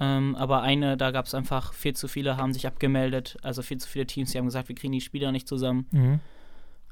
Ähm, 0.00 0.34
aber 0.36 0.62
eine, 0.62 0.96
da 0.96 1.10
gab 1.10 1.26
es 1.26 1.34
einfach 1.34 1.72
viel 1.72 1.94
zu 1.94 2.08
viele, 2.08 2.36
haben 2.36 2.52
sich 2.52 2.66
abgemeldet. 2.66 3.36
Also 3.42 3.62
viel 3.62 3.78
zu 3.78 3.88
viele 3.88 4.06
Teams, 4.06 4.32
die 4.32 4.38
haben 4.38 4.46
gesagt, 4.46 4.68
wir 4.68 4.74
kriegen 4.74 4.92
die 4.92 5.00
Spieler 5.00 5.32
nicht 5.32 5.48
zusammen. 5.48 5.86
Mhm. 5.92 6.20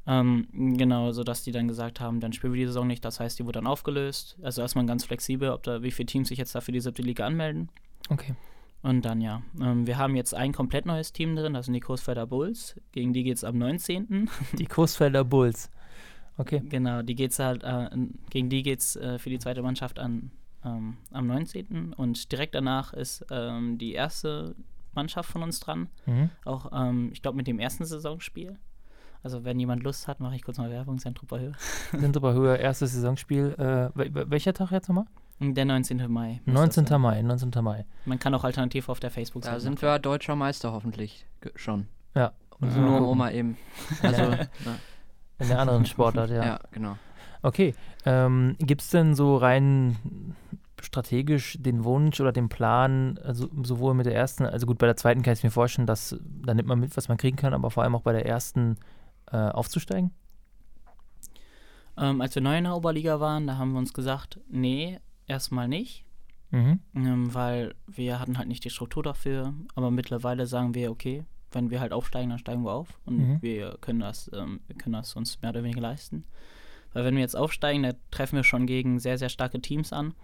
Ähm, 0.04 0.48
genau, 0.76 1.12
sodass 1.12 1.44
die 1.44 1.52
dann 1.52 1.68
gesagt 1.68 2.00
haben, 2.00 2.20
dann 2.20 2.32
spielen 2.32 2.52
wir 2.52 2.60
die 2.60 2.66
Saison 2.66 2.86
nicht. 2.86 3.04
Das 3.04 3.20
heißt, 3.20 3.38
die 3.38 3.44
wurde 3.44 3.58
dann 3.58 3.66
aufgelöst. 3.66 4.36
Also 4.42 4.62
erstmal 4.62 4.86
ganz 4.86 5.04
flexibel, 5.04 5.50
ob 5.50 5.62
da 5.62 5.82
wie 5.82 5.90
viele 5.90 6.06
Teams 6.06 6.28
sich 6.28 6.38
jetzt 6.38 6.54
da 6.54 6.60
für 6.60 6.72
die 6.72 6.80
siebte 6.80 7.02
Liga 7.02 7.26
anmelden. 7.26 7.68
Okay. 8.08 8.34
Und 8.82 9.04
dann 9.04 9.20
ja. 9.20 9.42
Ähm, 9.60 9.86
wir 9.86 9.96
haben 9.98 10.16
jetzt 10.16 10.34
ein 10.34 10.52
komplett 10.52 10.86
neues 10.86 11.12
Team 11.12 11.36
drin, 11.36 11.54
das 11.54 11.66
sind 11.66 11.74
die 11.74 11.80
Coesfelder 11.80 12.26
Bulls. 12.26 12.80
Gegen 12.90 13.12
die 13.12 13.22
geht 13.22 13.36
es 13.36 13.44
am 13.44 13.58
19. 13.58 14.28
Die 14.58 14.66
Coesfelder 14.66 15.24
Bulls. 15.24 15.70
Okay. 16.38 16.62
Genau, 16.68 17.02
die 17.02 17.14
geht's 17.14 17.38
halt, 17.38 17.62
äh, 17.62 17.90
gegen 18.30 18.48
die 18.48 18.62
geht 18.62 18.80
es 18.80 18.96
äh, 18.96 19.18
für 19.18 19.30
die 19.30 19.38
zweite 19.38 19.62
Mannschaft 19.62 19.98
an, 19.98 20.30
ähm, 20.64 20.96
am 21.11 21.27
19. 21.27 21.92
Und 21.94 22.31
direkt 22.33 22.55
danach 22.55 22.92
ist 22.92 23.25
ähm, 23.31 23.79
die 23.79 23.92
erste 23.92 24.55
Mannschaft 24.94 25.31
von 25.31 25.42
uns 25.42 25.61
dran. 25.61 25.88
Mhm. 26.07 26.31
Auch, 26.44 26.70
ähm, 26.72 27.11
ich 27.12 27.22
glaube, 27.22 27.37
mit 27.37 27.46
dem 27.46 27.59
ersten 27.59 27.85
Saisonspiel. 27.85 28.59
Also 29.22 29.44
wenn 29.44 29.59
jemand 29.61 29.85
Lust 29.85 30.09
hat, 30.09 30.20
mache 30.20 30.35
ich 30.35 30.42
kurz 30.42 30.59
mal 30.59 30.70
Werbung, 30.70 30.98
Sentruper 30.98 31.38
Höhe. 31.38 31.53
Sentruper 31.92 32.33
Höhe, 32.33 32.57
erstes 32.57 32.92
Saisonspiel. 32.92 33.55
Äh, 33.94 34.31
welcher 34.31 34.53
Tag 34.53 34.70
jetzt 34.72 34.88
nochmal? 34.88 35.07
Der 35.38 35.64
19. 35.64 36.11
Mai. 36.11 36.40
19. 36.44 36.87
Mai, 37.01 37.22
19. 37.22 37.51
Mai. 37.64 37.85
Man 38.05 38.18
kann 38.18 38.35
auch 38.35 38.44
alternativ 38.44 38.88
auf 38.88 39.01
der 39.01 39.11
Facebook-Seite. 39.11 39.57
Da 39.57 39.61
sind 39.61 39.83
wir 39.83 39.98
deutscher 39.98 40.37
Meister 40.37 40.72
hoffentlich 40.72 41.27
schon. 41.57 41.88
Ja. 42.14 42.33
Und 42.61 42.77
nur 42.77 43.09
um 43.09 43.18
mal 43.18 43.35
eben. 43.35 43.57
Also, 44.03 44.22
ja. 44.22 44.46
In 45.40 45.48
der 45.48 45.59
anderen 45.59 45.85
Sportart, 45.87 46.31
ja. 46.31 46.44
Ja, 46.44 46.61
genau. 46.70 46.96
Okay. 47.42 47.75
Ähm, 48.05 48.57
Gibt 48.61 48.83
es 48.83 48.90
denn 48.90 49.16
so 49.16 49.37
rein 49.37 50.37
strategisch 50.85 51.57
den 51.61 51.85
Wunsch 51.85 52.21
oder 52.21 52.33
den 52.33 52.49
Plan, 52.49 53.18
also 53.23 53.49
sowohl 53.62 53.95
mit 53.95 54.07
der 54.07 54.14
ersten, 54.14 54.45
also 54.45 54.66
gut, 54.66 54.79
bei 54.79 54.87
der 54.87 54.97
zweiten 54.97 55.23
kann 55.23 55.35
ich 55.35 55.42
mir 55.42 55.51
vorstellen, 55.51 55.87
dass 55.87 56.16
da 56.45 56.55
nimmt 56.55 56.68
man 56.68 56.81
mit, 56.81 56.97
was 56.97 57.09
man 57.09 57.16
kriegen 57.16 57.37
kann, 57.37 57.55
aber 57.55 57.71
vor 57.71 57.83
allem 57.83 57.95
auch 57.95 58.03
bei 58.03 58.12
der 58.12 58.27
ersten 58.27 58.77
äh, 59.31 59.37
aufzusteigen? 59.37 60.11
Ähm, 61.97 62.21
als 62.21 62.35
wir 62.35 62.42
neu 62.42 62.57
in 62.57 62.64
der 62.64 62.75
Oberliga 62.75 63.21
waren, 63.21 63.47
da 63.47 63.57
haben 63.57 63.73
wir 63.73 63.79
uns 63.79 63.92
gesagt, 63.92 64.40
nee, 64.49 64.99
erstmal 65.27 65.68
nicht. 65.68 66.05
Mhm. 66.51 66.81
Ähm, 66.95 67.35
weil 67.35 67.75
wir 67.87 68.21
hatten 68.21 68.37
halt 68.37 68.49
nicht 68.49 68.64
die 68.64 68.71
Struktur 68.71 69.03
dafür, 69.03 69.55
aber 69.75 69.90
mittlerweile 69.90 70.47
sagen 70.47 70.75
wir, 70.75 70.90
okay, 70.90 71.25
wenn 71.51 71.71
wir 71.71 71.81
halt 71.81 71.92
aufsteigen, 71.92 72.31
dann 72.31 72.38
steigen 72.38 72.64
wir 72.64 72.73
auf 72.73 72.88
und 73.07 73.16
mhm. 73.16 73.42
wir 73.42 73.79
können 73.81 74.01
das, 74.01 74.31
ähm, 74.35 74.61
wir 74.66 74.77
können 74.77 74.95
das 74.95 75.16
uns 75.16 75.40
mehr 75.40 75.51
oder 75.51 75.62
weniger 75.62 75.81
leisten. 75.81 76.25
Weil 76.92 77.05
wenn 77.05 77.14
wir 77.14 77.23
jetzt 77.23 77.37
aufsteigen, 77.37 77.83
dann 77.83 77.97
treffen 78.11 78.37
wir 78.37 78.45
schon 78.45 78.66
gegen 78.66 78.99
sehr, 78.99 79.16
sehr 79.16 79.31
starke 79.31 79.61
Teams 79.61 79.92
an, 79.92 80.14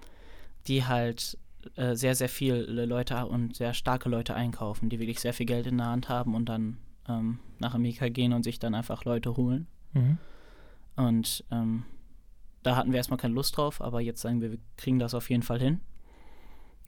die 0.66 0.85
halt 0.85 1.38
äh, 1.77 1.94
sehr, 1.94 2.14
sehr 2.14 2.29
viele 2.29 2.85
Leute 2.85 3.27
und 3.27 3.57
sehr 3.57 3.75
starke 3.75 4.09
Leute 4.09 4.35
einkaufen, 4.35 4.88
die 4.88 4.99
wirklich 4.99 5.21
sehr 5.21 5.35
viel 5.35 5.47
Geld 5.47 5.66
in 5.66 5.79
der 5.79 5.87
Hand 5.87 6.09
haben 6.09 6.35
und 6.35 6.47
dann 6.49 6.79
ähm, 7.09 7.38
nach 7.59 7.75
Amerika 7.75 8.09
gehen 8.09 8.33
und 8.33 8.42
sich 8.42 8.59
dann 8.59 8.75
einfach 8.75 9.05
Leute 9.05 9.37
holen. 9.37 9.66
Mhm. 9.92 10.18
Und 10.97 11.44
ähm, 11.51 11.85
da 12.62 12.77
hatten 12.77 12.90
wir 12.90 12.97
erstmal 12.97 13.18
keine 13.18 13.35
Lust 13.35 13.57
drauf, 13.57 13.81
aber 13.81 14.01
jetzt 14.01 14.21
sagen 14.21 14.40
wir, 14.40 14.51
wir 14.51 14.59
kriegen 14.77 14.99
das 14.99 15.14
auf 15.14 15.31
jeden 15.31 15.42
Fall 15.42 15.61
hin. 15.61 15.81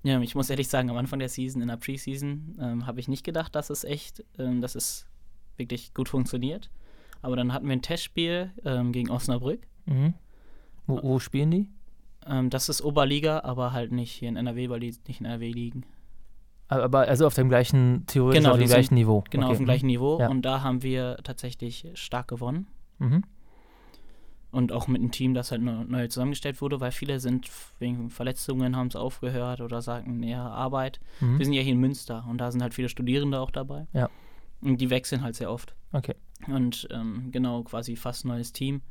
Ja, 0.03 0.21
ich 0.21 0.35
muss 0.35 0.51
ehrlich 0.51 0.69
sagen, 0.69 0.91
am 0.91 0.97
Anfang 0.97 1.19
der 1.19 1.29
Season, 1.29 1.61
in 1.61 1.69
der 1.69 1.77
Preseason, 1.77 2.57
ähm, 2.59 2.87
habe 2.87 3.01
ich 3.01 3.09
nicht 3.09 3.25
gedacht, 3.25 3.55
dass 3.55 3.71
es 3.71 3.85
echt, 3.85 4.25
ähm, 4.39 4.61
dass 4.61 4.75
es 4.75 5.07
wirklich 5.57 5.93
gut 5.93 6.09
funktioniert. 6.09 6.71
Aber 7.23 7.37
dann 7.37 7.53
hatten 7.53 7.67
wir 7.67 7.75
ein 7.75 7.83
Testspiel 7.83 8.51
ähm, 8.65 8.93
gegen 8.93 9.11
Osnabrück. 9.11 9.67
Mhm. 9.85 10.15
Wo, 10.87 11.03
wo, 11.03 11.19
spielen 11.19 11.51
die? 11.51 11.69
Ähm, 12.27 12.51
das 12.51 12.69
ist 12.69 12.83
Oberliga, 12.83 13.41
aber 13.45 13.73
halt 13.73 13.93
nicht 13.93 14.13
hier 14.13 14.29
in 14.29 14.37
NRW, 14.37 14.69
weil 14.69 14.81
die 14.81 14.95
nicht 15.07 15.21
in 15.21 15.27
NRW 15.27 15.51
liegen. 15.51 15.85
Aber 16.69 17.01
also 17.01 17.27
auf 17.27 17.35
dem 17.35 17.49
gleichen, 17.49 18.05
theoretisch 18.07 18.43
genau, 18.43 18.53
auf 18.53 18.59
dem 18.59 18.69
gleichen 18.69 18.95
Niveau. 18.95 19.25
Genau, 19.31 19.47
okay. 19.47 19.53
auf 19.53 19.59
dem 19.59 19.67
gleichen 19.67 19.87
mhm. 19.87 19.93
Niveau. 19.93 20.21
Ja. 20.21 20.29
Und 20.29 20.43
da 20.43 20.63
haben 20.63 20.83
wir 20.83 21.17
tatsächlich 21.25 21.89
stark 21.95 22.29
gewonnen. 22.29 22.69
Mhm. 22.99 23.25
Und 24.53 24.73
auch 24.73 24.87
mit 24.89 25.01
einem 25.01 25.11
Team, 25.11 25.35
das 25.35 25.51
halt 25.51 25.63
neu 25.63 26.09
zusammengestellt 26.09 26.61
wurde, 26.61 26.81
weil 26.81 26.93
viele 26.93 27.21
sind 27.21 27.49
wegen 27.79 28.11
Verletzungen 28.11 28.77
haben 28.77 28.89
es 28.89 28.97
aufgehört 28.97 29.61
oder 29.61 29.81
sagen, 29.81 30.23
ja, 30.23 30.49
Arbeit. 30.49 31.01
Mhm. 31.21 31.39
Wir 31.39 31.45
sind 31.45 31.55
ja 31.55 31.63
hier 31.63 31.73
in 31.73 31.81
Münster 31.81 32.25
und 32.29 32.39
da 32.39 32.51
sind 32.51 32.63
halt 32.63 32.75
viele 32.75 32.89
Studierende 32.89 33.41
auch 33.41 33.51
dabei. 33.51 33.87
Ja. 33.93 34.09
Und 34.61 34.81
die 34.81 34.91
wechseln 34.91 35.23
halt 35.23 35.37
sehr 35.37 35.51
oft. 35.51 35.75
Okay. 35.93 36.15
Und 36.47 36.89
ähm, 36.91 37.31
genau, 37.33 37.63
quasi 37.63 37.97
fast 37.97 38.25
neues 38.25 38.53
Team. 38.53 38.83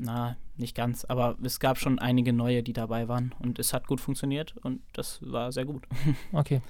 Na, 0.00 0.36
nicht 0.56 0.76
ganz, 0.76 1.04
aber 1.04 1.36
es 1.42 1.58
gab 1.58 1.76
schon 1.76 1.98
einige 1.98 2.32
neue, 2.32 2.62
die 2.62 2.72
dabei 2.72 3.08
waren 3.08 3.34
und 3.40 3.58
es 3.58 3.72
hat 3.72 3.88
gut 3.88 4.00
funktioniert 4.00 4.54
und 4.62 4.80
das 4.92 5.18
war 5.22 5.50
sehr 5.52 5.64
gut. 5.64 5.86
Okay. 6.32 6.62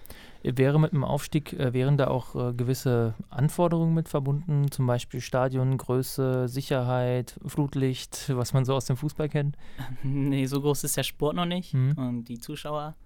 Wäre 0.43 0.79
mit 0.79 0.93
dem 0.93 1.05
Aufstieg, 1.05 1.53
äh, 1.53 1.73
wären 1.75 1.99
da 1.99 2.07
auch 2.07 2.35
äh, 2.35 2.55
gewisse 2.55 3.15
Anforderungen 3.29 3.93
mit 3.93 4.09
verbunden, 4.09 4.71
zum 4.71 4.87
Beispiel 4.87 5.21
Stadiongröße, 5.21 6.49
Sicherheit, 6.49 7.39
Flutlicht, 7.45 8.31
was 8.35 8.55
man 8.55 8.65
so 8.65 8.75
aus 8.75 8.87
dem 8.87 8.97
Fußball 8.97 9.29
kennt? 9.29 9.57
Nee, 10.03 10.47
so 10.47 10.61
groß 10.61 10.85
ist 10.85 10.97
der 10.97 11.03
Sport 11.03 11.37
noch 11.37 11.45
nicht 11.45 11.75
mhm. 11.75 11.93
und 11.97 12.25
die 12.25 12.39
Zuschauer. 12.39 12.97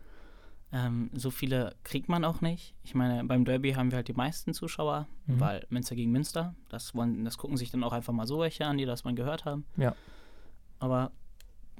Ähm, 0.72 1.10
so 1.12 1.30
viele 1.30 1.74
kriegt 1.84 2.08
man 2.08 2.24
auch 2.24 2.40
nicht. 2.40 2.74
Ich 2.82 2.94
meine, 2.94 3.24
beim 3.24 3.44
Derby 3.44 3.72
haben 3.72 3.90
wir 3.90 3.96
halt 3.96 4.08
die 4.08 4.14
meisten 4.14 4.54
Zuschauer, 4.54 5.06
mhm. 5.26 5.40
weil 5.40 5.66
Münster 5.68 5.94
gegen 5.94 6.12
Münster. 6.12 6.54
Das, 6.70 6.94
wollen, 6.94 7.24
das 7.24 7.36
gucken 7.36 7.58
sich 7.58 7.70
dann 7.70 7.84
auch 7.84 7.92
einfach 7.92 8.14
mal 8.14 8.26
so 8.26 8.40
welche 8.40 8.66
an, 8.66 8.78
die 8.78 8.86
das 8.86 9.04
mal 9.04 9.14
gehört 9.14 9.44
haben. 9.44 9.66
Ja. 9.76 9.94
Aber 10.78 11.12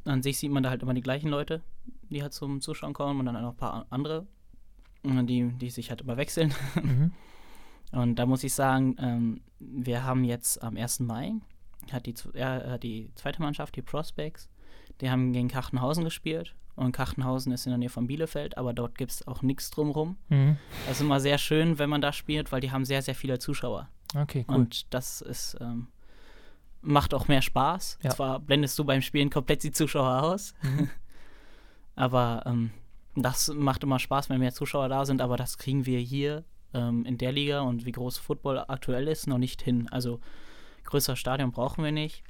an 0.05 0.23
sich 0.23 0.39
sieht 0.39 0.51
man 0.51 0.63
da 0.63 0.71
halt 0.71 0.83
immer 0.83 0.95
die 0.95 1.01
gleichen 1.01 1.29
Leute, 1.29 1.63
die 2.11 2.23
halt 2.23 2.35
zum 2.35 2.61
Zuschauen 2.61 2.93
kommen 2.93 3.19
und 3.21 3.27
dann 3.27 3.41
noch 3.41 3.53
ein 3.53 3.57
paar 3.57 3.87
andere, 3.89 4.27
die, 5.05 5.49
die 5.53 5.71
sich 5.71 5.89
halt 5.89 6.03
immer 6.03 6.17
wechseln. 6.17 6.53
Mhm. 6.81 7.13
Und 7.93 8.17
da 8.17 8.25
muss 8.25 8.43
ich 8.43 8.55
sagen, 8.55 8.97
ähm, 8.99 9.43
wir 9.59 10.05
haben 10.05 10.25
jetzt 10.25 10.63
am 10.63 10.79
1. 10.79 11.01
Mai, 11.01 11.35
hat 11.93 12.07
die, 12.07 12.15
äh, 12.33 12.79
die 12.79 13.11
zweite 13.15 13.43
Mannschaft, 13.43 13.77
die 13.77 13.83
Prospects, 13.83 14.49
die 15.01 15.11
haben 15.11 15.33
gegen 15.33 15.49
Kachtenhausen 15.49 16.03
gespielt. 16.03 16.55
Und 16.75 16.93
Kachtenhausen 16.93 17.53
ist 17.53 17.67
in 17.67 17.71
der 17.71 17.79
Nähe 17.79 17.91
von 17.91 18.07
Bielefeld, 18.07 18.57
aber 18.57 18.73
dort 18.73 18.97
gibt 18.97 19.11
es 19.11 19.27
auch 19.27 19.43
nichts 19.43 19.71
drumherum. 19.71 20.17
Mhm. 20.29 20.57
Das 20.87 20.97
ist 20.97 21.03
immer 21.03 21.21
sehr 21.21 21.39
schön, 21.39 21.79
wenn 21.79 21.91
man 21.91 22.01
da 22.01 22.13
spielt, 22.13 22.51
weil 22.51 22.61
die 22.61 22.71
haben 22.71 22.85
sehr, 22.85 23.03
sehr 23.03 23.15
viele 23.15 23.39
Zuschauer. 23.39 23.89
Okay, 24.15 24.45
cool. 24.49 24.55
Und 24.55 24.93
das 24.95 25.21
ist 25.21 25.57
ähm, 25.61 25.89
macht 26.83 27.15
auch 27.15 27.29
mehr 27.29 27.43
Spaß. 27.43 27.99
Ja. 28.03 28.11
Zwar 28.11 28.41
blendest 28.41 28.79
du 28.79 28.85
beim 28.85 29.01
Spielen 29.01 29.31
komplett 29.31 29.63
die 29.63 29.73
Zuschauer 29.73 30.23
aus, 30.23 30.55
mhm. 30.63 30.91
aber 31.95 32.43
ähm, 32.47 32.71
das 33.15 33.49
macht 33.49 33.83
immer 33.85 33.99
Spaß, 33.99 34.29
wenn 34.29 34.41
mehr 34.41 34.53
Zuschauer 34.53 34.89
da 34.89 35.05
sind, 35.05 35.21
aber 35.21 35.37
das 35.37 35.59
kriegen 35.59 35.87
wir 35.87 36.01
hier 36.01 36.45
ähm, 36.75 37.05
in 37.05 37.19
der 37.19 37.33
Liga 37.33 37.61
und 37.61 37.87
wie 37.87 37.93
groß 37.93 38.19
Football 38.19 38.65
aktuell 38.69 39.09
ist, 39.09 39.27
noch 39.27 39.39
nicht 39.39 39.63
hin. 39.63 39.89
Also 39.91 40.21
größer 40.85 41.17
Stadion 41.17 41.53
brauchen 41.53 41.85
wir 41.85 41.93
nicht. 41.93 42.25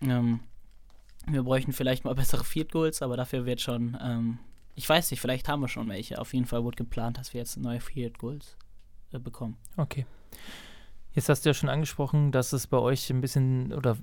Ähm, 0.00 0.40
wir 1.26 1.42
bräuchten 1.42 1.72
vielleicht 1.72 2.04
mal 2.04 2.14
bessere 2.16 2.44
Field 2.44 2.72
Goals, 2.72 3.02
aber 3.02 3.16
dafür 3.16 3.46
wird 3.46 3.60
schon, 3.60 3.96
ähm, 4.02 4.38
ich 4.74 4.88
weiß 4.88 5.10
nicht, 5.10 5.20
vielleicht 5.20 5.48
haben 5.48 5.60
wir 5.60 5.68
schon 5.68 5.88
welche. 5.88 6.20
Auf 6.20 6.34
jeden 6.34 6.46
Fall 6.46 6.64
wurde 6.64 6.76
geplant, 6.76 7.18
dass 7.18 7.34
wir 7.34 7.40
jetzt 7.40 7.56
neue 7.56 7.80
Field 7.80 8.18
Goals 8.18 8.56
äh, 9.12 9.18
bekommen. 9.18 9.56
Okay. 9.76 10.06
Jetzt 11.14 11.28
hast 11.28 11.44
du 11.44 11.48
ja 11.48 11.54
schon 11.54 11.68
angesprochen, 11.68 12.30
dass 12.30 12.52
es 12.52 12.66
bei 12.68 12.76
euch 12.76 13.10
ein 13.10 13.20
bisschen, 13.20 13.72
oder 13.72 13.96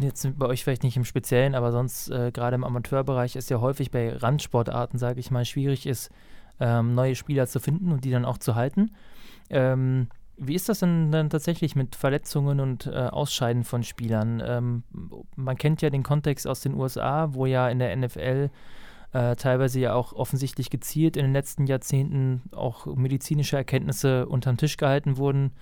jetzt 0.00 0.28
bei 0.38 0.46
euch 0.46 0.62
vielleicht 0.62 0.84
nicht 0.84 0.96
im 0.96 1.04
Speziellen, 1.04 1.54
aber 1.54 1.72
sonst 1.72 2.10
äh, 2.10 2.30
gerade 2.32 2.54
im 2.54 2.64
Amateurbereich 2.64 3.34
ist 3.34 3.50
ja 3.50 3.60
häufig 3.60 3.90
bei 3.90 4.14
Randsportarten, 4.14 4.98
sage 4.98 5.18
ich 5.18 5.30
mal, 5.32 5.44
schwierig 5.44 5.86
ist, 5.86 6.10
ähm, 6.60 6.94
neue 6.94 7.16
Spieler 7.16 7.46
zu 7.48 7.58
finden 7.58 7.90
und 7.90 8.04
die 8.04 8.10
dann 8.10 8.24
auch 8.24 8.38
zu 8.38 8.54
halten. 8.54 8.94
Ähm, 9.48 10.08
wie 10.42 10.54
ist 10.54 10.68
das 10.68 10.80
denn 10.80 11.12
dann 11.12 11.28
tatsächlich 11.28 11.76
mit 11.76 11.96
Verletzungen 11.96 12.60
und 12.60 12.86
äh, 12.86 12.90
Ausscheiden 12.90 13.62
von 13.62 13.82
Spielern? 13.82 14.42
Ähm, 14.44 14.82
man 15.36 15.56
kennt 15.56 15.82
ja 15.82 15.90
den 15.90 16.02
Kontext 16.02 16.46
aus 16.46 16.62
den 16.62 16.74
USA, 16.74 17.34
wo 17.34 17.44
ja 17.44 17.68
in 17.68 17.78
der 17.78 17.94
NFL 17.94 18.50
äh, 19.12 19.36
teilweise 19.36 19.80
ja 19.80 19.92
auch 19.92 20.14
offensichtlich 20.14 20.70
gezielt 20.70 21.16
in 21.18 21.24
den 21.24 21.32
letzten 21.34 21.66
Jahrzehnten 21.66 22.42
auch 22.52 22.86
medizinische 22.86 23.56
Erkenntnisse 23.56 24.26
unterm 24.26 24.56
Tisch 24.56 24.78
gehalten 24.78 25.18
wurden, 25.18 25.52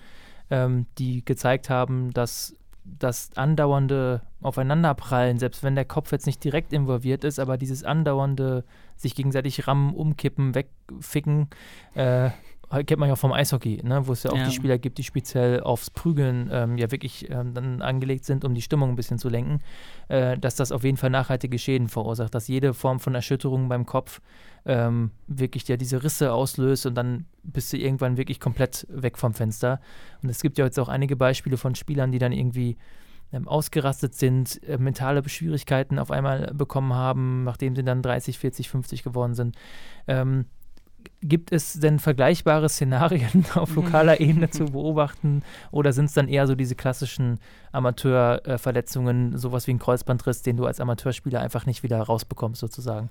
ähm, 0.49 0.87
die 0.99 1.25
gezeigt 1.25 1.71
haben, 1.71 2.13
dass 2.13 2.55
das 2.85 3.31
andauernde 3.35 4.23
Aufeinanderprallen, 4.41 5.39
selbst 5.39 5.63
wenn 5.63 5.75
der 5.75 5.85
Kopf 5.85 6.13
jetzt 6.13 6.27
nicht 6.27 6.43
direkt 6.43 6.73
involviert 6.73 7.25
ist, 7.25 7.39
aber 7.39 7.59
dieses 7.59 7.85
andauernde 7.85 8.65
sich 8.97 9.15
gegenseitig 9.15 9.67
rammen, 9.67 9.93
umkippen, 9.93 10.55
wegficken, 10.55 11.49
äh, 11.95 12.31
kennt 12.71 12.99
man 12.99 13.09
ja 13.09 13.15
auch 13.15 13.19
vom 13.19 13.33
Eishockey, 13.33 13.81
ne, 13.83 14.07
wo 14.07 14.13
es 14.13 14.23
ja 14.23 14.31
auch 14.31 14.37
ja. 14.37 14.45
die 14.45 14.53
Spieler 14.53 14.79
gibt, 14.79 14.99
die 14.99 15.05
speziell 15.05 15.61
aufs 15.61 15.91
Prügeln 15.91 16.51
ähm, 16.53 16.77
ja 16.77 16.91
wirklich 16.91 17.31
ähm, 17.31 17.55
dann 17.55 17.83
angelegt 17.83 18.25
sind, 18.25 18.45
um 18.45 18.55
die 18.55 18.63
Stimmung 18.63 18.91
ein 18.91 18.97
bisschen 18.97 19.19
zu 19.19 19.29
lenken, 19.29 19.61
äh, 20.09 20.37
dass 20.39 20.55
das 20.55 20.71
auf 20.73 20.85
jeden 20.85 20.97
Fall 20.97 21.11
nachhaltige 21.11 21.59
Schäden 21.59 21.89
verursacht, 21.89 22.35
dass 22.35 22.49
jede 22.49 22.75
Form 22.75 23.01
von 23.01 23.15
Erschütterung 23.15 23.69
beim 23.69 23.87
Kopf 23.87 24.21
ähm, 24.67 25.11
wirklich 25.27 25.67
ja 25.69 25.77
diese 25.77 26.03
Risse 26.03 26.33
auslöst 26.33 26.85
und 26.87 26.95
dann 26.95 27.25
bist 27.43 27.73
du 27.73 27.79
irgendwann 27.79 28.17
wirklich 28.19 28.39
komplett 28.39 28.87
weg 28.91 29.17
vom 29.17 29.33
Fenster. 29.33 29.81
Und 30.23 30.29
es 30.29 30.43
gibt 30.43 30.59
ja 30.59 30.67
jetzt 30.67 30.79
auch 30.79 30.89
einige 30.89 31.17
Beispiele 31.17 31.57
von 31.57 31.75
Spielern, 31.75 32.13
die 32.13 32.19
dann 32.19 32.33
irgendwie 32.33 32.77
ähm, 33.33 33.49
ausgerastet 33.49 34.15
sind, 34.15 34.63
äh, 34.65 34.79
mentale 34.79 35.27
Schwierigkeiten 35.29 35.99
auf 35.99 36.11
einmal 36.11 36.53
bekommen 36.55 36.95
haben, 36.95 37.45
nachdem 37.45 37.77
sie 37.77 37.85
dann 37.85 38.03
30, 38.03 38.39
40, 38.39 38.69
50 38.69 39.03
geworden 39.03 39.35
sind. 39.35 39.57
Ähm, 40.07 40.47
Gibt 41.21 41.53
es 41.53 41.75
denn 41.75 41.99
vergleichbare 41.99 42.69
Szenarien 42.69 43.45
auf 43.55 43.75
lokaler 43.75 44.21
Ebene 44.21 44.51
zu 44.51 44.67
beobachten 44.67 45.43
oder 45.71 45.93
sind 45.93 46.07
es 46.07 46.15
dann 46.15 46.29
eher 46.29 46.47
so 46.47 46.55
diese 46.55 46.75
klassischen 46.75 47.39
Amateurverletzungen, 47.73 49.35
äh, 49.35 49.39
sowas 49.39 49.67
wie 49.67 49.73
ein 49.73 49.79
Kreuzbandriss, 49.79 50.43
den 50.43 50.57
du 50.57 50.67
als 50.67 50.81
Amateurspieler 50.81 51.41
einfach 51.41 51.67
nicht 51.67 51.83
wieder 51.83 52.01
rausbekommst, 52.01 52.61
sozusagen? 52.61 53.11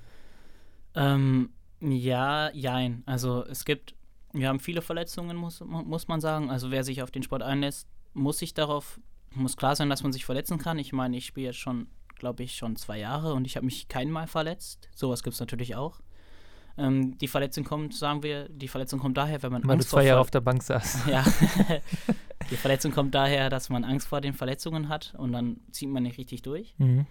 Ähm, 0.94 1.50
ja, 1.80 2.50
jein. 2.52 3.02
Also 3.06 3.44
es 3.44 3.64
gibt, 3.64 3.94
wir 4.32 4.48
haben 4.48 4.60
viele 4.60 4.82
Verletzungen, 4.82 5.36
muss, 5.36 5.60
muss 5.60 6.08
man 6.08 6.20
sagen. 6.20 6.50
Also 6.50 6.70
wer 6.70 6.84
sich 6.84 7.02
auf 7.02 7.10
den 7.10 7.22
Sport 7.22 7.42
einlässt, 7.42 7.88
muss 8.14 8.38
sich 8.38 8.54
darauf, 8.54 9.00
muss 9.34 9.56
klar 9.56 9.76
sein, 9.76 9.90
dass 9.90 10.02
man 10.02 10.12
sich 10.12 10.24
verletzen 10.24 10.58
kann. 10.58 10.78
Ich 10.78 10.92
meine, 10.92 11.16
ich 11.16 11.26
spiele 11.26 11.48
jetzt 11.48 11.58
schon, 11.58 11.86
glaube 12.16 12.42
ich, 12.42 12.56
schon 12.56 12.76
zwei 12.76 12.98
Jahre 12.98 13.34
und 13.34 13.46
ich 13.46 13.56
habe 13.56 13.66
mich 13.66 13.88
kein 13.88 14.10
Mal 14.10 14.26
verletzt. 14.26 14.88
Sowas 14.94 15.22
gibt 15.22 15.34
es 15.34 15.40
natürlich 15.40 15.76
auch. 15.76 16.00
Ähm, 16.78 17.18
die 17.18 17.28
Verletzung 17.28 17.64
kommt, 17.64 17.94
sagen 17.94 18.22
wir, 18.22 18.48
die 18.48 18.68
Verletzung 18.68 19.00
kommt 19.00 19.16
daher, 19.16 19.42
wenn 19.42 19.52
man 19.52 19.64
Weil 19.64 19.72
Angst 19.72 19.88
du 19.92 19.96
zwei 19.96 20.04
Jahre 20.04 20.20
auf 20.20 20.30
der 20.30 20.40
Bank 20.40 20.62
saß. 20.62 21.06
ja. 21.10 21.24
die 22.50 22.56
Verletzung 22.56 22.92
kommt 22.92 23.14
daher, 23.14 23.50
dass 23.50 23.68
man 23.68 23.84
Angst 23.84 24.06
vor 24.06 24.20
den 24.20 24.32
Verletzungen 24.32 24.88
hat 24.88 25.14
und 25.18 25.32
dann 25.32 25.60
zieht 25.72 25.88
man 25.88 26.04
nicht 26.04 26.18
richtig 26.18 26.42
durch. 26.42 26.74
Mhm. 26.78 27.06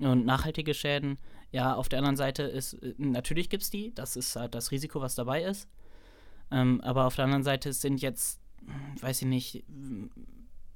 Und 0.00 0.26
nachhaltige 0.26 0.74
Schäden, 0.74 1.18
ja, 1.50 1.74
auf 1.74 1.88
der 1.88 2.00
anderen 2.00 2.16
Seite 2.16 2.42
ist, 2.42 2.74
äh, 2.74 2.94
natürlich 2.98 3.48
gibt 3.48 3.62
es 3.62 3.70
die, 3.70 3.94
das 3.94 4.16
ist 4.16 4.36
halt 4.36 4.54
das 4.54 4.70
Risiko, 4.70 5.00
was 5.00 5.14
dabei 5.14 5.42
ist. 5.44 5.68
Ähm, 6.50 6.80
aber 6.80 7.06
auf 7.06 7.14
der 7.14 7.24
anderen 7.24 7.44
Seite 7.44 7.72
sind 7.72 8.00
jetzt, 8.00 8.40
weiß 9.00 9.22
ich 9.22 9.28
nicht, 9.28 9.64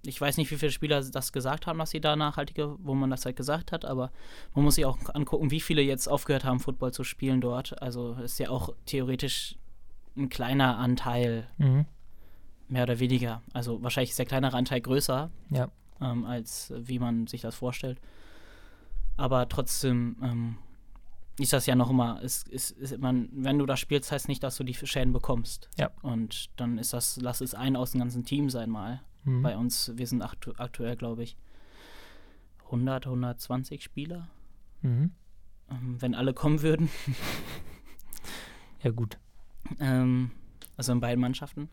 ich 0.04 0.20
weiß 0.20 0.36
nicht, 0.36 0.50
wie 0.50 0.56
viele 0.56 0.72
Spieler 0.72 1.02
das 1.02 1.32
gesagt 1.32 1.66
haben, 1.66 1.78
dass 1.78 1.90
sie 1.90 2.00
da 2.00 2.16
nachhaltige, 2.16 2.76
wo 2.80 2.94
man 2.94 3.10
das 3.10 3.24
halt 3.24 3.36
gesagt 3.36 3.72
hat, 3.72 3.84
aber 3.84 4.10
man 4.54 4.64
muss 4.64 4.74
sich 4.74 4.84
auch 4.84 4.98
angucken, 5.14 5.50
wie 5.50 5.60
viele 5.60 5.82
jetzt 5.82 6.08
aufgehört 6.08 6.44
haben, 6.44 6.60
Football 6.60 6.92
zu 6.92 7.04
spielen 7.04 7.40
dort. 7.40 7.80
Also 7.80 8.14
ist 8.14 8.38
ja 8.38 8.50
auch 8.50 8.74
theoretisch 8.86 9.56
ein 10.16 10.28
kleiner 10.28 10.78
Anteil, 10.78 11.46
mhm. 11.58 11.86
mehr 12.68 12.82
oder 12.82 12.98
weniger. 12.98 13.42
Also 13.52 13.82
wahrscheinlich 13.82 14.10
ist 14.10 14.18
der 14.18 14.26
kleinere 14.26 14.56
Anteil 14.56 14.80
größer, 14.80 15.30
ja. 15.50 15.68
ähm, 16.00 16.24
als 16.24 16.72
wie 16.76 16.98
man 16.98 17.28
sich 17.28 17.40
das 17.40 17.54
vorstellt. 17.54 18.00
Aber 19.16 19.48
trotzdem 19.48 20.16
ähm, 20.22 20.58
ist 21.38 21.52
das 21.52 21.66
ja 21.66 21.76
noch 21.76 21.90
immer, 21.90 22.20
ist, 22.22 22.48
ist, 22.48 22.72
ist 22.72 22.98
man, 22.98 23.28
wenn 23.32 23.58
du 23.58 23.66
das 23.66 23.78
spielst, 23.78 24.10
heißt 24.10 24.28
nicht, 24.28 24.42
dass 24.42 24.56
du 24.56 24.64
die 24.64 24.74
Schäden 24.74 25.12
bekommst. 25.12 25.70
Ja. 25.78 25.90
Und 26.02 26.50
dann 26.56 26.78
ist 26.78 26.92
das, 26.92 27.18
lass 27.20 27.40
es 27.40 27.54
ein 27.54 27.76
aus 27.76 27.92
dem 27.92 28.00
ganzen 28.00 28.24
Team 28.24 28.50
sein 28.50 28.68
mal. 28.68 29.00
Mhm. 29.24 29.42
Bei 29.42 29.56
uns, 29.56 29.92
wir 29.94 30.06
sind 30.06 30.22
aktu 30.22 30.52
aktuell, 30.56 30.96
glaube 30.96 31.22
ich, 31.22 31.36
100, 32.66 33.06
120 33.06 33.82
Spieler. 33.82 34.28
Mhm. 34.80 35.12
Ähm, 35.70 35.96
wenn 36.00 36.14
alle 36.14 36.34
kommen 36.34 36.62
würden. 36.62 36.88
ja, 38.82 38.90
gut. 38.90 39.18
Ähm, 39.78 40.30
also 40.76 40.92
in 40.92 41.00
beiden 41.00 41.20
Mannschaften. 41.20 41.68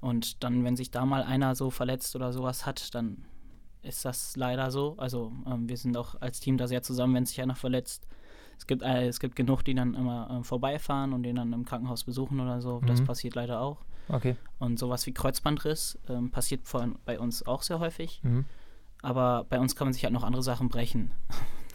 Und 0.00 0.42
dann, 0.44 0.64
wenn 0.64 0.76
sich 0.76 0.90
da 0.90 1.06
mal 1.06 1.22
einer 1.22 1.54
so 1.54 1.70
verletzt 1.70 2.14
oder 2.16 2.32
sowas 2.32 2.66
hat, 2.66 2.94
dann 2.94 3.24
ist 3.82 4.04
das 4.04 4.36
leider 4.36 4.70
so. 4.70 4.94
Also 4.98 5.32
ähm, 5.46 5.68
wir 5.68 5.76
sind 5.76 5.96
auch 5.96 6.20
als 6.20 6.40
Team 6.40 6.58
da 6.58 6.66
sehr 6.66 6.82
zusammen, 6.82 7.14
wenn 7.14 7.26
sich 7.26 7.40
einer 7.40 7.54
verletzt. 7.54 8.06
Es 8.58 8.66
gibt, 8.66 8.82
äh, 8.82 9.06
es 9.06 9.20
gibt 9.20 9.36
genug, 9.36 9.62
die 9.62 9.74
dann 9.74 9.94
immer 9.94 10.40
äh, 10.40 10.44
vorbeifahren 10.44 11.12
und 11.12 11.22
den 11.22 11.36
dann 11.36 11.52
im 11.52 11.64
Krankenhaus 11.64 12.04
besuchen 12.04 12.40
oder 12.40 12.60
so. 12.60 12.80
Mhm. 12.80 12.86
Das 12.86 13.02
passiert 13.02 13.34
leider 13.34 13.60
auch. 13.60 13.84
Okay. 14.08 14.36
Und 14.58 14.78
sowas 14.78 15.06
wie 15.06 15.12
Kreuzbandriss 15.12 15.98
ähm, 16.08 16.30
passiert 16.30 16.66
vor, 16.66 16.88
bei 17.04 17.18
uns 17.18 17.46
auch 17.46 17.62
sehr 17.62 17.80
häufig. 17.80 18.20
Mhm. 18.22 18.44
Aber 19.02 19.44
bei 19.48 19.58
uns 19.58 19.76
kann 19.76 19.86
man 19.86 19.92
sich 19.92 20.04
halt 20.04 20.14
noch 20.14 20.24
andere 20.24 20.42
Sachen 20.42 20.68
brechen. 20.68 21.10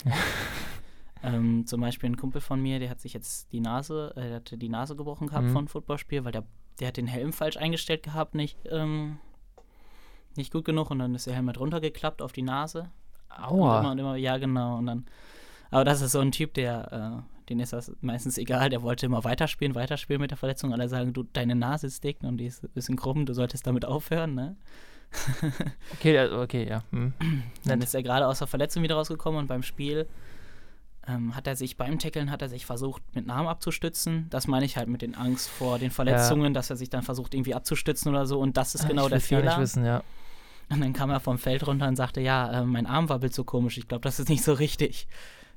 ähm, 1.24 1.66
zum 1.66 1.82
Beispiel 1.82 2.10
ein 2.10 2.18
Kumpel 2.18 2.42
von 2.42 2.62
mir, 2.62 2.80
der 2.80 2.90
hat 2.90 3.00
sich 3.00 3.14
jetzt 3.14 3.52
die 3.52 3.60
Nase, 3.60 4.14
äh, 4.16 4.22
der 4.22 4.36
hatte 4.38 4.58
die 4.58 4.70
Nase 4.70 4.96
gebrochen 4.96 5.28
gehabt 5.28 5.48
mhm. 5.48 5.54
von 5.54 5.68
Footballspiel, 5.68 6.26
weil 6.26 6.32
der, 6.32 6.44
der 6.80 6.90
hat 6.90 6.98
den 6.98 7.08
Helm 7.08 7.34
falsch 7.34 7.58
eingestellt 7.58 8.04
gehabt, 8.04 8.34
nicht, 8.36 8.58
ähm, 8.70 9.20
nicht 10.36 10.52
gut 10.52 10.66
genug 10.66 10.90
und 10.90 11.00
dann 11.00 11.14
ist 11.14 11.28
der 11.28 11.36
Helm 11.36 11.48
halt 11.48 11.60
runtergeklappt 11.60 12.22
auf 12.22 12.32
die 12.32 12.42
Nase. 12.42 12.90
Aua. 13.30 13.80
Und 13.80 13.84
immer 13.84 13.92
und 13.92 14.00
immer, 14.00 14.16
ja, 14.16 14.38
genau. 14.38 14.78
Und 14.78 14.88
dann, 14.88 15.06
aber 15.70 15.86
das 15.86 16.02
ist 16.02 16.14
so 16.14 16.20
ein 16.20 16.32
Typ, 16.32 16.54
der 16.54 17.24
äh, 17.24 17.31
denen 17.52 17.62
ist 17.62 17.74
das 17.74 17.92
meistens 18.00 18.38
egal, 18.38 18.70
der 18.70 18.82
wollte 18.82 19.06
immer 19.06 19.24
weiterspielen, 19.26 19.76
weiterspielen 19.76 20.22
mit 20.22 20.32
der 20.32 20.38
Verletzung. 20.38 20.72
Alle 20.72 20.88
sagen, 20.88 21.12
du, 21.12 21.24
deine 21.24 21.56
Nase 21.56 21.88
ist 21.88 22.04
dick 22.04 22.18
und 22.24 22.38
die 22.38 22.46
ist 22.46 22.64
ein 22.64 22.70
bisschen 22.70 22.96
krumm, 22.96 23.26
du 23.26 23.34
solltest 23.34 23.68
damit 23.68 23.84
aufhören, 23.84 24.34
ne? 24.34 24.56
okay, 25.94 26.30
okay, 26.30 26.70
ja. 26.70 26.84
Hm. 26.92 27.14
Dann 27.66 27.82
ist 27.82 27.94
er 27.94 28.02
gerade 28.02 28.26
aus 28.26 28.40
der 28.40 28.48
Verletzung 28.48 28.82
wieder 28.82 28.96
rausgekommen 28.96 29.42
und 29.42 29.48
beim 29.48 29.64
Spiel 29.64 30.08
ähm, 31.06 31.36
hat 31.36 31.46
er 31.46 31.58
sich 31.58 31.76
beim 31.76 32.00
Tackeln 32.00 32.32
hat 32.32 32.42
er 32.42 32.48
sich 32.48 32.66
versucht 32.66 33.02
mit 33.14 33.28
Namen 33.28 33.50
abzustützen. 33.50 34.28
Das 34.30 34.48
meine 34.48 34.66
ich 34.66 34.78
halt 34.78 34.88
mit 34.88 35.02
den 35.02 35.16
Angst 35.16 35.50
vor 35.50 35.78
den 35.78 35.92
Verletzungen, 35.92 36.46
ja. 36.46 36.52
dass 36.52 36.70
er 36.70 36.78
sich 36.78 36.90
dann 36.90 37.04
versucht 37.04 37.34
irgendwie 37.34 37.54
abzustützen 37.54 38.10
oder 38.10 38.26
so 38.26 38.40
und 38.40 38.56
das 38.56 38.76
ist 38.76 38.86
ah, 38.86 38.88
genau 38.88 39.10
der 39.10 39.20
Fehler. 39.20 39.42
Gar 39.42 39.58
nicht 39.58 39.64
wissen, 39.64 39.86
ja. 39.86 40.04
Und 40.70 40.80
dann 40.80 40.94
kam 40.94 41.10
er 41.10 41.20
vom 41.20 41.38
Feld 41.38 41.68
runter 41.68 41.90
und 41.90 41.98
sagte, 41.98 42.22
ja, 42.22 42.62
äh, 42.62 42.66
mein 42.66 42.86
Arm 42.86 43.10
wabbelt 43.10 43.34
so 43.34 43.44
komisch. 43.44 43.78
Ich 43.78 43.90
glaube, 43.90 44.04
das 44.04 44.20
ist 44.20 44.30
nicht 44.30 44.44
so 44.44 44.54
richtig. 44.54 45.08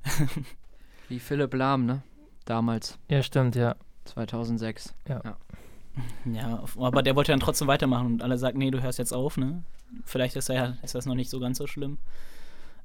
Wie 1.09 1.19
Philipp 1.19 1.55
Lahm, 1.55 1.87
ne? 1.87 2.03
Damals. 2.45 2.99
Ja, 3.09 3.23
stimmt, 3.23 3.57
ja. 3.57 3.77
2006. 4.05 4.95
Ja. 5.09 5.21
ja. 5.25 5.37
Ja, 6.25 6.65
aber 6.77 7.03
der 7.03 7.15
wollte 7.15 7.33
dann 7.33 7.41
trotzdem 7.41 7.69
weitermachen 7.69 8.07
und 8.07 8.23
alle 8.23 8.37
sagten, 8.37 8.59
nee, 8.59 8.71
du 8.71 8.83
hörst 8.83 8.99
jetzt 8.99 9.13
auf, 9.13 9.37
ne? 9.37 9.63
Vielleicht 10.05 10.35
ist, 10.35 10.49
er, 10.49 10.77
ist 10.83 10.95
das 10.95 11.07
noch 11.07 11.15
nicht 11.15 11.31
so 11.31 11.39
ganz 11.39 11.59
so 11.59 11.67
schlimm. 11.69 11.99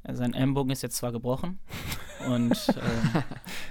Sein 0.07 0.34
Ellenbogen 0.34 0.72
ist 0.72 0.84
jetzt 0.84 0.95
zwar 0.95 1.11
gebrochen, 1.11 1.59
und, 2.28 2.70
äh, 2.70 3.22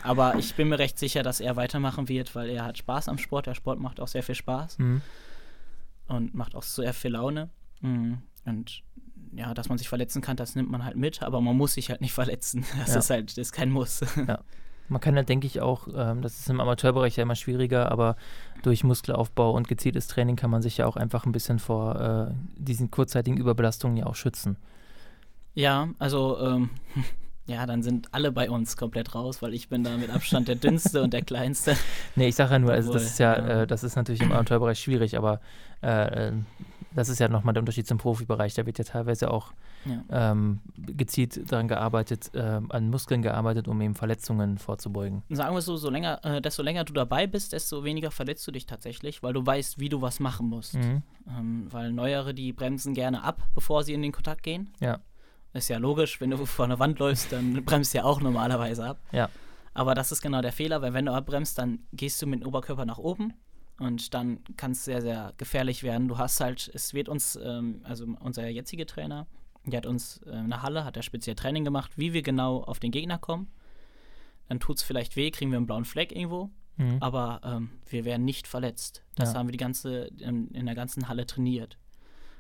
aber 0.03 0.37
ich 0.37 0.55
bin 0.57 0.69
mir 0.69 0.79
recht 0.79 0.99
sicher, 0.99 1.23
dass 1.23 1.41
er 1.41 1.57
weitermachen 1.57 2.09
wird, 2.09 2.35
weil 2.35 2.51
er 2.51 2.65
hat 2.65 2.79
Spaß 2.79 3.09
am 3.09 3.17
Sport. 3.17 3.47
Der 3.47 3.55
Sport 3.55 3.79
macht 3.79 4.01
auch 4.01 4.09
sehr 4.09 4.23
viel 4.23 4.35
Spaß 4.35 4.79
mhm. 4.79 5.03
und 6.09 6.35
macht 6.35 6.55
auch 6.55 6.63
sehr 6.63 6.93
viel 6.93 7.13
Laune. 7.13 7.49
Mhm. 7.81 8.19
Und 8.45 8.83
ja, 9.33 9.55
dass 9.55 9.69
man 9.69 9.79
sich 9.79 9.89
verletzen 9.89 10.23
kann, 10.23 10.37
das 10.37 10.55
nimmt 10.55 10.71
man 10.71 10.85
halt 10.85 10.97
mit, 10.97 11.23
aber 11.23 11.41
man 11.41 11.57
muss 11.57 11.75
sich 11.75 11.91
halt 11.91 12.01
nicht 12.01 12.13
verletzen. 12.15 12.65
Das 12.79 12.93
ja. 12.93 12.99
ist 12.99 13.11
halt, 13.11 13.31
das 13.31 13.39
ist 13.39 13.53
kein 13.53 13.71
Muss. 13.71 14.01
Ja. 14.27 14.41
Man 14.91 15.03
kann 15.03 15.17
halt, 15.17 15.29
denke 15.29 15.47
ich, 15.47 15.61
auch, 15.61 15.87
ähm, 15.95 16.23
das 16.23 16.39
ist 16.39 16.49
im 16.49 16.61
Amateurbereich 16.61 17.17
ja 17.17 17.23
immer 17.23 17.35
schwieriger, 17.35 17.93
aber 17.93 18.17
durch 18.63 18.85
Muskelaufbau 18.85 19.51
und 19.51 19.69
gezieltes 19.69 20.07
Training 20.07 20.37
kann 20.37 20.51
man 20.51 20.63
sich 20.63 20.79
ja 20.79 20.87
auch 20.87 20.97
einfach 20.97 21.27
ein 21.27 21.33
bisschen 21.33 21.59
vor 21.59 22.31
äh, 22.31 22.35
diesen 22.57 22.91
kurzzeitigen 22.91 23.37
Überbelastungen 23.37 23.99
ja 23.99 24.07
auch 24.07 24.15
schützen. 24.15 24.57
Ja, 25.55 25.89
also 25.99 26.39
ähm, 26.41 26.71
ja, 27.47 27.67
dann 27.67 27.83
sind 27.83 28.15
alle 28.15 28.33
bei 28.33 28.49
uns 28.49 28.79
komplett 28.79 29.15
raus, 29.15 29.43
weil 29.43 29.53
ich 29.53 29.69
bin 29.69 29.85
da 29.85 29.97
mit 29.99 30.09
Abstand 30.09 30.49
der 30.49 30.55
dünnste 30.55 31.03
und 31.03 31.13
der 31.13 31.23
kleinste. 31.23 31.77
Nee, 32.17 32.29
ich 32.29 32.37
sage 32.37 32.53
ja 32.53 32.59
nur, 32.59 32.73
also 32.73 32.93
das 32.93 33.05
ist 33.05 33.19
ja. 33.19 33.35
Äh, 33.35 33.67
das 33.67 33.85
ist 33.85 33.97
natürlich 33.97 34.23
im 34.23 34.33
Amateurbereich 34.33 34.79
schwierig, 34.79 35.19
aber 35.19 35.41
äh, 35.83 36.33
das 36.93 37.09
ist 37.09 37.19
ja 37.19 37.29
nochmal 37.29 37.55
der 37.55 37.63
Unterschied 37.63 37.87
zum 37.87 37.99
Profibereich. 37.99 38.55
Da 38.55 38.67
wird 38.67 38.79
ja 38.79 38.85
teilweise 38.85 39.31
auch 39.31 39.53
ja. 39.85 40.33
ähm, 40.33 40.61
gezielt 40.77 41.51
daran 41.51 41.69
gearbeitet, 41.69 42.31
äh, 42.35 42.61
an 42.69 42.91
Muskeln 42.91 43.23
gearbeitet, 43.23 43.69
um 43.69 43.81
eben 43.81 43.95
Verletzungen 43.95 44.59
vorzubeugen. 44.59 45.23
Sagen 45.29 45.55
wir 45.55 45.61
so, 45.61 45.77
so 45.77 45.91
länger, 45.91 46.25
äh, 46.25 46.41
desto 46.41 46.63
länger 46.63 46.85
du 46.85 46.93
dabei 46.93 47.27
bist, 47.27 47.53
desto 47.53 47.85
weniger 47.85 48.11
verletzt 48.11 48.47
du 48.47 48.53
dich 48.53 48.67
tatsächlich, 48.67 49.23
weil 49.23 49.33
du 49.33 49.45
weißt, 49.45 49.79
wie 49.79 49.89
du 49.89 50.01
was 50.01 50.21
machen 50.21 50.49
musst. 50.49 50.75
Mhm. 50.75 51.03
Ähm, 51.29 51.67
weil 51.71 51.93
Neuere, 51.93 52.35
die 52.35 52.53
bremsen 52.53 52.95
gerne 52.95 53.23
ab, 53.23 53.43
bevor 53.55 53.83
sie 53.83 53.93
in 53.93 54.03
den 54.03 54.13
Kontakt 54.13 54.43
gehen. 54.43 54.71
Ja. 54.81 54.99
Ist 55.53 55.69
ja 55.69 55.79
logisch, 55.79 56.21
wenn 56.21 56.31
du 56.31 56.45
vor 56.47 56.65
einer 56.65 56.79
Wand 56.79 56.99
läufst, 56.99 57.33
dann 57.33 57.65
bremst 57.65 57.93
du 57.93 57.99
ja 57.99 58.05
auch 58.05 58.21
normalerweise 58.21 58.85
ab. 58.85 59.01
Ja. 59.13 59.29
Aber 59.75 59.95
das 59.95 60.11
ist 60.11 60.23
genau 60.23 60.43
der 60.43 60.53
Fehler, 60.53 60.83
weil 60.83 60.95
wenn 60.95 61.07
du 61.07 61.13
abbremst, 61.13 61.59
dann 61.59 61.81
gehst 61.93 62.21
du 62.21 62.27
mit 62.27 62.41
dem 62.41 62.49
Oberkörper 62.49 62.85
nach 62.85 62.99
oben 62.99 63.35
und 63.79 64.13
dann 64.15 64.41
kann 64.57 64.73
es 64.73 64.85
sehr, 64.85 65.01
sehr 65.01 65.35
gefährlich 65.37 65.83
werden. 65.83 66.09
Du 66.09 66.19
hast 66.19 66.41
halt, 66.41 66.71
es 66.75 66.95
wird 66.95 67.09
uns, 67.09 67.39
ähm, 67.43 67.81
also 67.85 68.07
unser 68.21 68.49
jetziger 68.49 68.87
Trainer, 68.87 69.27
der 69.65 69.79
hat 69.79 69.87
uns 69.87 70.19
äh, 70.27 70.39
in 70.39 70.51
der 70.51 70.63
Halle, 70.63 70.85
hat 70.85 70.97
er 70.97 71.03
speziell 71.03 71.37
Training 71.37 71.65
gemacht, 71.65 71.93
wie 71.97 72.13
wir 72.13 72.23
genau 72.23 72.63
auf 72.63 72.81
den 72.81 72.91
Gegner 72.91 73.19
kommen. 73.19 73.49
Dann 74.49 74.61
tut 74.61 74.79
es 74.79 74.83
vielleicht 74.83 75.17
weh, 75.17 75.31
kriegen 75.31 75.51
wir 75.51 75.59
einen 75.59 75.67
blauen 75.67 75.85
Fleck 75.85 76.13
irgendwo, 76.13 76.51
mhm. 76.77 76.97
aber 77.01 77.41
ähm, 77.45 77.71
wir 77.89 78.05
werden 78.05 78.25
nicht 78.25 78.49
verletzt. 78.49 79.05
Das 79.15 79.33
ja. 79.33 79.39
haben 79.39 79.47
wir 79.47 79.53
die 79.53 79.59
ganze, 79.59 80.07
in, 80.19 80.49
in 80.49 80.67
der 80.67 80.75
ganzen 80.75 81.09
Halle 81.09 81.27
trainiert. 81.27 81.79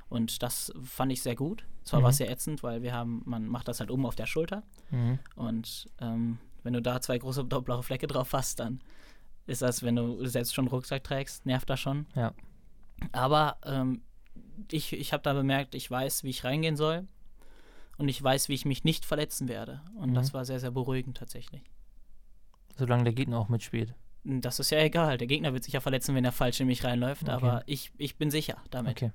Und 0.08 0.42
das 0.42 0.72
fand 0.82 1.12
ich 1.12 1.22
sehr 1.22 1.36
gut. 1.36 1.64
Zwar 1.84 2.00
mhm. 2.00 2.04
war 2.04 2.10
es 2.10 2.16
sehr 2.16 2.30
ätzend, 2.30 2.62
weil 2.62 2.82
wir 2.82 2.92
haben, 2.94 3.22
man 3.26 3.46
macht 3.46 3.68
das 3.68 3.78
halt 3.80 3.90
oben 3.90 4.06
auf 4.06 4.16
der 4.16 4.26
Schulter. 4.26 4.62
Mhm. 4.90 5.18
Und 5.36 5.88
ähm, 6.00 6.38
wenn 6.62 6.72
du 6.72 6.82
da 6.82 7.00
zwei 7.00 7.18
große 7.18 7.44
blaue 7.44 7.82
Flecke 7.82 8.06
drauf 8.06 8.32
hast, 8.32 8.60
dann 8.60 8.80
ist 9.48 9.62
das, 9.62 9.82
wenn 9.82 9.96
du 9.96 10.24
selbst 10.26 10.54
schon 10.54 10.68
Rucksack 10.68 11.02
trägst, 11.02 11.46
nervt 11.46 11.68
das 11.70 11.80
schon. 11.80 12.06
Ja. 12.14 12.32
Aber 13.12 13.56
ähm, 13.64 14.02
ich, 14.70 14.92
ich 14.92 15.12
habe 15.12 15.22
da 15.22 15.32
bemerkt, 15.32 15.74
ich 15.74 15.90
weiß, 15.90 16.24
wie 16.24 16.30
ich 16.30 16.44
reingehen 16.44 16.76
soll 16.76 17.06
und 17.96 18.08
ich 18.08 18.22
weiß, 18.22 18.48
wie 18.48 18.54
ich 18.54 18.64
mich 18.64 18.84
nicht 18.84 19.04
verletzen 19.04 19.48
werde. 19.48 19.80
Und 19.96 20.10
mhm. 20.10 20.14
das 20.14 20.34
war 20.34 20.44
sehr, 20.44 20.60
sehr 20.60 20.70
beruhigend 20.70 21.16
tatsächlich. 21.16 21.62
Solange 22.76 23.04
der 23.04 23.12
Gegner 23.12 23.38
auch 23.38 23.48
mitspielt. 23.48 23.94
Das 24.24 24.60
ist 24.60 24.70
ja 24.70 24.78
egal. 24.78 25.16
Der 25.16 25.26
Gegner 25.26 25.52
wird 25.52 25.64
sich 25.64 25.72
ja 25.72 25.80
verletzen, 25.80 26.14
wenn 26.14 26.24
er 26.24 26.32
falsch 26.32 26.60
in 26.60 26.66
mich 26.66 26.84
reinläuft, 26.84 27.22
okay. 27.22 27.32
aber 27.32 27.62
ich, 27.66 27.92
ich 27.96 28.16
bin 28.16 28.30
sicher 28.30 28.58
damit. 28.70 28.92
Okay. 28.92 29.12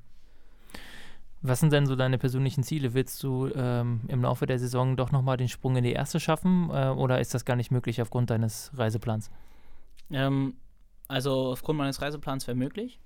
Was 1.41 1.59
sind 1.59 1.73
denn 1.73 1.85
so 1.85 1.95
deine 1.95 2.17
persönlichen 2.17 2.63
Ziele? 2.63 2.93
Willst 2.93 3.21
du 3.21 3.49
ähm, 3.53 4.01
im 4.07 4.21
Laufe 4.21 4.45
der 4.45 4.59
Saison 4.59 4.95
doch 4.95 5.11
nochmal 5.11 5.35
den 5.35 5.49
Sprung 5.49 5.75
in 5.75 5.83
die 5.83 5.91
erste 5.91 6.21
schaffen 6.21 6.69
äh, 6.71 6.87
oder 6.87 7.19
ist 7.19 7.33
das 7.33 7.43
gar 7.43 7.57
nicht 7.57 7.69
möglich 7.69 8.01
aufgrund 8.01 8.29
deines 8.29 8.71
Reiseplans? 8.75 9.29
Ähm, 10.11 10.57
also 11.07 11.51
aufgrund 11.51 11.77
meines 11.77 12.01
Reiseplans 12.01 12.47
wäre 12.47 12.57
möglich, 12.57 12.99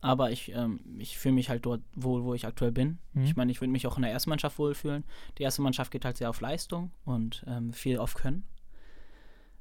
aber 0.00 0.30
ich, 0.30 0.52
ähm, 0.52 0.80
ich 0.98 1.18
fühle 1.18 1.34
mich 1.34 1.48
halt 1.48 1.64
dort 1.64 1.80
wohl, 1.94 2.24
wo 2.24 2.34
ich 2.34 2.46
aktuell 2.46 2.72
bin. 2.72 2.98
Mhm. 3.12 3.24
Ich 3.24 3.36
meine, 3.36 3.50
ich 3.50 3.60
würde 3.60 3.72
mich 3.72 3.86
auch 3.86 3.96
in 3.96 4.02
der 4.02 4.12
ersten 4.12 4.30
Mannschaft 4.30 4.58
wohlfühlen. 4.58 5.04
Die 5.38 5.42
erste 5.42 5.62
Mannschaft 5.62 5.90
geht 5.90 6.04
halt 6.04 6.16
sehr 6.16 6.30
auf 6.30 6.40
Leistung 6.40 6.90
und 7.04 7.44
ähm, 7.46 7.72
viel 7.72 7.98
auf 7.98 8.14
Können. 8.14 8.44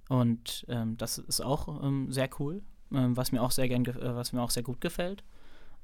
Und 0.09 0.65
ähm, 0.67 0.97
das 0.97 1.17
ist 1.17 1.41
auch 1.41 1.83
ähm, 1.83 2.11
sehr 2.11 2.29
cool, 2.39 2.61
was 2.89 3.31
mir 3.31 3.41
auch 3.41 3.51
sehr 3.51 3.67
gern, 3.67 3.85
äh, 3.85 4.15
was 4.15 4.33
mir 4.33 4.41
auch 4.41 4.51
sehr 4.51 4.63
gut 4.63 4.81
gefällt. 4.81 5.23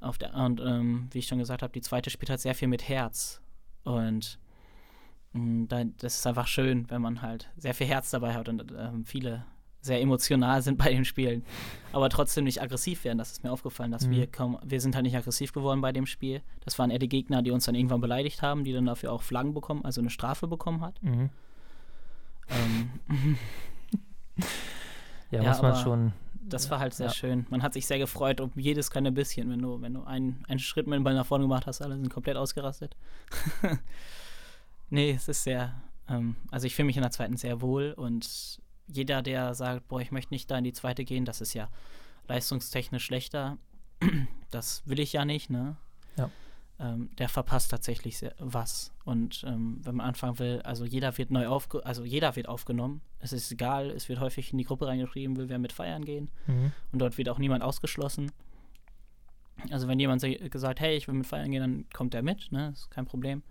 Auf 0.01 0.17
der, 0.17 0.33
und 0.35 0.61
ähm, 0.61 1.07
wie 1.11 1.19
ich 1.19 1.27
schon 1.27 1.39
gesagt 1.39 1.61
habe, 1.61 1.73
die 1.73 1.81
zweite 1.81 2.09
spielt 2.09 2.29
halt 2.29 2.39
sehr 2.39 2.55
viel 2.55 2.67
mit 2.67 2.87
Herz. 2.87 3.41
Und 3.83 4.39
mm, 5.33 5.65
das 5.67 6.15
ist 6.19 6.27
einfach 6.27 6.47
schön, 6.47 6.89
wenn 6.89 7.01
man 7.01 7.21
halt 7.21 7.49
sehr 7.57 7.73
viel 7.73 7.87
Herz 7.87 8.11
dabei 8.11 8.33
hat 8.33 8.47
und 8.49 8.73
ähm, 8.77 9.05
viele 9.05 9.45
sehr 9.81 10.01
emotional 10.01 10.61
sind 10.61 10.77
bei 10.83 10.89
den 10.91 11.05
Spielen, 11.05 11.43
aber 11.91 12.09
trotzdem 12.09 12.43
nicht 12.43 12.61
aggressiv 12.61 13.03
werden. 13.03 13.17
Das 13.17 13.31
ist 13.31 13.43
mir 13.43 13.51
aufgefallen, 13.51 13.91
dass 13.91 14.07
mhm. 14.07 14.11
wir 14.11 14.27
kaum, 14.27 14.57
wir 14.63 14.81
sind 14.81 14.95
halt 14.95 15.03
nicht 15.03 15.15
aggressiv 15.15 15.53
geworden 15.53 15.81
bei 15.81 15.91
dem 15.91 16.05
Spiel. 16.05 16.41
Das 16.65 16.77
waren 16.79 16.91
eher 16.91 16.99
die 16.99 17.09
Gegner, 17.09 17.41
die 17.41 17.51
uns 17.51 17.65
dann 17.65 17.75
irgendwann 17.75 18.01
beleidigt 18.01 18.41
haben, 18.41 18.63
die 18.63 18.73
dann 18.73 18.85
dafür 18.85 19.11
auch 19.11 19.21
Flaggen 19.21 19.53
bekommen, 19.53 19.85
also 19.85 20.01
eine 20.01 20.09
Strafe 20.09 20.47
bekommen 20.47 20.81
hat. 20.81 21.01
Mhm. 21.01 21.29
Ähm. 22.49 23.37
ja, 25.31 25.41
ja, 25.41 25.49
muss 25.49 25.61
man 25.61 25.75
schon 25.75 26.13
das 26.49 26.69
war 26.69 26.79
halt 26.79 26.93
sehr 26.93 27.07
ja. 27.07 27.13
schön. 27.13 27.45
Man 27.49 27.63
hat 27.63 27.73
sich 27.73 27.85
sehr 27.85 27.99
gefreut 27.99 28.41
um 28.41 28.51
jedes 28.55 28.91
kleine 28.91 29.11
bisschen. 29.11 29.49
Wenn 29.49 29.61
du, 29.61 29.81
wenn 29.81 29.93
du 29.93 30.03
einen, 30.03 30.43
einen 30.47 30.59
Schritt 30.59 30.87
mit 30.87 30.97
dem 30.97 31.03
Ball 31.03 31.13
nach 31.13 31.25
vorne 31.25 31.45
gemacht 31.45 31.67
hast, 31.67 31.81
alle 31.81 31.95
sind 31.95 32.09
komplett 32.09 32.37
ausgerastet. 32.37 32.95
nee, 34.89 35.11
es 35.11 35.27
ist 35.27 35.43
sehr, 35.43 35.81
ähm, 36.07 36.35
also 36.51 36.67
ich 36.67 36.75
fühle 36.75 36.87
mich 36.87 36.97
in 36.97 37.03
der 37.03 37.11
zweiten 37.11 37.37
sehr 37.37 37.61
wohl 37.61 37.93
und 37.95 38.59
jeder, 38.91 39.21
der 39.21 39.53
sagt, 39.53 39.87
boah, 39.87 40.01
ich 40.01 40.11
möchte 40.11 40.33
nicht 40.33 40.49
da 40.49 40.57
in 40.57 40.63
die 40.63 40.73
zweite 40.73 41.05
gehen, 41.05 41.25
das 41.25 41.41
ist 41.41 41.53
ja 41.53 41.69
leistungstechnisch 42.27 43.05
schlechter, 43.05 43.57
das 44.51 44.83
will 44.85 44.99
ich 44.99 45.13
ja 45.13 45.25
nicht, 45.25 45.49
ne? 45.49 45.77
Ja 46.17 46.29
ähm, 46.79 47.09
der 47.17 47.27
verpasst 47.27 47.71
tatsächlich 47.71 48.17
sehr, 48.17 48.33
was. 48.39 48.93
Und 49.03 49.43
ähm, 49.45 49.79
wenn 49.83 49.95
man 49.95 50.07
anfangen 50.07 50.39
will, 50.39 50.61
also 50.63 50.85
jeder 50.85 51.17
wird 51.17 51.29
neu 51.29 51.47
aufge 51.47 51.85
also 51.85 52.05
jeder 52.05 52.35
wird 52.35 52.47
aufgenommen. 52.47 53.01
Es 53.19 53.33
ist 53.33 53.51
egal, 53.51 53.89
es 53.89 54.07
wird 54.07 54.21
häufig 54.21 54.51
in 54.53 54.57
die 54.57 54.63
Gruppe 54.63 54.87
reingeschrieben, 54.87 55.35
will 55.35 55.49
wer 55.49 55.59
mit 55.59 55.73
feiern 55.73 56.05
gehen. 56.05 56.29
Mhm. 56.47 56.71
Und 56.91 56.99
dort 56.99 57.17
wird 57.17 57.27
auch 57.29 57.37
niemand 57.37 57.63
ausgeschlossen. 57.63 58.31
Also 59.71 59.89
wenn 59.89 59.99
jemand 59.99 60.23
gesagt, 60.51 60.79
hey, 60.79 60.95
ich 60.95 61.07
will 61.09 61.15
mit 61.15 61.27
feiern 61.27 61.51
gehen, 61.51 61.61
dann 61.61 61.85
kommt 61.93 62.15
er 62.15 62.21
mit, 62.21 62.49
ne? 62.51 62.69
Ist 62.69 62.89
kein 62.89 63.05
Problem. 63.05 63.43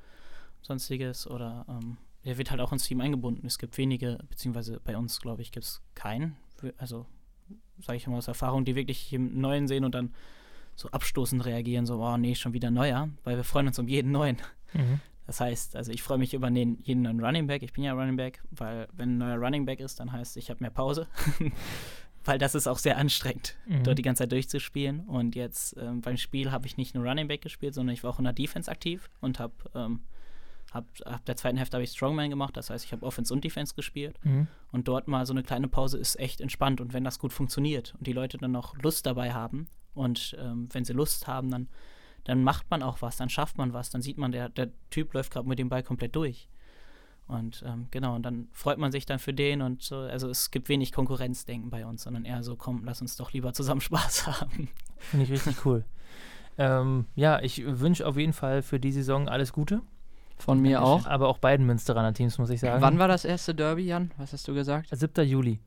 Sonstiges. 0.63 1.27
Oder 1.27 1.67
ähm, 1.69 1.99
er 2.29 2.39
wird 2.39 2.51
halt 2.51 2.61
auch 2.61 2.73
ins 2.73 2.85
Team 2.85 3.01
eingebunden. 3.01 3.47
Es 3.47 3.59
gibt 3.59 3.79
wenige, 3.79 4.19
beziehungsweise 4.29 4.81
bei 4.85 4.97
uns, 4.97 5.21
glaube 5.21 5.43
ich, 5.43 5.51
gibt 5.51 5.65
es 5.65 5.81
keinen. 5.95 6.37
Also 6.77 7.07
sage 7.79 7.97
ich 7.97 8.07
mal 8.07 8.19
aus 8.19 8.29
Erfahrung, 8.29 8.65
die 8.65 8.75
wirklich 8.75 9.13
im 9.13 9.41
Neuen 9.41 9.67
sehen 9.67 9.85
und 9.85 9.95
dann 9.95 10.15
so 10.77 10.91
abstoßend 10.91 11.45
reagieren, 11.45 11.87
so, 11.87 12.03
oh 12.03 12.17
nee, 12.17 12.35
schon 12.35 12.53
wieder 12.53 12.71
neuer, 12.71 13.09
weil 13.25 13.37
wir 13.37 13.45
freuen 13.45 13.67
uns 13.67 13.79
um 13.79 13.89
jeden 13.89 14.13
neuen. 14.13 14.37
Mhm. 14.75 15.01
Das 15.27 15.41
heißt, 15.41 15.77
also 15.77 15.91
ich 15.91 16.03
freue 16.03 16.19
mich 16.19 16.35
über 16.35 16.51
den, 16.51 16.79
jeden 16.83 17.03
neuen 17.03 17.21
Running 17.21 17.47
Back. 17.47 17.63
Ich 17.63 17.73
bin 17.73 17.85
ja 17.85 17.93
Running 17.93 18.17
Back, 18.17 18.43
weil 18.51 18.89
wenn 18.93 19.15
ein 19.15 19.19
neuer 19.19 19.37
Running 19.37 19.65
Back 19.65 19.81
ist, 19.81 20.01
dann 20.01 20.13
heißt 20.13 20.37
ich 20.37 20.51
habe 20.51 20.61
mehr 20.61 20.71
Pause. 20.71 21.07
weil 22.25 22.39
das 22.39 22.55
ist 22.55 22.67
auch 22.67 22.79
sehr 22.79 22.99
anstrengend, 22.99 23.57
mhm. 23.67 23.85
dort 23.85 23.99
die 23.99 24.03
ganze 24.03 24.25
Zeit 24.25 24.33
durchzuspielen. 24.33 25.01
Und 25.01 25.35
jetzt 25.35 25.77
ähm, 25.79 26.03
beim 26.03 26.19
Spiel 26.19 26.53
habe 26.53 26.67
ich 26.67 26.77
nicht 26.77 26.95
nur 26.95 27.05
Running 27.05 27.29
Back 27.29 27.41
gespielt, 27.41 27.75
sondern 27.75 27.95
ich 27.95 28.05
war 28.05 28.11
auch 28.11 28.19
in 28.19 28.25
der 28.25 28.35
Defense 28.35 28.71
aktiv 28.71 29.09
und 29.21 29.39
habe 29.39 29.55
ähm, 29.75 30.01
hab, 30.73 30.87
ab 31.05 31.25
der 31.27 31.37
zweiten 31.37 31.57
Hälfte 31.57 31.77
habe 31.77 31.85
ich 31.85 31.91
Strongman 31.91 32.31
gemacht, 32.31 32.57
das 32.57 32.71
heißt, 32.71 32.85
ich 32.85 32.93
habe 32.93 33.07
Offense 33.07 33.33
und 33.33 33.43
Defense 33.43 33.75
gespielt. 33.75 34.19
Mhm. 34.23 34.49
Und 34.71 34.89
dort 34.89 35.09
mal 35.09 35.25
so 35.25 35.33
eine 35.33 35.43
kleine 35.43 35.69
Pause 35.69 35.99
ist 35.99 36.19
echt 36.19 36.41
entspannt. 36.41 36.81
Und 36.81 36.93
wenn 36.93 37.05
das 37.05 37.19
gut 37.19 37.33
funktioniert 37.33 37.95
und 37.99 38.07
die 38.07 38.13
Leute 38.13 38.39
dann 38.39 38.53
noch 38.53 38.77
Lust 38.83 39.07
dabei 39.07 39.33
haben, 39.33 39.69
und 39.99 40.37
ähm, 40.39 40.69
wenn 40.73 40.85
sie 40.85 40.93
Lust 40.93 41.27
haben, 41.27 41.51
dann, 41.51 41.69
dann 42.25 42.43
macht 42.43 42.71
man 42.71 42.83
auch 42.83 43.03
was, 43.03 43.17
dann 43.17 43.29
schafft 43.29 43.59
man 43.59 43.73
was, 43.73 43.91
dann 43.91 44.01
sieht 44.01 44.17
man, 44.17 44.33
der, 44.33 44.49
der 44.49 44.71
Typ 44.91 45.13
läuft 45.13 45.33
gerade 45.33 45.49
mit 45.49 45.59
dem 45.59 45.69
Ball 45.69 45.83
komplett 45.83 46.15
durch. 46.15 46.49
Und 47.27 47.63
ähm, 47.67 47.89
genau, 47.91 48.15
und 48.15 48.23
dann 48.23 48.49
freut 48.53 48.79
man 48.79 48.91
sich 48.91 49.05
dann 49.05 49.19
für 49.19 49.35
den 49.35 49.61
und 49.61 49.83
so. 49.83 49.97
Also 49.99 50.31
es 50.31 50.51
gibt 50.51 50.71
wenig 50.71 50.93
Konkurrenzdenken 50.93 51.69
bei 51.69 51.85
uns, 51.85 52.05
sondern 52.05 52.25
eher 52.25 52.43
so, 52.43 52.57
komm, 52.57 52.85
lass 52.85 53.03
uns 53.03 53.17
doch 53.17 53.33
lieber 53.33 53.53
zusammen 53.53 53.81
Spaß 53.83 54.27
haben. 54.27 54.71
Finde 54.99 55.25
ich 55.25 55.33
richtig 55.33 55.67
cool. 55.67 55.85
ähm, 56.59 57.05
ja, 57.17 57.43
ich 57.43 57.63
wünsche 57.67 58.07
auf 58.07 58.17
jeden 58.17 58.33
Fall 58.33 58.63
für 58.63 58.81
die 58.81 58.93
Saison 58.93 59.29
alles 59.29 59.53
Gute. 59.53 59.83
Von 60.39 60.61
mir 60.61 60.83
auch. 60.83 61.07
Aber 61.07 61.29
auch 61.29 61.39
beiden 61.39 61.67
Münsteraner 61.67 62.15
Teams, 62.15 62.39
muss 62.39 62.51
ich 62.51 62.61
sagen. 62.61 62.81
Wann 62.81 62.99
war 62.99 63.09
das 63.09 63.25
erste 63.25 63.55
Derby, 63.55 63.87
Jan? 63.87 64.13
Was 64.19 64.33
hast 64.33 64.47
du 64.49 64.55
gesagt? 64.55 64.89
7. 64.91 65.27
Juli. 65.27 65.61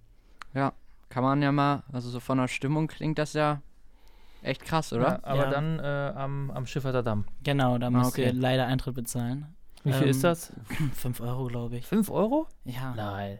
Ja, 0.53 0.73
kann 1.09 1.23
man 1.23 1.41
ja 1.41 1.51
mal, 1.51 1.83
also 1.91 2.09
so 2.09 2.19
von 2.19 2.37
der 2.37 2.47
Stimmung 2.47 2.87
klingt 2.87 3.17
das 3.17 3.33
ja 3.33 3.61
Echt 4.43 4.65
krass, 4.65 4.91
oder? 4.91 5.03
Ja, 5.03 5.19
aber 5.23 5.43
ja. 5.43 5.49
dann 5.51 5.79
äh, 5.79 6.13
am, 6.17 6.51
am 6.51 6.65
Schifferter 6.65 7.03
Damm. 7.03 7.25
Genau, 7.43 7.77
da 7.77 7.89
müsst 7.89 8.05
ah, 8.05 8.09
okay. 8.09 8.25
ihr 8.25 8.33
leider 8.33 8.65
Eintritt 8.65 8.95
bezahlen. 8.95 9.55
Wie 9.83 9.93
viel 9.93 10.03
ähm, 10.03 10.09
ist 10.09 10.23
das? 10.23 10.51
5 10.95 11.21
Euro, 11.21 11.45
glaube 11.45 11.77
ich. 11.77 11.85
5 11.85 12.09
Euro? 12.09 12.47
Ja. 12.65 12.93
Nein. 12.95 13.39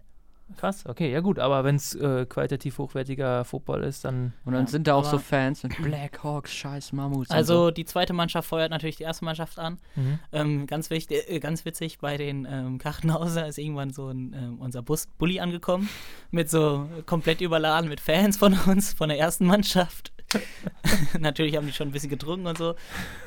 Krass, 0.58 0.86
okay, 0.86 1.12
ja 1.12 1.20
gut, 1.20 1.40
aber 1.40 1.64
wenn 1.64 1.76
es 1.76 1.96
äh, 1.96 2.26
qualitativ 2.26 2.78
hochwertiger 2.78 3.46
Football 3.46 3.84
ist, 3.84 4.06
dann. 4.06 4.34
Und 4.46 4.54
dann 4.54 4.66
ja, 4.66 4.68
sind 4.70 4.88
da 4.88 4.96
auch 4.96 5.06
so 5.06 5.18
Fans 5.18 5.64
mit 5.64 5.82
Black 5.82 6.24
Hawks, 6.24 6.54
scheiß 6.54 6.94
Mammuts. 6.94 7.32
Also 7.32 7.66
so. 7.66 7.72
die 7.72 7.86
zweite 7.86 8.14
Mannschaft 8.14 8.48
feuert 8.48 8.72
natürlich 8.72 8.98
die 8.98 9.04
erste 9.04 9.26
Mannschaft 9.26 9.60
an. 9.60 9.80
Mhm. 9.96 10.20
Ähm, 10.32 10.68
ganz, 10.68 10.90
wichtig, 10.90 11.30
äh, 11.30 11.40
ganz 11.40 11.66
witzig, 11.66 12.00
bei 12.00 12.18
den 12.18 12.48
ähm, 12.50 12.78
Kartenhauser 12.78 13.48
ist 13.48 13.58
irgendwann 13.58 13.92
so 13.92 14.10
ein, 14.10 14.34
ähm, 14.34 14.60
unser 14.60 14.82
Bus 14.82 15.08
Bulli 15.18 15.40
angekommen, 15.40 15.90
mit 16.32 16.50
so 16.50 16.88
komplett 17.06 17.42
überladen 17.42 17.90
mit 17.90 18.00
Fans 18.00 18.38
von 18.38 18.58
uns, 18.68 18.94
von 18.94 19.10
der 19.10 19.20
ersten 19.20 19.46
Mannschaft. 19.46 20.12
Natürlich 21.20 21.56
haben 21.56 21.68
die 21.68 21.74
schon 21.74 21.90
ein 21.90 21.92
bisschen 21.92 22.10
getrunken 22.10 22.48
und 22.48 22.58
so 22.58 22.76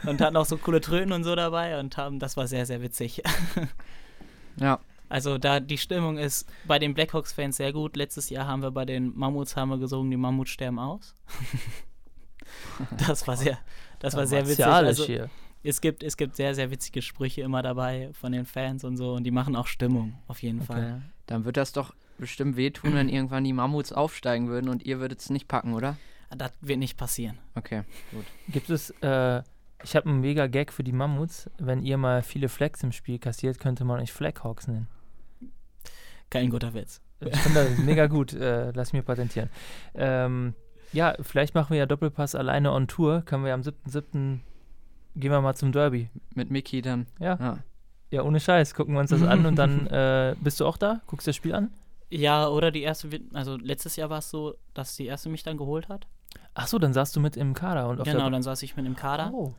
und 0.07 0.21
hatten 0.21 0.37
auch 0.37 0.47
so 0.47 0.57
coole 0.57 0.81
Tröten 0.81 1.13
und 1.13 1.25
so 1.25 1.35
dabei 1.35 1.79
und 1.79 1.97
haben, 1.97 2.19
das 2.19 2.37
war 2.37 2.47
sehr, 2.47 2.67
sehr 2.67 2.83
witzig. 2.83 3.23
ja. 4.57 4.81
Also 5.09 5.39
da 5.39 5.61
die 5.61 5.79
Stimmung 5.79 6.19
ist 6.19 6.49
bei 6.67 6.79
den 6.79 6.95
Blackhawks-Fans 6.95 7.57
sehr 7.57 7.73
gut. 7.73 7.97
Letztes 7.97 8.31
Jahr 8.31 8.47
haben 8.47 8.63
wir 8.63 8.71
bei 8.71 8.85
den 8.85 9.17
Mammuts 9.17 9.57
haben 9.57 9.69
wir 9.71 9.79
gesungen, 9.79 10.11
die 10.11 10.17
Mammuts 10.17 10.51
sterben 10.51 10.79
aus. 10.79 11.15
das 13.07 13.27
war 13.27 13.37
sehr, 13.37 13.59
das 13.99 14.17
war 14.17 14.27
sehr 14.27 14.47
witzig. 14.47 14.67
Also, 14.67 15.05
hier. 15.05 15.31
Es 15.63 15.81
gibt, 15.81 16.03
es 16.03 16.17
gibt 16.17 16.37
sehr, 16.37 16.55
sehr 16.55 16.71
witzige 16.71 17.01
Sprüche 17.01 17.41
immer 17.41 17.63
dabei 17.63 18.11
von 18.13 18.33
den 18.33 18.45
Fans 18.45 18.85
und 18.85 18.99
so 18.99 19.15
und 19.15 19.25
die 19.25 19.31
machen 19.31 19.57
auch 19.57 19.67
Stimmung, 19.67 20.15
auf 20.27 20.43
jeden 20.43 20.61
okay. 20.61 20.67
Fall. 20.67 21.03
Dann 21.27 21.47
wird 21.47 21.57
das 21.57 21.73
doch 21.73 21.95
bestimmt 22.19 22.57
wehtun, 22.57 22.95
wenn 22.95 23.09
irgendwann 23.11 23.45
die 23.45 23.53
Mammuts 23.53 23.93
aufsteigen 23.93 24.49
würden 24.49 24.69
und 24.69 24.85
ihr 24.85 25.01
würdet 25.01 25.21
es 25.21 25.31
nicht 25.31 25.49
packen, 25.49 25.73
oder? 25.73 25.97
Das 26.37 26.53
wird 26.61 26.79
nicht 26.81 26.99
passieren. 26.99 27.39
Okay, 27.55 27.85
gut. 28.11 28.25
Gibt 28.49 28.69
es, 28.69 28.91
äh, 29.03 29.43
ich 29.85 29.95
habe 29.95 30.09
einen 30.09 30.21
mega 30.21 30.47
Gag 30.47 30.73
für 30.73 30.83
die 30.83 30.93
Mammuts. 30.93 31.51
Wenn 31.59 31.83
ihr 31.83 31.99
mal 31.99 32.23
viele 32.23 32.49
Flags 32.49 32.83
im 32.83 32.93
Spiel 32.93 33.19
kassiert, 33.19 33.59
könnte 33.59 33.85
man 33.85 34.01
euch 34.01 34.13
Flaghawks 34.13 34.67
nennen. 34.67 34.89
Kein 36.31 36.51
guter 36.51 36.75
Witz. 36.75 37.01
Ich 37.21 37.37
finde 37.39 37.65
das 37.65 37.79
mega 37.79 38.07
gut. 38.07 38.33
Äh, 38.33 38.73
lass 38.73 38.93
mir 38.93 39.03
patentieren. 39.03 39.51
Ähm, 39.95 40.55
ja, 40.93 41.15
vielleicht 41.21 41.55
machen 41.55 41.71
wir 41.71 41.79
ja 41.79 41.87
Doppelpass 41.87 42.35
alleine 42.35 42.73
on 42.73 42.89
Tour. 42.89 43.23
Können 43.23 43.45
wir 43.45 43.51
ja 43.51 43.55
am 43.55 43.61
7.7. 43.63 44.41
gehen 45.17 45.31
wir 45.31 45.41
mal 45.41 45.55
zum 45.55 45.73
Derby. 45.73 46.09
Mit 46.35 46.51
Mickey 46.51 46.83
dann. 46.83 47.07
Ja. 47.21 47.37
ja. 47.39 47.59
Ja, 48.11 48.23
ohne 48.23 48.41
Scheiß. 48.41 48.75
Gucken 48.75 48.95
wir 48.95 49.01
uns 49.01 49.11
das 49.11 49.23
an 49.23 49.45
und 49.45 49.57
dann 49.57 49.87
äh, 49.89 50.35
bist 50.41 50.61
du 50.61 50.67
auch 50.67 50.77
da? 50.77 51.01
Guckst 51.07 51.27
du 51.27 51.31
das 51.31 51.37
Spiel 51.37 51.55
an? 51.55 51.71
Ja, 52.11 52.49
oder 52.49 52.71
die 52.71 52.83
erste, 52.83 53.09
also 53.33 53.57
letztes 53.57 53.97
Jahr 53.97 54.11
war 54.11 54.19
es 54.19 54.31
so, 54.31 54.55
dass 54.73 54.97
die 54.97 55.07
erste 55.07 55.29
mich 55.29 55.43
dann 55.43 55.57
geholt 55.57 55.89
hat. 55.89 56.07
Ach 56.55 56.69
so, 56.69 56.79
dann 56.79 56.93
saßt 56.93 57.17
du 57.17 57.21
mit 57.21 57.37
im 57.37 57.55
Kader 57.55 57.89
und 57.89 58.01
auf 58.01 58.07
Genau, 58.07 58.31
dann 58.31 58.43
saß 58.43 58.63
ich 58.63 58.77
mit 58.77 58.87
im 58.87 58.95
Kader. 58.95 59.31
Oh. 59.33 59.55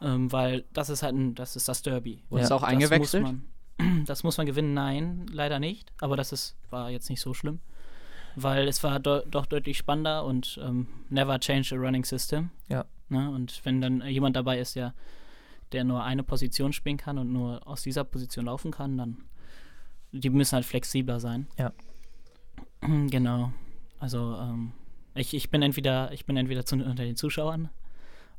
Ähm, 0.00 0.30
weil 0.32 0.64
das 0.72 0.90
ist 0.90 1.02
halt 1.02 1.14
ein, 1.14 1.34
das 1.34 1.56
ist 1.56 1.68
das 1.68 1.82
Derby. 1.82 2.22
Wurdest 2.28 2.50
ja. 2.50 2.56
auch 2.56 2.62
eingewechselt? 2.62 3.24
Das 3.24 3.32
muss, 3.32 3.42
man, 3.78 4.04
das 4.06 4.22
muss 4.24 4.36
man 4.36 4.46
gewinnen, 4.46 4.74
nein, 4.74 5.26
leider 5.30 5.58
nicht. 5.58 5.92
Aber 6.00 6.16
das 6.16 6.32
ist, 6.32 6.56
war 6.70 6.90
jetzt 6.90 7.08
nicht 7.10 7.20
so 7.20 7.34
schlimm. 7.34 7.60
Weil 8.36 8.66
es 8.66 8.82
war 8.82 8.98
do, 8.98 9.20
doch 9.20 9.46
deutlich 9.46 9.78
spannender 9.78 10.24
und 10.24 10.58
ähm, 10.62 10.88
never 11.08 11.38
change 11.38 11.74
a 11.74 11.78
running 11.78 12.04
system. 12.04 12.50
Ja. 12.68 12.84
Ne? 13.08 13.30
Und 13.30 13.60
wenn 13.64 13.80
dann 13.80 14.04
jemand 14.06 14.34
dabei 14.36 14.58
ist, 14.58 14.74
der, 14.74 14.94
der 15.72 15.84
nur 15.84 16.02
eine 16.02 16.24
Position 16.24 16.72
spielen 16.72 16.96
kann 16.96 17.18
und 17.18 17.32
nur 17.32 17.66
aus 17.66 17.82
dieser 17.82 18.04
Position 18.04 18.46
laufen 18.46 18.72
kann, 18.72 18.98
dann 18.98 19.24
die 20.14 20.30
müssen 20.30 20.54
halt 20.54 20.64
flexibler 20.64 21.20
sein. 21.20 21.48
Ja. 21.58 21.72
Genau. 23.08 23.50
Also 23.98 24.36
ähm, 24.38 24.72
ich, 25.14 25.32
ich 25.32 25.48
bin 25.48 25.62
entweder 25.62 26.12
ich 26.12 26.26
bin 26.26 26.36
entweder 26.36 26.66
zu, 26.66 26.76
unter 26.76 27.02
den 27.02 27.16
Zuschauern 27.16 27.70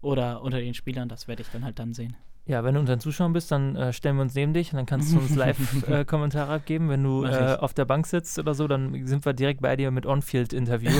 oder 0.05 0.41
unter 0.41 0.59
den 0.59 0.73
Spielern, 0.73 1.09
das 1.09 1.27
werde 1.27 1.41
ich 1.41 1.49
dann 1.49 1.65
halt 1.65 1.79
dann 1.79 1.93
sehen. 1.93 2.15
Ja, 2.47 2.63
wenn 2.63 2.75
du 2.75 2.79
unter 2.79 2.95
den 2.95 2.99
Zuschauern 2.99 3.33
bist, 3.33 3.51
dann 3.51 3.75
äh, 3.75 3.91
stellen 3.91 4.17
wir 4.17 4.21
uns 4.21 4.35
neben 4.35 4.53
dich 4.53 4.71
und 4.71 4.77
dann 4.77 4.85
kannst 4.85 5.11
du 5.11 5.17
uns 5.17 5.35
Live-Kommentare 5.35 6.51
äh, 6.51 6.55
abgeben. 6.55 6.89
Wenn 6.89 7.03
du 7.03 7.25
äh, 7.25 7.57
auf 7.59 7.73
der 7.73 7.85
Bank 7.85 8.05
sitzt 8.05 8.37
oder 8.37 8.53
so, 8.53 8.67
dann 8.67 9.07
sind 9.07 9.25
wir 9.25 9.33
direkt 9.33 9.61
bei 9.61 9.75
dir 9.75 9.89
mit 9.89 10.05
On-Field-Interview. 10.05 10.91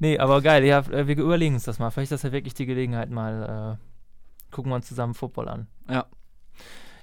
nee, 0.00 0.18
aber 0.18 0.42
geil. 0.42 0.64
Ja, 0.64 0.80
äh, 0.80 1.06
wir 1.06 1.16
überlegen 1.16 1.54
uns 1.54 1.64
das 1.64 1.78
mal. 1.78 1.90
Vielleicht 1.90 2.10
ist 2.10 2.24
das 2.24 2.28
ja 2.28 2.32
wirklich 2.32 2.54
die 2.54 2.66
Gelegenheit, 2.66 3.10
mal 3.10 3.78
äh, 3.78 4.52
gucken 4.52 4.72
wir 4.72 4.76
uns 4.76 4.88
zusammen 4.88 5.14
Football 5.14 5.48
an. 5.48 5.66
Ja. 5.88 6.06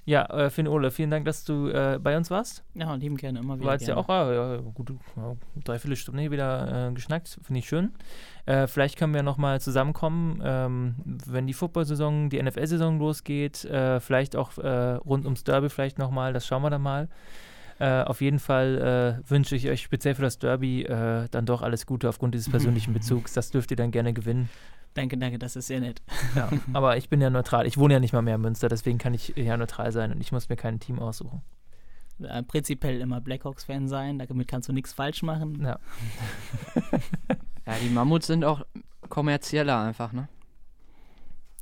Ja, 0.08 0.24
äh, 0.30 0.48
Finn 0.48 0.66
Ole, 0.66 0.90
vielen 0.90 1.10
Dank, 1.10 1.26
dass 1.26 1.44
du 1.44 1.68
äh, 1.68 1.98
bei 2.02 2.16
uns 2.16 2.30
warst. 2.30 2.64
Ja, 2.72 2.94
lieben 2.94 3.18
gerne, 3.18 3.40
immer 3.40 3.56
wieder. 3.56 3.66
War 3.66 3.74
jetzt 3.74 3.86
ja 3.86 3.94
auch 3.98 4.08
äh, 4.08 4.34
ja, 4.34 4.56
gut, 4.56 4.90
ja, 5.16 5.36
dreiviertel 5.62 5.96
Stunde 5.96 6.22
hier 6.22 6.30
wieder 6.30 6.88
äh, 6.88 6.92
geschnackt, 6.94 7.38
finde 7.42 7.58
ich 7.58 7.68
schön. 7.68 7.92
Äh, 8.46 8.68
vielleicht 8.68 8.96
können 8.96 9.12
wir 9.12 9.22
nochmal 9.22 9.60
zusammenkommen, 9.60 10.40
ähm, 10.42 10.94
wenn 11.26 11.46
die 11.46 11.52
Football-Saison, 11.52 12.30
die 12.30 12.42
NFL-Saison 12.42 12.98
losgeht, 12.98 13.66
äh, 13.66 14.00
vielleicht 14.00 14.34
auch 14.34 14.56
rund 14.56 15.26
ums 15.26 15.44
Derby 15.44 15.68
vielleicht 15.68 15.98
nochmal, 15.98 16.32
das 16.32 16.46
schauen 16.46 16.62
wir 16.62 16.70
dann 16.70 16.80
mal. 16.80 17.08
auf 17.78 18.22
jeden 18.22 18.38
Fall 18.38 19.22
wünsche 19.28 19.56
ich 19.56 19.68
euch 19.68 19.82
speziell 19.82 20.14
für 20.14 20.22
das 20.22 20.38
Derby 20.38 20.84
dann 21.30 21.44
doch 21.44 21.60
alles 21.60 21.84
Gute 21.84 22.08
aufgrund 22.08 22.34
dieses 22.34 22.48
persönlichen 22.48 22.92
Bezugs. 22.94 23.34
Das 23.34 23.50
dürft 23.50 23.70
ihr 23.70 23.76
dann 23.76 23.90
gerne 23.90 24.14
gewinnen. 24.14 24.48
Danke, 24.98 25.16
danke, 25.16 25.38
das 25.38 25.56
ist 25.56 25.68
sehr 25.68 25.80
nett. 25.80 26.02
Ja, 26.34 26.50
aber 26.72 26.96
ich 26.96 27.08
bin 27.08 27.20
ja 27.20 27.30
neutral. 27.30 27.66
Ich 27.66 27.78
wohne 27.78 27.94
ja 27.94 28.00
nicht 28.00 28.12
mal 28.12 28.22
mehr 28.22 28.34
in 28.34 28.40
Münster, 28.40 28.68
deswegen 28.68 28.98
kann 28.98 29.14
ich 29.14 29.32
ja 29.36 29.56
neutral 29.56 29.92
sein 29.92 30.12
und 30.12 30.20
ich 30.20 30.32
muss 30.32 30.48
mir 30.48 30.56
kein 30.56 30.80
Team 30.80 30.98
aussuchen. 30.98 31.42
Äh, 32.22 32.42
prinzipiell 32.42 33.00
immer 33.00 33.20
Blackhawks-Fan 33.20 33.88
sein, 33.88 34.18
damit 34.18 34.48
kannst 34.48 34.68
du 34.68 34.72
nichts 34.72 34.92
falsch 34.92 35.22
machen. 35.22 35.62
Ja. 35.62 35.78
ja, 37.66 37.74
die 37.82 37.90
Mammuts 37.90 38.26
sind 38.26 38.44
auch 38.44 38.62
kommerzieller 39.08 39.80
einfach, 39.80 40.12
ne? 40.12 40.28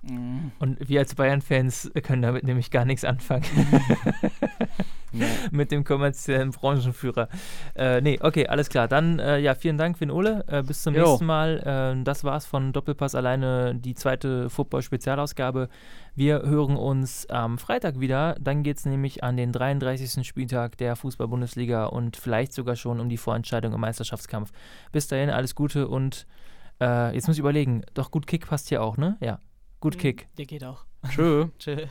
Mhm. 0.03 0.53
Und 0.59 0.89
wir 0.89 1.01
als 1.01 1.15
Bayern-Fans 1.15 1.91
können 2.03 2.23
damit 2.23 2.45
nämlich 2.45 2.71
gar 2.71 2.85
nichts 2.85 3.05
anfangen. 3.05 3.45
Mit 5.51 5.71
dem 5.71 5.85
kommerziellen 5.85 6.51
Branchenführer. 6.51 7.29
Äh, 7.75 8.01
nee, 8.01 8.19
okay, 8.21 8.47
alles 8.47 8.69
klar. 8.69 8.89
Dann, 8.89 9.19
äh, 9.19 9.39
ja, 9.39 9.55
vielen 9.55 9.79
Dank, 9.79 9.99
Finn 9.99 10.11
Ole. 10.11 10.45
Äh, 10.47 10.63
bis 10.63 10.83
zum 10.83 10.95
jo. 10.95 11.05
nächsten 11.05 11.27
Mal. 11.27 11.97
Äh, 11.99 12.05
das 12.05 12.25
war's 12.25 12.47
von 12.47 12.73
Doppelpass 12.73 13.15
alleine, 13.15 13.75
die 13.75 13.95
zweite 13.95 14.51
Football-Spezialausgabe. 14.51 15.69
Wir 16.15 16.43
hören 16.43 16.77
uns 16.77 17.27
am 17.29 17.59
Freitag 17.59 18.01
wieder. 18.01 18.37
Dann 18.41 18.63
geht 18.63 18.79
es 18.79 18.87
nämlich 18.87 19.23
an 19.23 19.37
den 19.37 19.53
33. 19.53 20.27
Spieltag 20.27 20.77
der 20.79 20.97
Fußball-Bundesliga 20.97 21.87
und 21.87 22.17
vielleicht 22.17 22.53
sogar 22.53 22.77
schon 22.77 23.01
um 23.01 23.09
die 23.09 23.19
Vorentscheidung 23.19 23.73
im 23.73 23.81
Meisterschaftskampf. 23.81 24.53
Bis 24.93 25.09
dahin, 25.09 25.31
alles 25.31 25.55
Gute 25.55 25.89
und 25.89 26.27
äh, 26.81 27.15
jetzt 27.15 27.27
muss 27.27 27.37
ich 27.37 27.41
überlegen. 27.41 27.83
Doch, 27.95 28.11
gut 28.11 28.27
Kick 28.27 28.47
passt 28.47 28.69
hier 28.69 28.83
auch, 28.83 28.97
ne? 28.97 29.17
Ja. 29.21 29.41
Gut 29.81 29.97
mhm. 29.97 30.01
Kick. 30.01 30.27
Der 30.39 30.47
geht 30.47 30.65
auch. 30.65 30.85
Tschö. 31.09 31.49
Tschö. 31.59 31.87